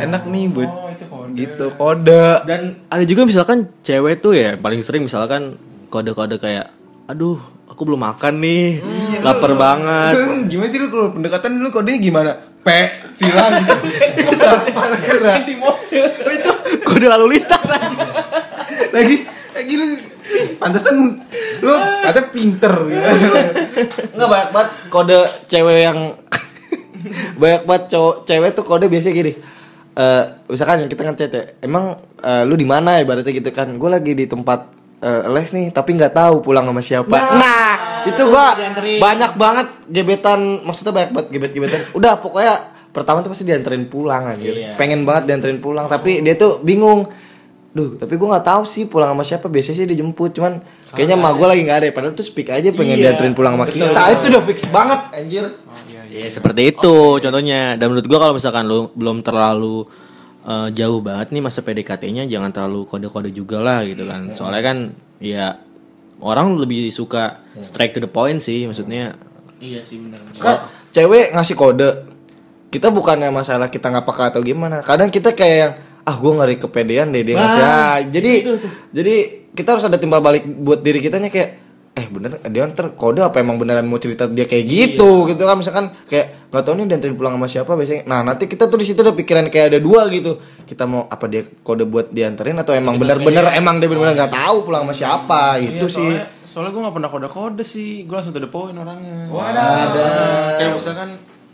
Enak 0.00 0.22
nih 0.24 0.44
buat 0.48 0.70
oh 0.70 0.88
itu 0.88 1.04
kode 1.04 1.32
gitu 1.34 1.66
kode. 1.74 2.26
Dan 2.44 2.60
ada 2.86 3.02
juga 3.02 3.22
misalkan 3.24 3.68
cewek 3.80 4.20
tuh 4.20 4.32
ya 4.32 4.54
paling 4.54 4.80
sering 4.80 5.02
misalkan 5.02 5.58
kode-kode 5.90 6.38
kayak 6.38 6.70
aduh 7.10 7.36
aku 7.66 7.82
belum 7.82 8.00
makan 8.06 8.38
nih 8.38 8.78
lapar 9.26 9.58
banget. 9.58 10.14
Hmm, 10.14 10.46
gimana 10.46 10.70
sih 10.70 10.78
lu 10.78 10.86
kalau 10.88 11.10
pendekatan 11.10 11.58
lu 11.58 11.68
kodenya 11.74 11.98
gimana? 11.98 12.32
P 12.62 12.68
silang. 13.18 13.58
itu 16.30 16.52
kode 16.86 17.06
lalu 17.10 17.36
lintas 17.36 17.66
aja 17.66 18.04
lagi 18.94 19.26
lagi 19.56 19.74
lu 19.74 19.86
pantesan 20.62 20.94
lu 21.60 21.74
kata 22.06 22.20
pinter. 22.30 22.74
Gitu. 22.86 23.02
nggak 24.14 24.28
banyak 24.30 24.50
banget 24.54 24.70
kode 24.92 25.18
cewek 25.50 25.76
yang 25.90 25.98
banyak 27.40 27.62
banget 27.66 27.84
cowok 27.90 28.14
cewek 28.28 28.50
tuh 28.54 28.64
kode 28.64 28.86
biasanya 28.86 29.14
gini. 29.18 29.32
Eh 29.98 30.24
misalkan 30.46 30.86
kita 30.86 31.02
ngechat 31.02 31.32
ya 31.34 31.42
emang 31.66 31.98
eh, 32.22 32.42
lu 32.46 32.54
di 32.54 32.68
mana 32.68 33.00
ya? 33.00 33.08
Ibaratnya 33.08 33.32
gitu 33.34 33.50
kan. 33.50 33.74
Gue 33.74 33.90
lagi 33.90 34.14
di 34.14 34.30
tempat 34.30 34.79
eh, 35.00 35.22
les 35.28 35.48
nih 35.50 35.66
tapi 35.72 35.96
nggak 35.96 36.12
tahu 36.12 36.34
pulang 36.40 36.64
sama 36.64 36.80
siapa. 36.80 37.16
Nah, 37.34 37.72
itu 38.04 38.22
gua 38.28 38.56
banyak 39.00 39.32
banget 39.34 39.68
gebetan 39.88 40.60
maksudnya 40.62 40.92
banyak 40.92 41.10
banget 41.12 41.28
gebet-gebetan. 41.32 41.80
Udah 41.92 42.20
pokoknya 42.20 42.54
pertama 42.90 43.22
tuh 43.22 43.30
pasti 43.30 43.46
dianterin 43.46 43.86
pulang 43.86 44.34
anjir. 44.34 44.50
Iya. 44.50 44.74
pengen 44.74 45.06
banget 45.06 45.30
dianterin 45.30 45.58
pulang 45.58 45.86
tapi 45.86 46.20
dia 46.20 46.36
tuh 46.36 46.60
bingung. 46.60 47.08
Duh 47.70 47.94
tapi 47.94 48.18
gua 48.18 48.34
nggak 48.34 48.46
tahu 48.50 48.62
sih 48.66 48.90
pulang 48.90 49.14
sama 49.14 49.22
siapa 49.22 49.46
biasanya 49.46 49.76
sih 49.78 49.86
dijemput 49.86 50.34
cuman 50.34 50.58
kayaknya 50.90 51.14
mah 51.14 51.30
gua 51.38 51.54
lagi 51.54 51.62
nggak 51.62 51.78
ada 51.78 51.86
padahal 51.94 52.18
tuh 52.18 52.26
speak 52.26 52.50
aja 52.50 52.74
pengen 52.74 52.98
Iya, 52.98 53.14
dianterin 53.14 53.30
pulang 53.30 53.54
sama 53.54 53.70
betul. 53.70 53.94
kita. 53.94 54.00
Itu 54.10 54.26
udah 54.26 54.42
fix 54.42 54.58
banget 54.68 55.00
anjir. 55.14 55.44
Ya 56.10 56.26
seperti 56.26 56.74
itu 56.74 56.96
contohnya. 57.22 57.78
Dan 57.78 57.94
menurut 57.94 58.10
gua 58.10 58.18
kalau 58.18 58.34
misalkan 58.34 58.66
lu 58.66 58.90
belum 58.98 59.22
terlalu 59.22 59.86
eh, 60.46 60.68
jauh 60.72 61.00
banget 61.04 61.34
nih 61.34 61.42
masa 61.42 61.60
PDKT-nya 61.64 62.28
jangan 62.30 62.50
terlalu 62.54 62.86
kode-kode 62.86 63.30
juga 63.34 63.60
lah 63.60 63.84
gitu 63.84 64.04
kan. 64.06 64.30
Soalnya 64.32 64.62
kan 64.62 64.78
ya 65.20 65.58
orang 66.20 66.56
lebih 66.60 66.92
suka 66.92 67.44
straight 67.60 67.96
to 67.96 68.00
the 68.00 68.10
point 68.10 68.40
sih 68.40 68.64
maksudnya. 68.68 69.16
Iya 69.60 69.80
sih 69.84 70.00
benar. 70.00 70.20
Kan 70.36 70.56
cewek 70.90 71.32
ngasih 71.34 71.56
kode 71.56 71.90
kita 72.70 72.88
bukannya 72.94 73.34
masalah 73.34 73.66
kita 73.66 73.90
nggak 73.90 74.06
peka 74.06 74.24
atau 74.30 74.40
gimana 74.46 74.78
kadang 74.82 75.10
kita 75.10 75.34
kayak 75.34 75.56
yang 75.58 75.72
ah 76.06 76.16
gue 76.16 76.32
ngeri 76.32 76.56
kepedean 76.56 77.10
deh 77.10 77.22
dia 77.26 77.34
ngasih 77.34 77.62
ah 77.62 77.98
jadi 78.06 78.32
jadi 78.94 79.14
kita 79.52 79.76
harus 79.76 79.84
ada 79.90 79.98
timbal 79.98 80.22
balik 80.22 80.46
buat 80.46 80.80
diri 80.80 81.02
kitanya 81.02 81.28
kayak 81.28 81.69
eh 81.90 82.06
bener 82.06 82.38
dia 82.54 82.64
ntar 82.70 82.94
kode 82.94 83.18
apa 83.18 83.42
emang 83.42 83.58
beneran 83.58 83.82
mau 83.82 83.98
cerita 83.98 84.30
dia 84.30 84.46
kayak 84.46 84.64
gitu 84.64 85.26
gitu 85.26 85.42
kan? 85.42 85.58
Misalkan 85.58 85.90
kayak 86.06 86.50
nggak 86.50 86.62
tahu 86.62 86.74
nih 86.78 86.86
dianterin 86.86 87.16
pulang 87.18 87.34
sama 87.34 87.46
siapa 87.50 87.72
biasanya. 87.74 88.06
Nah 88.06 88.22
nanti 88.22 88.46
kita 88.46 88.70
tuh 88.70 88.78
di 88.78 88.86
situ 88.86 89.02
udah 89.02 89.12
pikiran 89.12 89.50
kayak 89.50 89.74
ada 89.74 89.78
dua 89.82 90.06
gitu. 90.08 90.38
Kita 90.64 90.86
mau 90.86 91.10
apa 91.10 91.26
dia 91.26 91.42
kode 91.42 91.84
buat 91.84 92.14
dianterin 92.14 92.62
atau 92.62 92.72
emang 92.72 92.94
bener-bener 92.94 93.42
emang 93.54 93.82
dia 93.82 93.90
bener-bener 93.90 94.14
nggak 94.14 94.32
tahu 94.32 94.56
pulang 94.64 94.86
sama 94.86 94.94
siapa 94.94 95.42
Iya, 95.58 95.76
itu 95.76 95.86
sih. 95.90 96.06
soalnya, 96.06 96.24
soalnya 96.46 96.70
gue 96.70 96.82
gak 96.86 96.94
pernah 96.94 97.10
kode-kode 97.10 97.64
sih. 97.66 98.06
Gue 98.06 98.14
langsung 98.16 98.34
to 98.34 98.40
the 98.40 98.50
point 98.50 98.74
orangnya. 98.74 99.26
Wadah. 99.26 100.58
Kayak 100.58 100.72
misalkan 100.78 101.10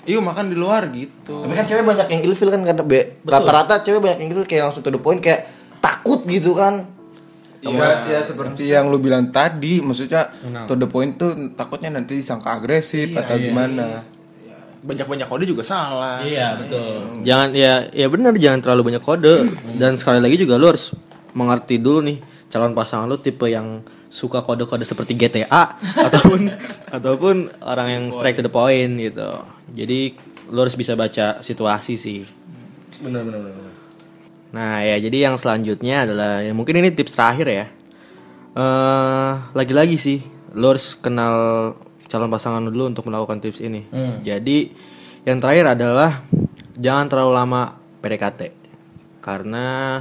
Yuk 0.07 0.23
makan 0.23 0.55
di 0.55 0.57
luar 0.57 0.87
gitu. 0.95 1.43
Tapi 1.43 1.53
kan 1.59 1.67
cewek 1.67 1.83
banyak 1.83 2.07
yang 2.07 2.23
ilfil 2.23 2.47
kan 2.55 2.63
be- 2.87 3.19
rata-rata 3.27 3.83
cewek 3.83 3.99
banyak 3.99 4.19
yang 4.23 4.31
ilfil 4.31 4.47
kayak 4.47 4.71
langsung 4.71 4.87
to 4.87 4.95
the 4.95 5.03
point 5.03 5.19
kayak 5.19 5.51
takut 5.83 6.23
gitu 6.31 6.55
kan. 6.55 6.87
Ya, 7.73 7.91
ya 7.91 8.21
seperti 8.23 8.71
yang 8.71 8.89
lu 8.91 8.99
bilang 9.03 9.31
tadi, 9.35 9.83
maksudnya 9.83 10.31
to 10.67 10.75
the 10.79 10.87
point 10.87 11.19
tuh 11.19 11.35
takutnya 11.59 11.91
nanti 11.95 12.19
disangka 12.19 12.57
agresif 12.59 13.11
atau 13.17 13.37
gimana. 13.39 14.07
Banyak-banyak 14.87 15.27
kode 15.27 15.51
juga 15.51 15.67
salah 15.67 16.23
Iya 16.23 16.63
betul. 16.63 17.27
Jangan 17.27 17.51
ya 17.59 17.91
ya 17.91 18.07
benar 18.07 18.39
jangan 18.39 18.63
terlalu 18.63 18.95
banyak 18.95 19.03
kode 19.03 19.35
dan 19.83 19.99
sekali 19.99 20.23
lagi 20.23 20.39
juga 20.39 20.55
lu 20.55 20.71
harus 20.71 20.95
mengerti 21.35 21.83
dulu 21.83 22.07
nih 22.07 22.23
calon 22.47 22.71
pasangan 22.71 23.11
lu 23.11 23.19
tipe 23.19 23.51
yang 23.51 23.83
suka 24.07 24.47
kode-kode 24.47 24.87
seperti 24.87 25.19
GTA 25.19 25.75
ataupun 26.07 26.49
ataupun 26.95 27.37
orang 27.67 27.89
yang 27.91 28.05
straight 28.15 28.39
to 28.39 28.47
the 28.47 28.53
point 28.53 28.95
gitu. 28.97 29.43
Jadi 29.75 30.15
lu 30.55 30.59
harus 30.63 30.79
bisa 30.79 30.95
baca 30.95 31.43
situasi 31.43 31.99
sih. 31.99 32.23
Bener 33.03 33.27
bener. 33.27 33.76
Nah 34.57 34.81
ya 34.81 34.97
jadi 34.99 35.29
yang 35.29 35.37
selanjutnya 35.37 36.09
adalah 36.09 36.41
ya 36.41 36.51
mungkin 36.51 36.81
ini 36.81 36.89
tips 36.91 37.13
terakhir 37.13 37.47
ya. 37.47 37.67
eh 38.55 39.33
lagi-lagi 39.53 39.97
sih 39.97 40.19
lo 40.57 40.73
harus 40.73 40.97
kenal 40.97 41.35
calon 42.07 42.33
pasangan 42.33 42.65
lo 42.65 42.71
dulu 42.71 42.89
untuk 42.89 43.05
melakukan 43.05 43.39
tips 43.39 43.61
ini. 43.61 43.85
Jadi 44.23 44.73
yang 45.23 45.37
terakhir 45.37 45.77
adalah 45.77 46.25
jangan 46.73 47.05
terlalu 47.07 47.33
lama 47.35 47.63
PDKT 48.01 48.41
karena 49.21 50.01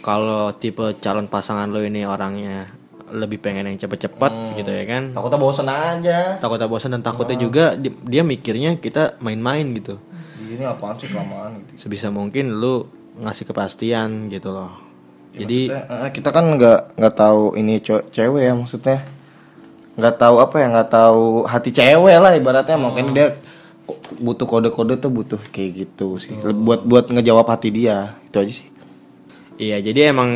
kalau 0.00 0.50
tipe 0.52 0.98
calon 0.98 1.28
pasangan 1.28 1.70
lo 1.70 1.78
ini 1.78 2.02
orangnya 2.02 2.66
lebih 3.12 3.38
pengen 3.38 3.68
yang 3.68 3.78
cepet-cepet 3.78 4.32
gitu 4.58 4.72
ya 4.72 4.82
kan. 4.82 5.12
Takutnya 5.12 5.38
bosan 5.38 5.68
aja. 5.68 6.40
Takutnya 6.40 6.66
bosan 6.66 6.90
dan 6.90 7.04
takutnya 7.04 7.36
juga 7.36 7.76
di- 7.76 7.92
dia 8.02 8.24
mikirnya 8.24 8.74
kita 8.76 9.20
main-main 9.20 9.68
gitu. 9.76 10.00
Ini 10.42 10.64
apaan 10.64 10.96
sih 10.96 11.06
kelamaan 11.06 11.60
gitu. 11.62 11.86
Sebisa 11.86 12.08
mungkin 12.08 12.56
lu 12.56 12.88
ngasih 13.18 13.44
kepastian 13.44 14.32
gitu 14.32 14.52
loh. 14.54 14.72
Jadi 15.32 15.72
Maksudnya, 15.72 16.04
eh, 16.04 16.10
kita 16.12 16.28
kan 16.28 16.44
nggak 16.56 16.80
nggak 17.00 17.14
tahu 17.16 17.56
ini 17.56 17.80
cewek 17.84 18.42
ya 18.44 18.52
maksudnya. 18.52 18.98
Nggak 19.96 20.14
tahu 20.20 20.36
apa 20.40 20.54
ya 20.60 20.66
nggak 20.72 20.90
tahu 20.92 21.24
hati 21.48 21.70
cewek 21.72 22.16
lah 22.20 22.32
ibaratnya. 22.36 22.76
Mungkin 22.76 23.16
dia 23.16 23.36
butuh 24.20 24.46
kode-kode 24.46 25.00
tuh 25.00 25.10
butuh 25.12 25.40
kayak 25.52 25.88
gitu 25.88 26.20
sih. 26.20 26.36
Buat 26.40 26.84
buat 26.84 27.04
ngejawab 27.08 27.48
hati 27.48 27.68
dia 27.72 28.16
itu 28.28 28.36
aja 28.36 28.52
sih. 28.52 28.68
Iya, 29.60 29.78
jadi 29.84 30.10
emang 30.12 30.30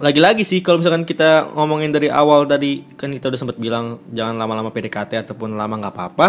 lagi-lagi 0.00 0.42
sih 0.42 0.58
kalau 0.58 0.82
misalkan 0.82 1.06
kita 1.06 1.54
ngomongin 1.54 1.94
dari 1.94 2.10
awal 2.10 2.48
tadi 2.50 2.82
kan 2.98 3.14
kita 3.14 3.30
udah 3.30 3.38
sempat 3.38 3.56
bilang 3.60 4.02
jangan 4.10 4.34
lama-lama 4.34 4.74
PDKT 4.74 5.28
ataupun 5.28 5.54
lama 5.54 5.74
nggak 5.78 5.94
apa-apa. 5.94 6.28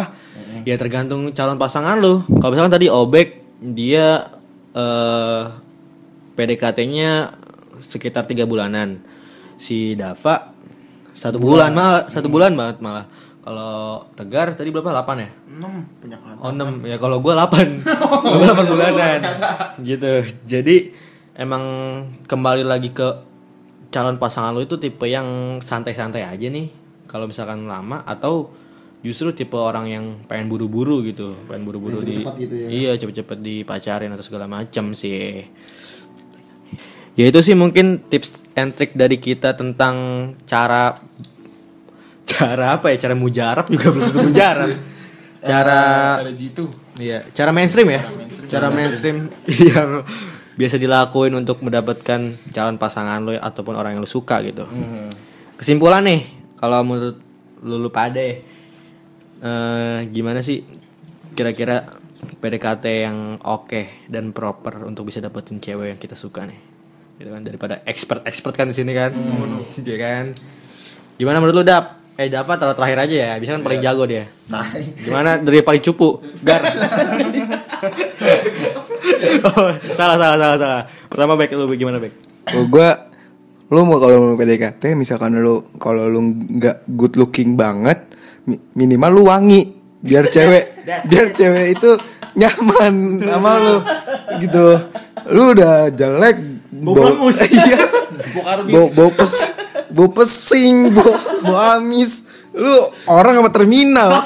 Ya 0.63 0.76
tergantung 0.80 1.32
calon 1.34 1.59
pasangan 1.59 1.97
lu. 1.99 2.22
Kalau 2.39 2.51
misalkan 2.53 2.76
tadi 2.76 2.88
Obek 2.88 3.43
dia 3.59 4.30
eh 4.76 5.43
PDKT-nya 6.36 7.32
sekitar 7.80 8.28
tiga 8.28 8.43
bulanan. 8.43 8.99
Si 9.55 9.95
Dava 9.95 10.51
satu 11.15 11.39
bulan 11.39 11.71
malah 11.71 12.11
satu 12.11 12.28
bulan 12.28 12.51
banget 12.59 12.84
malah. 12.84 13.07
Kalau 13.45 14.01
Tegar 14.17 14.57
tadi 14.57 14.73
berapa? 14.73 14.89
8 14.89 15.21
ya? 15.21 15.30
6 15.30 16.01
banyak 16.01 16.19
banget 16.26 16.38
Oh 16.41 16.49
6 16.49 16.82
ya 16.89 16.97
kalau 16.97 17.21
gue 17.21 17.30
8 17.30 17.86
Gue 18.41 18.45
8 18.49 18.73
bulanan 18.73 19.19
Gitu 19.86 20.13
Jadi 20.49 20.89
Emang 21.38 21.61
Kembali 22.26 22.65
lagi 22.65 22.89
ke 22.89 23.05
Calon 23.93 24.17
pasangan 24.17 24.49
lo 24.49 24.65
itu 24.65 24.82
tipe 24.82 25.05
yang 25.05 25.61
Santai-santai 25.61 26.26
aja 26.26 26.49
nih 26.49 26.73
Kalau 27.05 27.30
misalkan 27.30 27.69
lama 27.69 28.01
Atau 28.09 28.49
Justru 29.06 29.30
tipe 29.38 29.53
orang 29.53 29.86
yang 29.86 30.06
Pengen 30.26 30.49
buru-buru 30.49 31.06
gitu 31.06 31.38
Pengen 31.45 31.62
buru-buru 31.70 32.01
di 32.01 32.26
Iya 32.49 32.97
cepet-cepet 32.97 33.38
dipacarin 33.38 34.10
Atau 34.10 34.26
segala 34.26 34.49
macam 34.49 34.97
sih. 34.97 35.45
Ya 37.16 37.32
itu 37.32 37.39
sih 37.39 37.56
mungkin 37.56 38.03
tips 38.12 38.43
and 38.60 38.76
trick 38.76 38.91
dari 38.91 39.16
kita 39.16 39.56
tentang 39.56 39.95
cara 40.43 40.99
cara 42.28 42.76
apa 42.76 42.91
ya? 42.91 43.08
Cara 43.08 43.16
mujarab 43.16 43.72
juga 43.72 43.95
belum 43.95 44.12
tentu 44.12 44.22
mujarab. 44.28 44.70
Cara 45.45 46.20
Ada 46.26 46.34
jitu. 46.34 46.66
Iya 46.97 47.22
cara 47.30 47.53
mainstream 47.53 47.86
ya? 47.93 48.01
Cara 48.49 48.74
mainstream. 48.74 49.30
Yang 49.70 50.03
biasa 50.58 50.76
dilakuin 50.82 51.38
untuk 51.38 51.62
mendapatkan 51.62 52.34
calon 52.49 52.82
pasangan 52.82 53.22
lo 53.22 53.38
ataupun 53.38 53.78
orang 53.78 53.93
yang 53.93 54.01
lo 54.01 54.10
suka 54.10 54.41
gitu. 54.41 54.66
Kesimpulan 55.56 56.01
nih 56.01 56.26
kalau 56.58 56.82
menurut 56.82 57.22
lu 57.62 57.78
lu 57.78 57.93
pade 57.93 58.55
eh, 59.42 60.00
gimana 60.12 60.40
sih 60.46 60.64
kira-kira 61.36 61.84
PDKT 62.26 62.86
yang 63.06 63.18
oke 63.44 64.08
dan 64.08 64.32
proper 64.32 64.88
untuk 64.88 65.10
bisa 65.10 65.20
dapetin 65.20 65.60
cewek 65.60 65.96
yang 65.96 66.00
kita 66.00 66.16
suka 66.16 66.48
nih? 66.48 66.60
Gitu 67.16 67.30
kan 67.32 67.42
daripada 67.44 67.76
expert 67.88 68.24
expert 68.28 68.56
kan 68.56 68.68
di 68.72 68.76
sini 68.76 68.92
kan. 68.92 69.12
Iya 69.82 69.98
kan? 70.00 70.26
Gimana 71.16 71.40
menurut 71.40 71.64
lu 71.64 71.66
dap? 71.68 72.04
Eh 72.16 72.32
dapat 72.32 72.56
taruh 72.56 72.76
terakhir 72.76 73.08
aja 73.08 73.16
ya. 73.16 73.32
Bisa 73.40 73.60
kan 73.60 73.64
paling 73.64 73.84
jago 73.84 74.08
dia. 74.08 74.28
Gimana? 75.04 75.40
Dari 75.40 75.64
paling 75.64 75.84
cupu. 75.84 76.24
Gar. 76.44 76.62
Oh, 79.46 79.70
salah 79.94 80.18
salah 80.18 80.38
salah 80.38 80.58
salah. 80.58 80.84
Pertama 81.08 81.38
baik 81.38 81.54
lu 81.54 81.70
gimana 81.78 82.02
baik 82.02 82.16
Kalau 82.50 82.66
gua 82.68 82.90
lu 83.70 83.82
mau 83.86 83.98
kalau 83.98 84.18
mau 84.22 84.38
PDKT 84.38 84.94
misalkan 84.94 85.38
lu 85.42 85.74
kalau 85.82 86.06
lu 86.06 86.22
nggak 86.36 86.86
good 86.94 87.18
looking 87.18 87.58
banget 87.58 87.98
minimal 88.48 89.12
lu 89.12 89.24
wangi 89.28 89.62
biar 90.06 90.30
cewek 90.30 90.64
biar 91.10 91.28
cewek 91.34 91.66
itu 91.78 91.91
nyaman 92.36 93.24
sama 93.24 93.52
lu 93.58 93.78
gitu. 94.43 94.68
Lu 95.32 95.58
udah 95.58 95.89
jelek 95.89 96.38
bau 96.70 97.32
iya. 97.32 97.80
Bau 98.70 98.88
bau 98.91 99.10
pes 99.16 99.56
bau 99.89 100.08
pesing 100.12 100.93
bau 100.93 101.10
bau 101.41 101.58
amis. 101.80 102.28
Lu 102.54 102.76
orang 103.10 103.39
sama 103.39 103.50
terminal. 103.50 104.22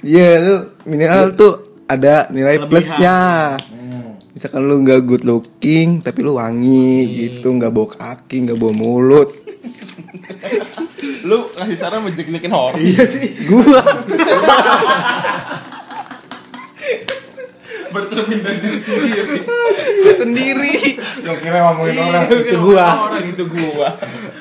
Iya 0.00 0.28
lu 0.40 0.56
minimal 0.88 1.36
tuh 1.36 1.52
ada 1.90 2.30
nilai 2.30 2.64
plusnya. 2.64 3.58
Misalkan 4.30 4.62
lu 4.64 4.80
nggak 4.80 5.04
good 5.04 5.24
looking 5.26 6.00
tapi 6.00 6.22
lu 6.24 6.38
wangi 6.38 7.04
gitu 7.10 7.50
nggak 7.50 7.74
bau 7.74 7.84
kaki 7.90 8.48
nggak 8.48 8.56
bau 8.56 8.72
mulut 8.72 9.28
Lu 11.28 11.50
ngasih 11.54 11.78
saran 11.78 12.02
mau 12.02 12.10
jelek-jelekin 12.10 12.52
orang 12.52 12.80
iya 12.80 13.04
sih 13.06 13.46
gua. 13.46 13.82
Bercermin 17.90 18.38
dari 18.38 18.62
diri 18.62 18.78
sendiri. 18.78 19.42
Sendiri. 20.14 20.74
Gak 21.26 21.42
kira 21.42 21.58
ngomongin 21.58 21.98
orang. 21.98 22.22
itu 22.30 22.56
gua. 22.62 22.86
Orang 23.10 23.34
itu 23.34 23.44
gua. 23.50 23.90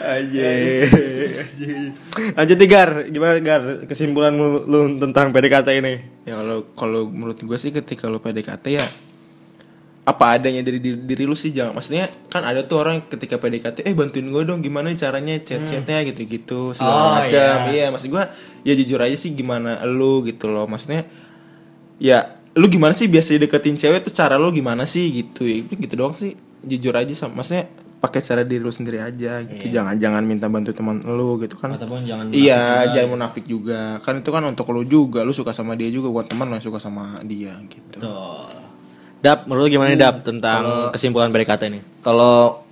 Aja 0.05 0.49
lanjut 2.38 2.57
nih 2.61 2.70
gar. 2.70 2.89
Gimana 3.09 3.41
gar 3.41 3.63
kesimpulan 3.89 4.38
lu, 4.38 4.61
lu 4.70 5.01
tentang 5.01 5.34
PDKT 5.34 5.82
ini? 5.82 5.93
Ya 6.30 6.38
kalau 6.38 6.57
kalau 6.78 7.01
menurut 7.09 7.41
gue 7.41 7.57
sih 7.57 7.74
ketika 7.74 8.05
lo 8.05 8.22
PDKT 8.22 8.65
ya 8.70 8.86
apa 10.10 10.41
adanya 10.41 10.66
dari 10.66 10.82
diri, 10.82 10.97
diri 11.05 11.24
lu 11.30 11.38
sih 11.38 11.53
jangan 11.53 11.78
maksudnya 11.78 12.10
kan 12.34 12.41
ada 12.41 12.66
tuh 12.66 12.82
orang 12.82 13.05
ketika 13.05 13.38
PDKT 13.38 13.86
eh 13.86 13.93
bantuin 13.93 14.26
gue 14.26 14.41
dong 14.41 14.66
gimana 14.66 14.89
caranya 14.97 15.38
chat 15.38 15.62
chatnya 15.62 16.01
gitu 16.01 16.26
gitu 16.26 16.60
segala 16.74 16.97
Oh, 16.97 17.10
macam 17.22 17.70
iya 17.70 17.93
maksud 17.93 18.10
gue 18.10 18.24
ya 18.66 18.74
jujur 18.74 18.97
aja 18.97 19.14
sih 19.14 19.38
gimana 19.38 19.86
lu 19.86 20.26
gitu 20.26 20.49
loh. 20.49 20.66
Maksudnya 20.66 21.05
ya 22.01 22.41
lu 22.57 22.66
gimana 22.68 22.97
sih 22.97 23.05
biasa 23.05 23.38
deketin 23.38 23.78
cewek 23.78 24.01
tuh 24.01 24.14
cara 24.18 24.41
lu 24.41 24.49
gimana 24.49 24.89
sih 24.89 25.14
gitu? 25.14 25.45
Ya 25.45 25.62
gitu 25.62 25.93
doang 25.93 26.18
sih 26.18 26.34
jujur 26.66 26.91
aja 26.97 27.14
sama 27.14 27.39
maksudnya 27.39 27.70
pakai 27.99 28.24
cara 28.24 28.41
diri 28.47 28.64
lu 28.64 28.72
sendiri 28.74 28.97
aja 29.03 29.43
gitu. 29.45 29.70
Jangan 29.70 29.99
jangan 29.99 30.24
minta 30.26 30.49
bantu 30.49 30.74
teman 30.74 31.05
lu 31.05 31.38
gitu 31.43 31.60
kan. 31.60 31.78
Ataupun 31.78 32.01
jangan 32.01 32.34
iya 32.34 32.89
jangan 32.89 33.14
munafik 33.14 33.45
juga. 33.45 34.01
Kan 34.01 34.26
itu 34.26 34.30
kan 34.34 34.41
untuk 34.47 34.66
lu 34.74 34.82
juga 34.88 35.22
lu 35.22 35.36
suka 35.36 35.53
sama 35.53 35.78
dia 35.78 35.91
juga 35.93 36.10
buat 36.10 36.26
teman 36.26 36.49
lu 36.49 36.57
suka 36.57 36.82
sama 36.82 37.14
dia 37.28 37.53
gitu. 37.70 38.01
Tuh. 38.01 38.68
Dap, 39.20 39.45
menurut 39.45 39.67
lu 39.67 39.70
gimana 39.76 39.91
nih 39.91 39.99
Dap 39.99 40.24
tentang 40.24 40.91
kesimpulan 40.95 41.28
PDKT 41.30 41.61
ini? 41.67 41.80
Kalau 41.99 42.63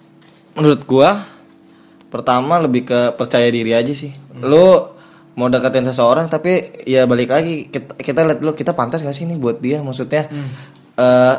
menurut 0.55 0.81
gua 0.87 1.19
pertama 2.07 2.55
lebih 2.63 2.87
ke 2.87 2.99
percaya 3.19 3.51
diri 3.51 3.75
aja 3.75 3.91
sih. 3.91 4.15
Lu 4.39 4.95
mau 5.37 5.51
deketin 5.51 5.85
seseorang 5.85 6.31
tapi 6.31 6.81
ya 6.87 7.05
balik 7.05 7.29
lagi 7.29 7.69
kita, 7.69 7.93
kita 7.99 8.25
lihat 8.25 8.39
dulu 8.41 8.57
kita 8.57 8.73
pantas 8.73 9.05
gak 9.05 9.13
sih 9.13 9.27
nih 9.27 9.37
buat 9.37 9.59
dia? 9.59 9.83
Maksudnya 9.83 10.31
eh 10.97 11.37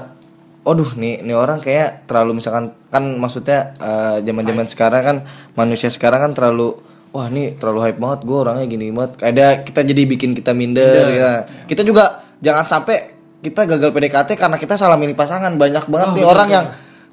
Waduh 0.68 1.00
nih 1.00 1.24
nih 1.24 1.32
orang 1.32 1.64
kayak 1.64 2.04
terlalu 2.04 2.44
misalkan 2.44 2.76
kan 2.92 3.00
maksudnya 3.16 3.72
eh, 3.80 4.20
zaman-zaman 4.20 4.68
sekarang 4.68 5.00
kan 5.00 5.16
manusia 5.56 5.88
sekarang 5.88 6.20
kan 6.28 6.32
terlalu 6.36 6.76
wah 7.08 7.24
nih 7.32 7.56
terlalu 7.56 7.88
hype 7.88 7.96
banget 7.96 8.20
gue 8.28 8.36
orangnya 8.36 8.66
gini 8.68 8.92
banget. 8.92 9.16
Ada 9.24 9.64
kita 9.64 9.80
jadi 9.80 10.02
bikin 10.04 10.36
kita 10.36 10.52
minder. 10.52 11.08
ya. 11.08 11.48
kita 11.64 11.80
juga 11.88 12.20
jangan 12.44 12.68
sampai 12.68 13.17
kita 13.38 13.70
gagal 13.70 13.90
PDKT 13.94 14.34
karena 14.34 14.56
kita 14.58 14.74
salah 14.74 14.98
milih 14.98 15.14
pasangan. 15.14 15.54
Banyak 15.54 15.86
banget 15.86 16.08
nih 16.18 16.26
orang 16.26 16.48
yang 16.50 16.66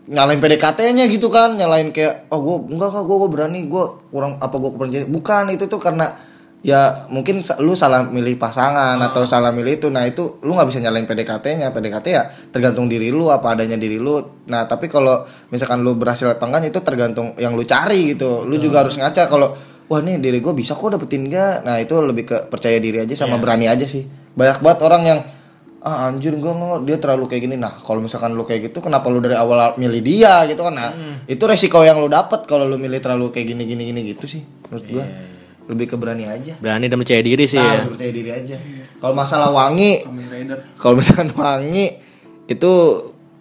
nyalain 0.09 0.41
PDKT-nya 0.41 1.05
gitu 1.09 1.30
kan. 1.30 1.53
Nyalain 1.57 1.93
kayak 1.93 2.30
oh 2.34 2.39
gue 2.41 2.57
enggak 2.73 2.89
kak 2.93 3.03
gue 3.05 3.30
berani 3.30 3.59
gue 3.69 3.86
kurang 4.09 4.41
apa 4.41 4.55
gue 4.57 4.71
kurang 4.73 4.89
jadi. 4.89 5.05
Bukan 5.05 5.53
itu 5.53 5.69
tuh 5.69 5.78
karena 5.78 6.09
ya 6.65 7.05
mungkin 7.13 7.45
lu 7.61 7.78
salah 7.78 8.01
milih 8.01 8.41
pasangan 8.41 8.97
atau 8.97 9.21
salah 9.30 9.53
milih 9.53 9.78
itu. 9.78 9.88
Nah 9.93 10.09
itu 10.09 10.41
lu 10.41 10.57
nggak 10.57 10.69
bisa 10.73 10.82
nyalain 10.82 11.05
PDKT-nya 11.05 11.69
PDKT 11.69 12.07
ya 12.09 12.23
tergantung 12.49 12.89
diri 12.89 13.13
lu 13.13 13.30
apa 13.30 13.53
adanya 13.53 13.78
diri 13.78 14.01
lu. 14.01 14.17
Nah 14.49 14.65
tapi 14.65 14.89
kalau 14.89 15.30
misalkan 15.53 15.86
lu 15.86 15.93
berhasil 15.93 16.26
atau 16.34 16.49
enggak 16.49 16.73
itu 16.73 16.82
tergantung 16.82 17.38
yang 17.38 17.53
lu 17.53 17.61
cari 17.61 18.17
gitu. 18.17 18.41
Lu 18.49 18.57
juga 18.57 18.82
harus 18.82 18.97
ngaca 18.97 19.30
kalau 19.30 19.53
wah 19.86 20.01
nih 20.01 20.17
diri 20.17 20.41
gue 20.41 20.53
bisa 20.57 20.73
kok 20.73 20.89
dapetin 20.89 21.30
enggak 21.30 21.61
nah 21.61 21.78
itu 21.78 21.93
lebih 22.01 22.26
ke 22.26 22.38
percaya 22.49 22.82
diri 22.82 23.05
aja 23.05 23.13
sama 23.13 23.38
berani 23.38 23.69
aja 23.69 23.86
sih. 23.86 24.01
Banyak 24.34 24.65
banget 24.65 24.80
orang 24.82 25.03
yang 25.05 25.19
ah 25.86 26.09
anjir 26.09 26.33
gue 26.33 26.49
nggak 26.49 26.81
dia 26.89 26.97
terlalu 26.97 27.29
kayak 27.29 27.41
gini. 27.45 27.55
Nah 27.61 27.77
kalau 27.77 28.01
misalkan 28.01 28.33
lu 28.33 28.41
kayak 28.41 28.73
gitu 28.73 28.81
kenapa 28.81 29.05
lu 29.13 29.21
dari 29.21 29.38
awal 29.38 29.77
milih 29.77 30.01
dia 30.01 30.41
gitu 30.49 30.65
kan? 30.65 30.73
Nah 30.73 30.91
itu 31.29 31.43
resiko 31.45 31.86
yang 31.86 32.01
lu 32.01 32.09
dapet 32.09 32.49
kalau 32.49 32.65
lu 32.65 32.81
milih 32.81 32.97
terlalu 32.97 33.29
kayak 33.29 33.53
gini 33.53 33.63
gini 33.69 33.83
gini 33.93 34.01
gitu 34.09 34.25
sih 34.25 34.41
menurut 34.41 34.86
gua. 34.89 35.05
Lebih 35.65 35.86
ke 35.93 35.95
berani 35.97 36.25
aja. 36.25 36.57
Berani 36.57 36.89
dan 36.89 36.97
percaya 36.97 37.21
diri 37.21 37.45
sih 37.45 37.61
nah, 37.61 37.86
ya. 37.86 37.86
percaya 37.86 38.11
diri 38.13 38.31
aja. 38.33 38.57
Kalau 38.97 39.13
masalah 39.13 39.53
wangi 39.53 40.01
kalau 40.81 40.97
misalkan 40.97 41.29
wangi 41.38 42.01
itu 42.49 42.71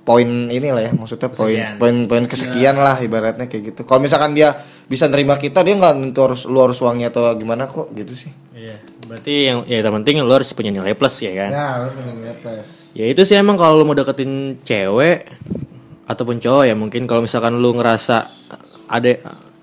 poin 0.05 0.29
ini 0.53 0.69
lah 0.69 0.85
ya 0.85 0.93
maksudnya 0.93 1.33
poin 1.33 1.65
poin 1.81 1.97
poin 2.05 2.25
kesekian 2.29 2.77
lah 2.77 3.01
ibaratnya 3.01 3.49
kayak 3.49 3.73
gitu. 3.73 3.81
Kalau 3.89 4.05
misalkan 4.05 4.37
dia 4.37 4.53
bisa 4.85 5.09
nerima 5.09 5.41
kita 5.41 5.65
dia 5.65 5.81
nggak 5.81 5.97
tentu 5.97 6.21
harus 6.29 6.45
lu 6.45 6.61
harus 6.61 6.77
wangi 6.85 7.09
atau 7.09 7.33
gimana 7.41 7.65
kok 7.65 7.89
gitu 7.97 8.13
sih. 8.13 8.33
Iya. 8.53 8.77
Berarti 9.15 9.35
yang 9.47 9.59
ya 9.71 9.79
yang 9.79 9.95
penting 10.03 10.19
lu 10.27 10.35
harus 10.35 10.51
punya 10.51 10.75
nilai 10.75 10.99
plus 10.99 11.23
ya 11.23 11.33
kan. 11.39 11.51
nah 11.55 11.73
lu 11.87 11.89
punya 11.95 12.35
plus 12.35 12.91
Ya 12.95 13.07
itu 13.11 13.23
sih 13.23 13.39
emang 13.39 13.59
kalau 13.59 13.79
lu 13.79 13.87
mau 13.87 13.95
deketin 13.95 14.59
cewek 14.63 15.27
ataupun 16.11 16.43
cowok 16.43 16.65
ya 16.67 16.75
mungkin 16.75 17.07
kalau 17.07 17.23
misalkan 17.23 17.59
lu 17.63 17.75
ngerasa 17.75 18.27
ada 18.91 19.11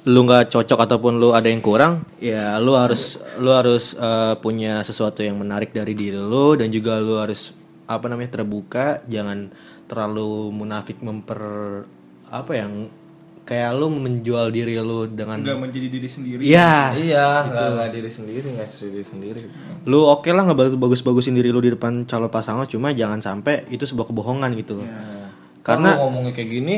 lu 0.10 0.26
nggak 0.26 0.50
cocok 0.50 0.80
ataupun 0.90 1.22
lu 1.22 1.30
ada 1.32 1.46
yang 1.46 1.62
kurang 1.62 2.02
ya 2.18 2.58
lu 2.58 2.74
harus 2.74 3.22
lu 3.38 3.54
harus 3.54 3.94
eh, 3.94 4.34
punya 4.42 4.82
sesuatu 4.82 5.22
yang 5.22 5.38
menarik 5.38 5.70
dari 5.70 5.94
diri 5.94 6.18
lu 6.18 6.58
dan 6.58 6.74
juga 6.74 6.98
lu 6.98 7.22
harus 7.22 7.54
apa 7.86 8.10
namanya 8.10 8.42
terbuka 8.42 9.06
jangan 9.06 9.54
terlalu 9.86 10.50
munafik 10.50 11.04
memper 11.06 11.84
apa 12.32 12.52
yang 12.56 12.90
kayak 13.52 13.76
lu 13.76 13.92
menjual 13.92 14.48
diri 14.48 14.80
lu 14.80 15.12
dengan 15.12 15.44
nggak 15.44 15.60
menjadi 15.60 15.88
diri 15.92 16.08
sendiri. 16.08 16.42
Iya, 16.48 16.96
iya 16.96 17.28
nggak 17.52 17.68
nggak 17.76 17.90
diri 17.92 18.08
sendiri 18.08 18.48
nggak 18.56 18.68
diri 18.72 19.04
sendiri. 19.04 19.42
Lu 19.92 20.08
oke 20.08 20.32
lah 20.32 20.48
nggak 20.48 20.80
bagus-bagusin 20.80 21.36
diri 21.36 21.52
lu 21.52 21.60
di 21.60 21.76
depan 21.76 22.08
calon 22.08 22.32
pasangan 22.32 22.64
cuma 22.64 22.96
jangan 22.96 23.20
sampai 23.20 23.68
itu 23.68 23.84
sebuah 23.84 24.08
kebohongan 24.08 24.56
gitu 24.56 24.80
loh. 24.80 24.88
Karena 24.88 25.92
karena 25.92 26.00
ngomongnya 26.00 26.32
kayak 26.32 26.48
gini 26.48 26.76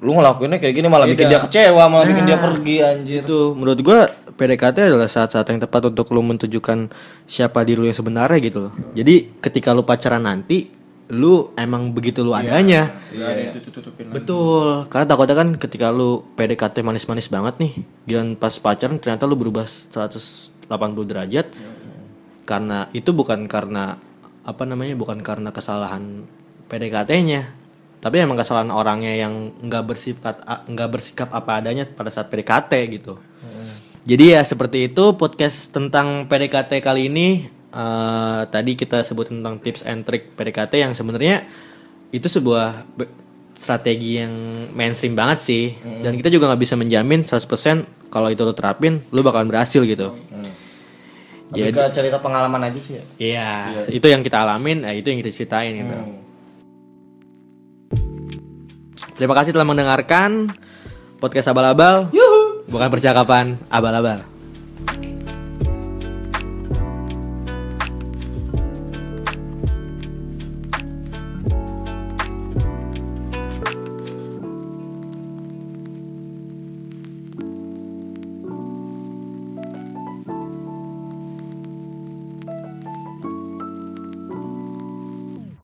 lu 0.00 0.16
ngelakuinnya 0.16 0.56
kayak 0.56 0.74
gini 0.80 0.88
malah 0.88 1.04
bikin 1.04 1.28
dia 1.28 1.36
kecewa 1.36 1.84
malah 1.92 2.08
bikin 2.08 2.24
dia 2.24 2.40
pergi 2.40 2.76
anjir. 2.80 3.20
itu 3.20 3.52
menurut 3.52 3.80
gua 3.84 4.08
PDKT 4.40 4.88
adalah 4.88 5.04
saat-saat 5.04 5.44
yang 5.52 5.60
tepat 5.60 5.92
untuk 5.92 6.08
lu 6.16 6.24
menunjukkan 6.24 6.88
siapa 7.28 7.60
diri 7.68 7.84
lu 7.84 7.92
yang 7.92 7.98
sebenarnya 8.00 8.40
gitu 8.40 8.58
loh. 8.64 8.72
Jadi 8.96 9.36
ketika 9.36 9.76
lu 9.76 9.84
pacaran 9.84 10.24
nanti 10.24 10.79
lu 11.10 11.50
emang 11.58 11.90
begitu 11.90 12.22
lu 12.22 12.32
adanya. 12.32 12.96
Iya, 13.10 13.58
tutupin 13.58 14.14
betul. 14.14 14.86
Karena 14.86 15.06
takutnya 15.10 15.36
kan 15.36 15.48
ketika 15.58 15.90
lu 15.90 16.22
PDKT 16.38 16.86
manis-manis 16.86 17.26
banget 17.26 17.58
nih 17.58 17.72
giliran 18.06 18.38
pas 18.38 18.54
pacaran 18.56 19.02
ternyata 19.02 19.26
lu 19.26 19.34
berubah 19.34 19.66
180 19.66 20.70
derajat. 21.04 21.50
Karena 22.46 22.86
itu 22.94 23.10
bukan 23.10 23.50
karena 23.50 23.98
apa 24.46 24.62
namanya 24.64 24.96
bukan 24.96 25.20
karena 25.20 25.52
kesalahan 25.52 26.24
PDKT-nya 26.70 27.60
tapi 28.00 28.16
emang 28.16 28.40
kesalahan 28.40 28.72
orangnya 28.72 29.12
yang 29.12 29.52
nggak 29.60 29.84
bersifat 29.84 30.40
nggak 30.64 30.88
bersikap 30.88 31.28
apa 31.36 31.60
adanya 31.60 31.84
pada 31.84 32.08
saat 32.08 32.32
PDKT 32.32 32.72
gitu. 32.96 33.20
Jadi 34.08 34.32
ya 34.32 34.40
seperti 34.40 34.88
itu 34.88 35.12
podcast 35.20 35.76
tentang 35.76 36.24
PDKT 36.24 36.80
kali 36.80 37.12
ini 37.12 37.59
eh, 37.70 38.40
tadi 38.50 38.72
kita 38.74 39.02
sebut 39.06 39.30
tentang 39.30 39.58
tips 39.62 39.86
and 39.86 40.02
trick 40.02 40.34
PDKT 40.34 40.82
yang 40.82 40.92
sebenarnya 40.92 41.46
itu 42.10 42.26
sebuah 42.26 42.86
strategi 43.54 44.18
yang 44.22 44.32
mainstream 44.74 45.14
banget 45.14 45.38
sih. 45.42 45.74
Dan 46.02 46.18
kita 46.18 46.30
juga 46.30 46.50
nggak 46.50 46.62
bisa 46.62 46.74
menjamin 46.74 47.22
100% 47.22 48.10
kalau 48.10 48.28
itu 48.28 48.42
lo 48.42 48.52
terapin 48.52 48.98
lo 49.14 49.22
bakalan 49.22 49.46
berhasil 49.46 49.82
gitu. 49.86 50.16
Lebih 51.50 51.74
ke 51.74 51.84
cerita 51.90 52.22
pengalaman 52.22 52.62
aja 52.70 52.78
sih 52.78 52.94
ya. 52.94 53.04
Iya, 53.18 53.50
itu 53.90 54.06
yang 54.06 54.22
kita 54.22 54.46
alamin, 54.46 54.86
eh, 54.86 55.02
itu 55.02 55.10
yang 55.10 55.18
kita 55.18 55.34
ceritain 55.34 55.74
gitu. 55.74 55.98
Terima 59.18 59.34
kasih 59.36 59.52
telah 59.52 59.68
mendengarkan 59.68 60.48
podcast 61.18 61.50
abal-abal. 61.50 62.08
Bukan 62.70 62.88
percakapan 62.88 63.58
abal-abal. 63.66 64.22